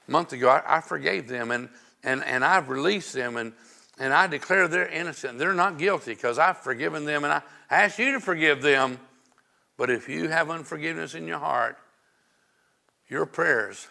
a 0.07 0.11
month 0.11 0.33
ago, 0.33 0.49
I, 0.49 0.79
I 0.79 0.81
forgave 0.81 1.29
them 1.29 1.51
and, 1.51 1.69
and, 2.03 2.25
and 2.25 2.45
I've 2.45 2.69
released 2.69 3.13
them 3.13 3.37
and, 3.37 3.53
and 3.99 4.13
I 4.13 4.27
declare 4.27 4.69
they're 4.69 4.89
innocent. 4.89 5.39
They're 5.39 5.55
not 5.55 5.79
guilty 5.79 6.15
because 6.15 6.39
I've 6.39 6.59
forgiven 6.59 7.05
them 7.05 7.25
and 7.25 7.33
I 7.33 7.43
ask 7.71 7.99
you 7.99 8.13
to 8.13 8.21
forgive 8.21 8.63
them. 8.63 8.99
But 9.79 9.89
if 9.89 10.09
you 10.09 10.29
have 10.29 10.51
unforgiveness 10.51 11.15
in 11.15 11.27
your 11.27 11.39
heart, 11.39 11.79
your 13.09 13.25
prayers 13.25 13.87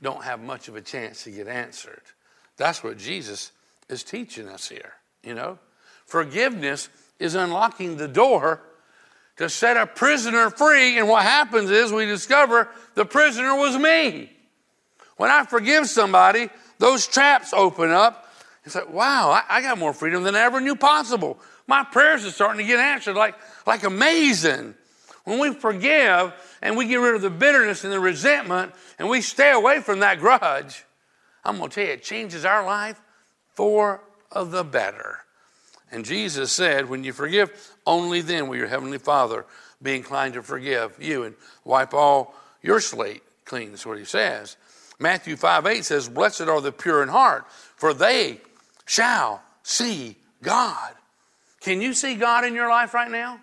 don't 0.00 0.24
have 0.24 0.40
much 0.40 0.66
of 0.66 0.74
a 0.74 0.80
chance 0.80 1.22
to 1.24 1.30
get 1.30 1.46
answered. 1.46 2.02
That's 2.56 2.82
what 2.82 2.98
Jesus 2.98 3.52
is 3.88 4.02
teaching 4.02 4.48
us 4.48 4.68
here, 4.68 4.94
you 5.22 5.34
know? 5.34 5.58
Forgiveness 6.06 6.88
is 7.20 7.34
unlocking 7.34 7.98
the 7.98 8.08
door 8.08 8.60
to 9.36 9.48
set 9.48 9.76
a 9.76 9.86
prisoner 9.86 10.50
free. 10.50 10.98
And 10.98 11.08
what 11.08 11.22
happens 11.22 11.70
is 11.70 11.92
we 11.92 12.06
discover 12.06 12.68
the 12.94 13.04
prisoner 13.04 13.54
was 13.54 13.76
me. 13.78 14.30
When 15.16 15.30
I 15.30 15.44
forgive 15.44 15.86
somebody, 15.88 16.48
those 16.78 17.06
traps 17.06 17.52
open 17.52 17.90
up. 17.90 18.28
It's 18.64 18.74
like, 18.74 18.92
wow, 18.92 19.30
I, 19.30 19.58
I 19.58 19.62
got 19.62 19.78
more 19.78 19.92
freedom 19.92 20.22
than 20.22 20.34
I 20.34 20.40
ever 20.40 20.60
knew 20.60 20.74
possible. 20.74 21.38
My 21.66 21.84
prayers 21.84 22.24
are 22.24 22.30
starting 22.30 22.58
to 22.58 22.66
get 22.66 22.80
answered 22.80 23.14
like, 23.14 23.34
like 23.66 23.84
amazing. 23.84 24.74
When 25.24 25.38
we 25.38 25.52
forgive 25.52 26.32
and 26.60 26.76
we 26.76 26.86
get 26.86 26.96
rid 26.96 27.14
of 27.14 27.22
the 27.22 27.30
bitterness 27.30 27.84
and 27.84 27.92
the 27.92 28.00
resentment 28.00 28.72
and 28.98 29.08
we 29.08 29.20
stay 29.20 29.52
away 29.52 29.80
from 29.80 30.00
that 30.00 30.18
grudge, 30.18 30.84
I'm 31.44 31.58
going 31.58 31.70
to 31.70 31.74
tell 31.74 31.84
you, 31.84 31.92
it 31.92 32.02
changes 32.02 32.44
our 32.44 32.64
life 32.64 33.00
for 33.54 34.00
the 34.34 34.64
better. 34.64 35.18
And 35.90 36.04
Jesus 36.04 36.50
said, 36.50 36.88
When 36.88 37.04
you 37.04 37.12
forgive, 37.12 37.72
only 37.86 38.20
then 38.20 38.48
will 38.48 38.56
your 38.56 38.66
heavenly 38.66 38.98
Father 38.98 39.44
be 39.82 39.94
inclined 39.94 40.34
to 40.34 40.42
forgive 40.42 40.96
you 41.00 41.24
and 41.24 41.34
wipe 41.64 41.92
all 41.92 42.34
your 42.62 42.80
slate 42.80 43.22
clean. 43.44 43.70
That's 43.70 43.84
what 43.84 43.98
he 43.98 44.04
says. 44.04 44.56
Matthew 44.98 45.36
5 45.36 45.66
8 45.66 45.84
says, 45.84 46.08
Blessed 46.08 46.42
are 46.42 46.60
the 46.60 46.72
pure 46.72 47.02
in 47.02 47.08
heart, 47.08 47.44
for 47.50 47.92
they 47.92 48.40
shall 48.86 49.42
see 49.62 50.16
God. 50.42 50.92
Can 51.60 51.80
you 51.80 51.94
see 51.94 52.14
God 52.14 52.44
in 52.44 52.54
your 52.54 52.68
life 52.68 52.94
right 52.94 53.10
now? 53.10 53.40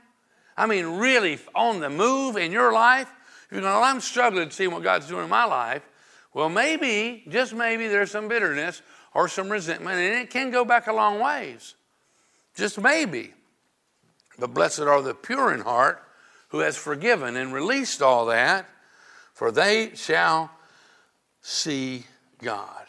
I 0.59 0.65
mean, 0.65 0.85
really 0.97 1.39
on 1.55 1.79
the 1.79 1.89
move 1.89 2.35
in 2.35 2.51
your 2.51 2.73
life? 2.73 3.09
You're 3.49 3.61
going, 3.61 3.73
well, 3.73 3.81
I'm 3.81 4.01
struggling 4.01 4.49
to 4.49 4.53
see 4.53 4.67
what 4.67 4.83
God's 4.83 5.07
doing 5.07 5.23
in 5.23 5.29
my 5.29 5.45
life. 5.45 5.87
Well, 6.33 6.49
maybe, 6.49 7.23
just 7.29 7.53
maybe, 7.53 7.87
there's 7.87 8.11
some 8.11 8.27
bitterness 8.27 8.81
or 9.13 9.29
some 9.29 9.49
resentment, 9.49 9.97
and 9.97 10.21
it 10.21 10.29
can 10.29 10.51
go 10.51 10.65
back 10.65 10.87
a 10.87 10.93
long 10.93 11.17
ways. 11.17 11.75
Just 12.55 12.79
maybe. 12.79 13.33
But 14.37 14.53
blessed 14.53 14.81
are 14.81 15.01
the 15.01 15.13
pure 15.15 15.53
in 15.53 15.61
heart 15.61 16.03
who 16.49 16.59
has 16.59 16.75
forgiven 16.75 17.37
and 17.37 17.53
released 17.53 18.01
all 18.01 18.25
that, 18.25 18.69
for 19.33 19.51
they 19.51 19.95
shall 19.95 20.51
see 21.41 22.03
God. 22.43 22.85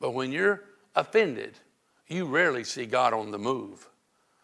But 0.00 0.12
when 0.12 0.30
you're 0.30 0.62
offended, 0.94 1.58
you 2.06 2.26
rarely 2.26 2.62
see 2.62 2.86
God 2.86 3.12
on 3.12 3.32
the 3.32 3.38
move. 3.38 3.88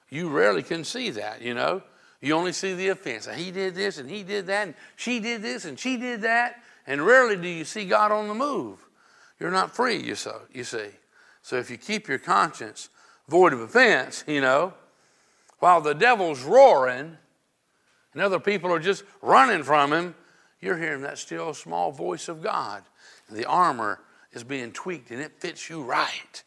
You 0.09 0.29
rarely 0.29 0.65
can 0.65 0.83
see 0.83 1.11
that, 1.11 1.43
you 1.43 1.55
know. 1.55 1.83
You 2.21 2.35
only 2.35 2.53
see 2.53 2.75
the 2.75 2.89
offense. 2.89 3.29
He 3.35 3.51
did 3.51 3.75
this 3.75 3.99
and 3.99 4.11
he 4.11 4.23
did 4.23 4.47
that, 4.47 4.67
and 4.67 4.75
she 4.97 5.21
did 5.21 5.43
this 5.43 5.65
and 5.65 5.79
she 5.79 5.97
did 5.97 6.23
that, 6.23 6.63
and 6.87 7.05
rarely 7.05 7.37
do 7.37 7.49
you 7.49 7.65
see 7.65 7.87
God 7.87 8.13
on 8.13 8.29
the 8.29 8.35
move. 8.35 8.87
You're 9.39 9.51
not 9.51 9.75
free, 9.75 9.97
you, 9.97 10.15
so, 10.15 10.43
you 10.53 10.65
see. 10.65 10.89
So 11.43 11.57
if 11.57 11.71
you 11.71 11.79
keep 11.79 12.09
your 12.09 12.19
conscience 12.19 12.91
void 13.29 13.55
of 13.55 13.61
offense, 13.61 14.23
you 14.27 14.43
know, 14.43 14.75
while 15.61 15.81
the 15.81 15.95
devil's 15.95 16.43
roaring 16.43 17.17
and 18.13 18.23
other 18.23 18.41
people 18.41 18.71
are 18.73 18.79
just 18.79 19.05
running 19.23 19.63
from 19.63 19.93
him, 19.93 20.15
you're 20.61 20.77
hearing 20.77 21.03
that 21.03 21.19
still 21.19 21.55
small 21.55 21.91
voice 21.91 22.29
of 22.29 22.43
God. 22.43 22.83
And 23.29 23.39
the 23.39 23.47
armor 23.47 24.01
is 24.33 24.45
being 24.45 24.73
tweaked 24.73 25.11
and 25.11 25.21
it 25.21 25.41
fits 25.41 25.71
you 25.71 25.83
right. 25.83 26.43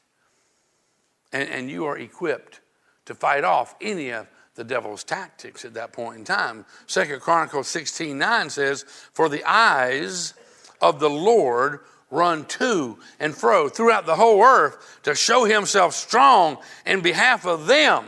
And, 1.31 1.49
and 1.49 1.71
you 1.71 1.85
are 1.85 1.97
equipped 1.97 2.59
to 3.05 3.15
fight 3.15 3.43
off 3.43 3.75
any 3.81 4.11
of 4.11 4.27
the 4.55 4.63
devil's 4.63 5.03
tactics 5.03 5.65
at 5.65 5.73
that 5.73 5.93
point 5.93 6.17
in 6.17 6.23
time. 6.23 6.65
Second 6.87 7.21
Chronicles 7.21 7.67
16 7.67 8.17
9 8.17 8.49
says, 8.49 8.83
For 9.13 9.29
the 9.29 9.43
eyes 9.45 10.33
of 10.81 10.99
the 10.99 11.09
Lord 11.09 11.79
run 12.11 12.45
to 12.45 12.97
and 13.19 13.35
fro 13.35 13.67
throughout 13.67 14.05
the 14.05 14.15
whole 14.15 14.43
earth 14.43 14.99
to 15.03 15.15
show 15.15 15.45
himself 15.45 15.95
strong 15.95 16.57
in 16.85 17.01
behalf 17.01 17.45
of 17.45 17.65
them, 17.65 18.05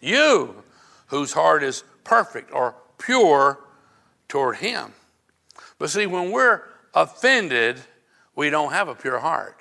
you 0.00 0.62
whose 1.06 1.32
heart 1.32 1.62
is 1.62 1.82
perfect 2.04 2.52
or 2.52 2.74
pure 2.98 3.58
toward 4.28 4.56
him. 4.56 4.92
But 5.78 5.90
see, 5.90 6.06
when 6.06 6.30
we're 6.30 6.62
offended, 6.94 7.80
we 8.36 8.50
don't 8.50 8.72
have 8.72 8.88
a 8.88 8.94
pure 8.94 9.18
heart. 9.18 9.56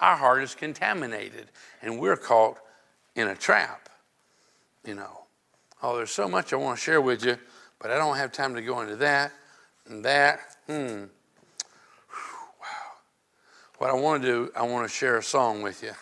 Our 0.00 0.16
heart 0.16 0.42
is 0.42 0.54
contaminated, 0.54 1.46
and 1.80 1.98
we're 1.98 2.16
caught 2.16 2.58
in 3.14 3.28
a 3.28 3.34
trap. 3.34 3.88
You 4.84 4.94
know, 4.94 5.15
oh, 5.86 5.96
there's 5.96 6.10
so 6.10 6.26
much 6.26 6.52
I 6.52 6.56
want 6.56 6.78
to 6.78 6.84
share 6.84 7.00
with 7.00 7.24
you, 7.24 7.38
but 7.78 7.92
I 7.92 7.96
don't 7.96 8.16
have 8.16 8.32
time 8.32 8.56
to 8.56 8.62
go 8.62 8.80
into 8.80 8.96
that 8.96 9.30
and 9.86 10.04
that. 10.04 10.40
Hmm. 10.66 11.04
Wow. 12.60 12.96
What 13.78 13.90
I 13.90 13.92
want 13.92 14.22
to 14.22 14.28
do, 14.28 14.50
I 14.56 14.64
want 14.64 14.88
to 14.88 14.92
share 14.92 15.16
a 15.16 15.22
song 15.22 15.62
with 15.62 15.84
you. 15.84 15.92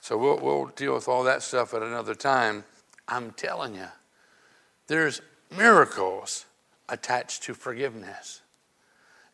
So 0.00 0.16
we'll, 0.16 0.38
we'll 0.38 0.66
deal 0.74 0.94
with 0.94 1.08
all 1.08 1.24
that 1.24 1.42
stuff 1.42 1.74
at 1.74 1.82
another 1.82 2.14
time. 2.14 2.64
I'm 3.06 3.32
telling 3.32 3.74
you, 3.74 3.88
there's 4.86 5.20
miracles 5.54 6.46
attached 6.88 7.42
to 7.42 7.52
forgiveness. 7.52 8.40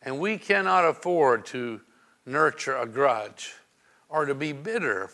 And 0.01 0.19
we 0.19 0.37
cannot 0.37 0.83
afford 0.83 1.45
to 1.47 1.79
nurture 2.25 2.75
a 2.75 2.85
grudge 2.85 3.53
or 4.09 4.25
to 4.25 4.35
be 4.35 4.51
bitter 4.51 5.09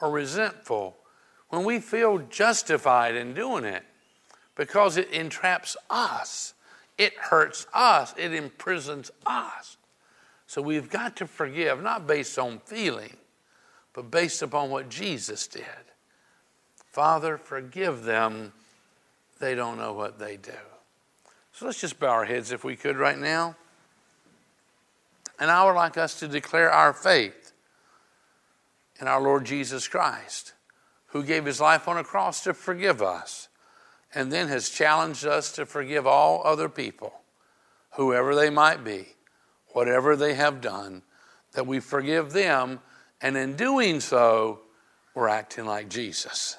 or 0.00 0.10
resentful 0.12 0.98
when 1.48 1.64
we 1.64 1.80
feel 1.80 2.18
justified 2.18 3.16
in 3.16 3.34
doing 3.34 3.64
it 3.64 3.82
because 4.56 4.96
it 4.96 5.10
entraps 5.12 5.76
us, 5.88 6.54
it 6.98 7.14
hurts 7.14 7.66
us, 7.72 8.14
it 8.18 8.34
imprisons 8.34 9.10
us. 9.24 9.76
So 10.46 10.62
we've 10.62 10.90
got 10.90 11.16
to 11.16 11.26
forgive, 11.26 11.82
not 11.82 12.06
based 12.06 12.38
on 12.38 12.60
feeling, 12.64 13.16
but 13.92 14.10
based 14.10 14.42
upon 14.42 14.70
what 14.70 14.88
Jesus 14.88 15.46
did. 15.46 15.64
Father, 16.90 17.36
forgive 17.36 18.04
them. 18.04 18.52
They 19.38 19.54
don't 19.54 19.76
know 19.76 19.92
what 19.92 20.18
they 20.18 20.36
do. 20.36 20.52
So 21.52 21.66
let's 21.66 21.80
just 21.80 21.98
bow 21.98 22.08
our 22.08 22.24
heads 22.24 22.52
if 22.52 22.64
we 22.64 22.76
could 22.76 22.96
right 22.96 23.18
now. 23.18 23.56
And 25.38 25.50
I 25.50 25.64
would 25.64 25.72
like 25.72 25.98
us 25.98 26.18
to 26.20 26.28
declare 26.28 26.70
our 26.70 26.92
faith 26.92 27.52
in 29.00 29.08
our 29.08 29.20
Lord 29.20 29.44
Jesus 29.44 29.88
Christ, 29.88 30.54
who 31.08 31.22
gave 31.22 31.44
his 31.44 31.60
life 31.60 31.88
on 31.88 31.98
a 31.98 32.04
cross 32.04 32.42
to 32.44 32.54
forgive 32.54 33.02
us, 33.02 33.48
and 34.16 34.32
then 34.32 34.48
has 34.48 34.70
challenged 34.70 35.26
us 35.26 35.52
to 35.52 35.66
forgive 35.66 36.06
all 36.06 36.40
other 36.42 36.70
people, 36.70 37.12
whoever 37.96 38.34
they 38.34 38.48
might 38.48 38.82
be, 38.82 39.08
whatever 39.74 40.16
they 40.16 40.32
have 40.32 40.62
done, 40.62 41.02
that 41.52 41.66
we 41.66 41.80
forgive 41.80 42.32
them, 42.32 42.80
and 43.20 43.36
in 43.36 43.56
doing 43.56 44.00
so, 44.00 44.60
we're 45.14 45.28
acting 45.28 45.66
like 45.66 45.90
Jesus. 45.90 46.56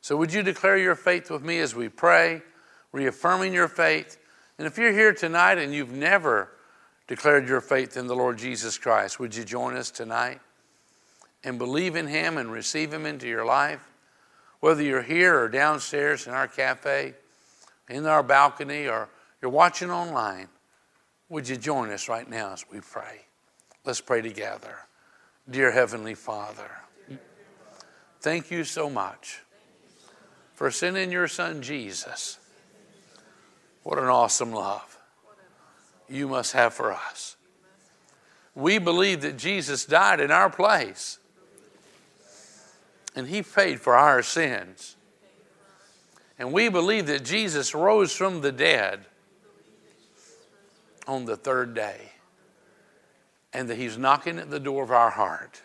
So, 0.00 0.16
would 0.16 0.32
you 0.32 0.44
declare 0.44 0.78
your 0.78 0.94
faith 0.94 1.28
with 1.28 1.42
me 1.42 1.58
as 1.58 1.74
we 1.74 1.88
pray, 1.88 2.42
reaffirming 2.92 3.52
your 3.52 3.68
faith? 3.68 4.16
And 4.58 4.66
if 4.66 4.78
you're 4.78 4.92
here 4.92 5.12
tonight 5.12 5.58
and 5.58 5.74
you've 5.74 5.92
never 5.92 6.52
declared 7.08 7.48
your 7.48 7.60
faith 7.60 7.96
in 7.96 8.06
the 8.06 8.14
Lord 8.14 8.38
Jesus 8.38 8.78
Christ, 8.78 9.18
would 9.18 9.34
you 9.34 9.44
join 9.44 9.76
us 9.76 9.90
tonight 9.90 10.38
and 11.42 11.58
believe 11.58 11.96
in 11.96 12.06
Him 12.06 12.38
and 12.38 12.52
receive 12.52 12.92
Him 12.92 13.06
into 13.06 13.26
your 13.26 13.44
life? 13.44 13.80
Whether 14.60 14.82
you're 14.82 15.02
here 15.02 15.38
or 15.38 15.48
downstairs 15.48 16.26
in 16.26 16.32
our 16.32 16.48
cafe, 16.48 17.14
in 17.88 18.06
our 18.06 18.22
balcony, 18.22 18.88
or 18.88 19.08
you're 19.40 19.50
watching 19.50 19.90
online, 19.90 20.48
would 21.28 21.48
you 21.48 21.56
join 21.56 21.90
us 21.90 22.08
right 22.08 22.28
now 22.28 22.52
as 22.52 22.64
we 22.70 22.80
pray? 22.80 23.22
Let's 23.84 24.00
pray 24.00 24.20
together. 24.20 24.76
Dear 25.48 25.70
Heavenly 25.70 26.14
Father, 26.14 26.70
thank 28.20 28.50
you 28.50 28.64
so 28.64 28.90
much 28.90 29.40
for 30.54 30.70
sending 30.70 31.12
your 31.12 31.28
Son 31.28 31.62
Jesus. 31.62 32.38
What 33.84 33.98
an 33.98 34.06
awesome 34.06 34.52
love 34.52 34.98
you 36.08 36.28
must 36.28 36.52
have 36.52 36.74
for 36.74 36.92
us. 36.92 37.36
We 38.54 38.78
believe 38.78 39.20
that 39.22 39.36
Jesus 39.36 39.86
died 39.86 40.20
in 40.20 40.30
our 40.30 40.50
place 40.50 41.18
and 43.18 43.26
he 43.26 43.42
paid 43.42 43.80
for 43.80 43.96
our 43.96 44.22
sins. 44.22 44.94
And 46.38 46.52
we 46.52 46.68
believe 46.68 47.08
that 47.08 47.24
Jesus 47.24 47.74
rose 47.74 48.12
from 48.12 48.42
the 48.42 48.52
dead 48.52 49.00
on 51.08 51.24
the 51.24 51.36
third 51.36 51.74
day 51.74 52.12
and 53.52 53.68
that 53.70 53.76
he's 53.76 53.98
knocking 53.98 54.38
at 54.38 54.50
the 54.50 54.60
door 54.60 54.84
of 54.84 54.92
our 54.92 55.10
heart. 55.10 55.60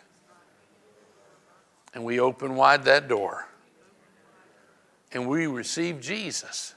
And 1.93 2.03
we 2.03 2.19
open 2.19 2.55
wide 2.55 2.85
that 2.85 3.07
door 3.07 3.47
and 5.11 5.27
we 5.27 5.45
receive 5.45 6.01
Jesus 6.01 6.73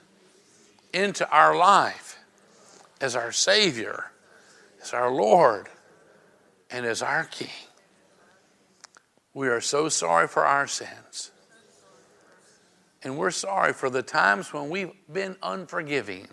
into 0.93 1.27
our 1.31 1.57
life 1.57 2.19
as 3.01 3.17
our 3.17 3.33
Savior, 3.33 4.11
as 4.83 4.93
our 4.93 5.11
Lord, 5.11 5.71
and 6.71 6.85
as 6.85 7.01
our 7.01 7.25
King. 7.25 7.66
We 9.37 9.49
are 9.49 9.61
so 9.61 9.91
sorry 9.91 10.29
for 10.29 10.47
our 10.47 10.67
sins. 10.67 11.31
And 13.03 13.19
we're 13.19 13.31
sorry 13.31 13.75
for 13.75 13.91
the 13.91 14.01
times 14.01 14.51
when 14.51 14.71
we've 14.71 14.93
been 15.13 15.37
unforgiving. 15.43 16.27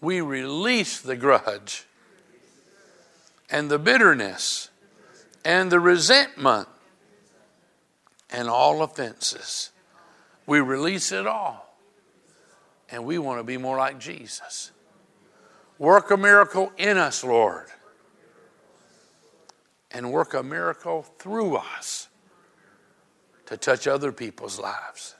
We 0.00 0.20
release 0.20 1.00
the 1.00 1.14
grudge 1.14 1.84
and 3.48 3.70
the 3.70 3.78
bitterness 3.78 4.70
and 5.44 5.70
the 5.70 5.78
resentment 5.78 6.66
and 8.30 8.48
all 8.48 8.82
offenses. 8.82 9.70
We 10.44 10.58
release 10.58 11.12
it 11.12 11.28
all 11.28 11.78
and 12.90 13.04
we 13.04 13.16
want 13.16 13.38
to 13.38 13.44
be 13.44 13.58
more 13.58 13.76
like 13.76 14.00
Jesus. 14.00 14.72
Work 15.78 16.10
a 16.10 16.16
miracle 16.16 16.72
in 16.76 16.98
us, 16.98 17.22
Lord, 17.22 17.68
and 19.98 20.12
work 20.12 20.32
a 20.32 20.44
miracle 20.44 21.02
through 21.18 21.56
us 21.56 22.08
to 23.46 23.56
touch 23.56 23.88
other 23.88 24.12
people's 24.12 24.60
lives. 24.60 25.16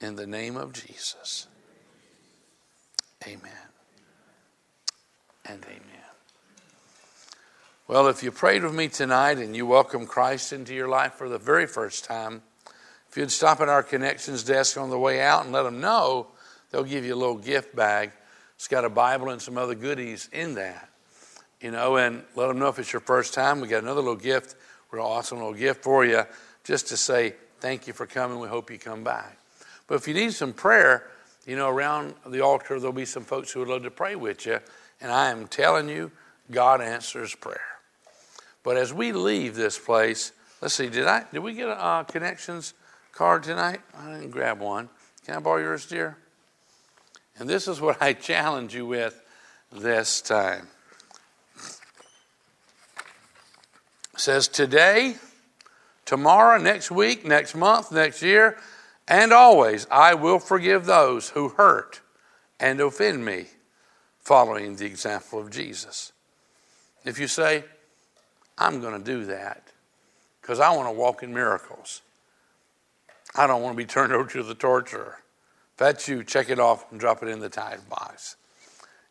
In 0.00 0.16
the 0.16 0.26
name 0.26 0.56
of 0.56 0.72
Jesus. 0.72 1.46
Amen. 3.26 3.52
And 5.44 5.62
amen. 5.62 6.04
Well, 7.86 8.08
if 8.08 8.22
you 8.22 8.32
prayed 8.32 8.64
with 8.64 8.74
me 8.74 8.88
tonight 8.88 9.36
and 9.36 9.54
you 9.54 9.66
welcome 9.66 10.06
Christ 10.06 10.54
into 10.54 10.72
your 10.74 10.88
life 10.88 11.12
for 11.12 11.28
the 11.28 11.38
very 11.38 11.66
first 11.66 12.06
time, 12.06 12.40
if 13.10 13.18
you'd 13.18 13.30
stop 13.30 13.60
at 13.60 13.68
our 13.68 13.82
connections 13.82 14.42
desk 14.42 14.78
on 14.78 14.88
the 14.88 14.98
way 14.98 15.20
out 15.20 15.44
and 15.44 15.52
let 15.52 15.64
them 15.64 15.82
know, 15.82 16.28
they'll 16.70 16.82
give 16.82 17.04
you 17.04 17.14
a 17.14 17.16
little 17.16 17.36
gift 17.36 17.76
bag. 17.76 18.10
It's 18.56 18.68
got 18.68 18.86
a 18.86 18.90
Bible 18.90 19.28
and 19.28 19.42
some 19.42 19.58
other 19.58 19.74
goodies 19.74 20.30
in 20.32 20.54
that. 20.54 20.88
You 21.64 21.70
know, 21.70 21.96
and 21.96 22.22
let 22.36 22.48
them 22.48 22.58
know 22.58 22.68
if 22.68 22.78
it's 22.78 22.92
your 22.92 23.00
first 23.00 23.32
time. 23.32 23.58
We 23.58 23.68
got 23.68 23.82
another 23.82 24.02
little 24.02 24.16
gift, 24.16 24.54
real 24.90 25.06
awesome 25.06 25.38
little 25.38 25.54
gift 25.54 25.82
for 25.82 26.04
you, 26.04 26.24
just 26.62 26.88
to 26.88 26.96
say 26.98 27.36
thank 27.60 27.86
you 27.86 27.94
for 27.94 28.04
coming. 28.04 28.38
We 28.38 28.48
hope 28.48 28.70
you 28.70 28.78
come 28.78 29.02
back. 29.02 29.38
But 29.86 29.94
if 29.94 30.06
you 30.06 30.12
need 30.12 30.34
some 30.34 30.52
prayer, 30.52 31.08
you 31.46 31.56
know, 31.56 31.70
around 31.70 32.16
the 32.26 32.42
altar, 32.42 32.78
there'll 32.78 32.92
be 32.92 33.06
some 33.06 33.24
folks 33.24 33.50
who 33.50 33.60
would 33.60 33.68
love 33.70 33.82
to 33.84 33.90
pray 33.90 34.14
with 34.14 34.44
you. 34.44 34.60
And 35.00 35.10
I 35.10 35.30
am 35.30 35.46
telling 35.46 35.88
you, 35.88 36.10
God 36.50 36.82
answers 36.82 37.34
prayer. 37.34 37.78
But 38.62 38.76
as 38.76 38.92
we 38.92 39.12
leave 39.12 39.54
this 39.54 39.78
place, 39.78 40.32
let's 40.60 40.74
see, 40.74 40.90
did 40.90 41.06
I 41.06 41.24
did 41.32 41.38
we 41.38 41.54
get 41.54 41.68
a 41.68 41.82
uh, 41.82 42.04
connections? 42.04 42.74
card 43.12 43.42
tonight? 43.42 43.80
I 43.96 44.12
didn't 44.12 44.32
grab 44.32 44.60
one. 44.60 44.90
Can 45.24 45.36
I 45.36 45.40
borrow 45.40 45.62
yours, 45.62 45.86
dear? 45.86 46.18
And 47.38 47.48
this 47.48 47.68
is 47.68 47.80
what 47.80 48.02
I 48.02 48.12
challenge 48.12 48.74
you 48.74 48.84
with 48.84 49.18
this 49.72 50.20
time. 50.20 50.68
Says 54.16 54.46
today, 54.46 55.16
tomorrow, 56.04 56.58
next 56.58 56.90
week, 56.90 57.24
next 57.24 57.54
month, 57.54 57.90
next 57.90 58.22
year, 58.22 58.56
and 59.08 59.32
always 59.32 59.86
I 59.90 60.14
will 60.14 60.38
forgive 60.38 60.86
those 60.86 61.30
who 61.30 61.48
hurt 61.50 62.00
and 62.60 62.80
offend 62.80 63.24
me, 63.24 63.46
following 64.20 64.76
the 64.76 64.86
example 64.86 65.40
of 65.40 65.50
Jesus. 65.50 66.12
If 67.04 67.18
you 67.18 67.26
say, 67.26 67.64
I'm 68.56 68.80
going 68.80 68.96
to 68.96 69.04
do 69.04 69.24
that 69.26 69.68
because 70.40 70.60
I 70.60 70.74
want 70.74 70.88
to 70.88 70.92
walk 70.92 71.22
in 71.22 71.34
miracles. 71.34 72.00
I 73.34 73.46
don't 73.46 73.62
want 73.62 73.76
to 73.76 73.76
be 73.76 73.86
turned 73.86 74.12
over 74.14 74.28
to 74.30 74.42
the 74.42 74.54
torturer. 74.54 75.18
If 75.72 75.78
that's 75.78 76.08
you, 76.08 76.22
check 76.22 76.50
it 76.50 76.60
off 76.60 76.90
and 76.92 77.00
drop 77.00 77.22
it 77.22 77.28
in 77.28 77.40
the 77.40 77.48
tithe 77.48 77.88
box. 77.88 78.36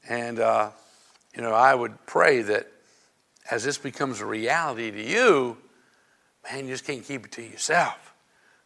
And, 0.07 0.39
uh, 0.39 0.69
you 1.35 1.41
know, 1.41 1.53
I 1.53 1.75
would 1.75 2.05
pray 2.05 2.41
that 2.43 2.67
as 3.51 3.63
this 3.63 3.77
becomes 3.77 4.21
a 4.21 4.25
reality 4.25 4.91
to 4.91 5.03
you, 5.03 5.57
man, 6.49 6.65
you 6.65 6.71
just 6.71 6.85
can't 6.85 7.03
keep 7.03 7.25
it 7.25 7.31
to 7.33 7.41
yourself. 7.41 8.13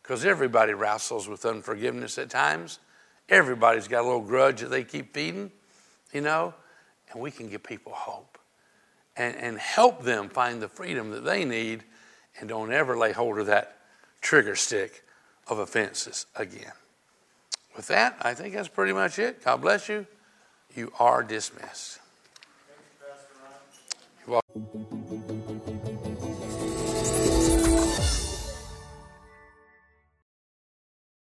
Because 0.01 0.23
everybody 0.23 0.73
wrestles 0.73 1.28
with 1.28 1.45
unforgiveness 1.45 2.17
at 2.17 2.30
times. 2.30 2.80
Everybody's 3.30 3.88
got 3.88 4.01
a 4.01 4.07
little 4.07 4.21
grudge 4.21 4.61
that 4.61 4.69
they 4.69 4.84
keep 4.84 5.13
feeding, 5.13 5.51
you 6.13 6.21
know, 6.21 6.53
and 7.11 7.21
we 7.21 7.30
can 7.30 7.49
give 7.49 7.63
people 7.63 7.91
hope 7.91 8.38
and, 9.17 9.36
and 9.36 9.57
help 9.57 10.03
them 10.03 10.30
find 10.30 10.61
the 10.61 10.69
freedom 10.69 11.11
that 11.11 11.25
they 11.25 11.43
need 11.43 11.84
and 12.39 12.47
don't 12.47 12.71
ever 12.71 12.97
lay 12.97 13.11
hold 13.11 13.39
of 13.39 13.47
that 13.47 13.80
trigger 14.21 14.55
stick 14.55 15.03
of 15.47 15.59
offenses 15.59 16.25
again. 16.36 16.71
with 17.75 17.88
that, 17.88 18.17
I 18.21 18.34
think 18.34 18.53
that's 18.53 18.67
pretty 18.67 18.93
much 18.93 19.19
it. 19.19 19.43
God 19.43 19.61
bless 19.61 19.89
you. 19.89 20.05
You 20.75 20.91
are 20.99 21.23
dismissed. 21.23 21.99
Vah. 24.28 24.41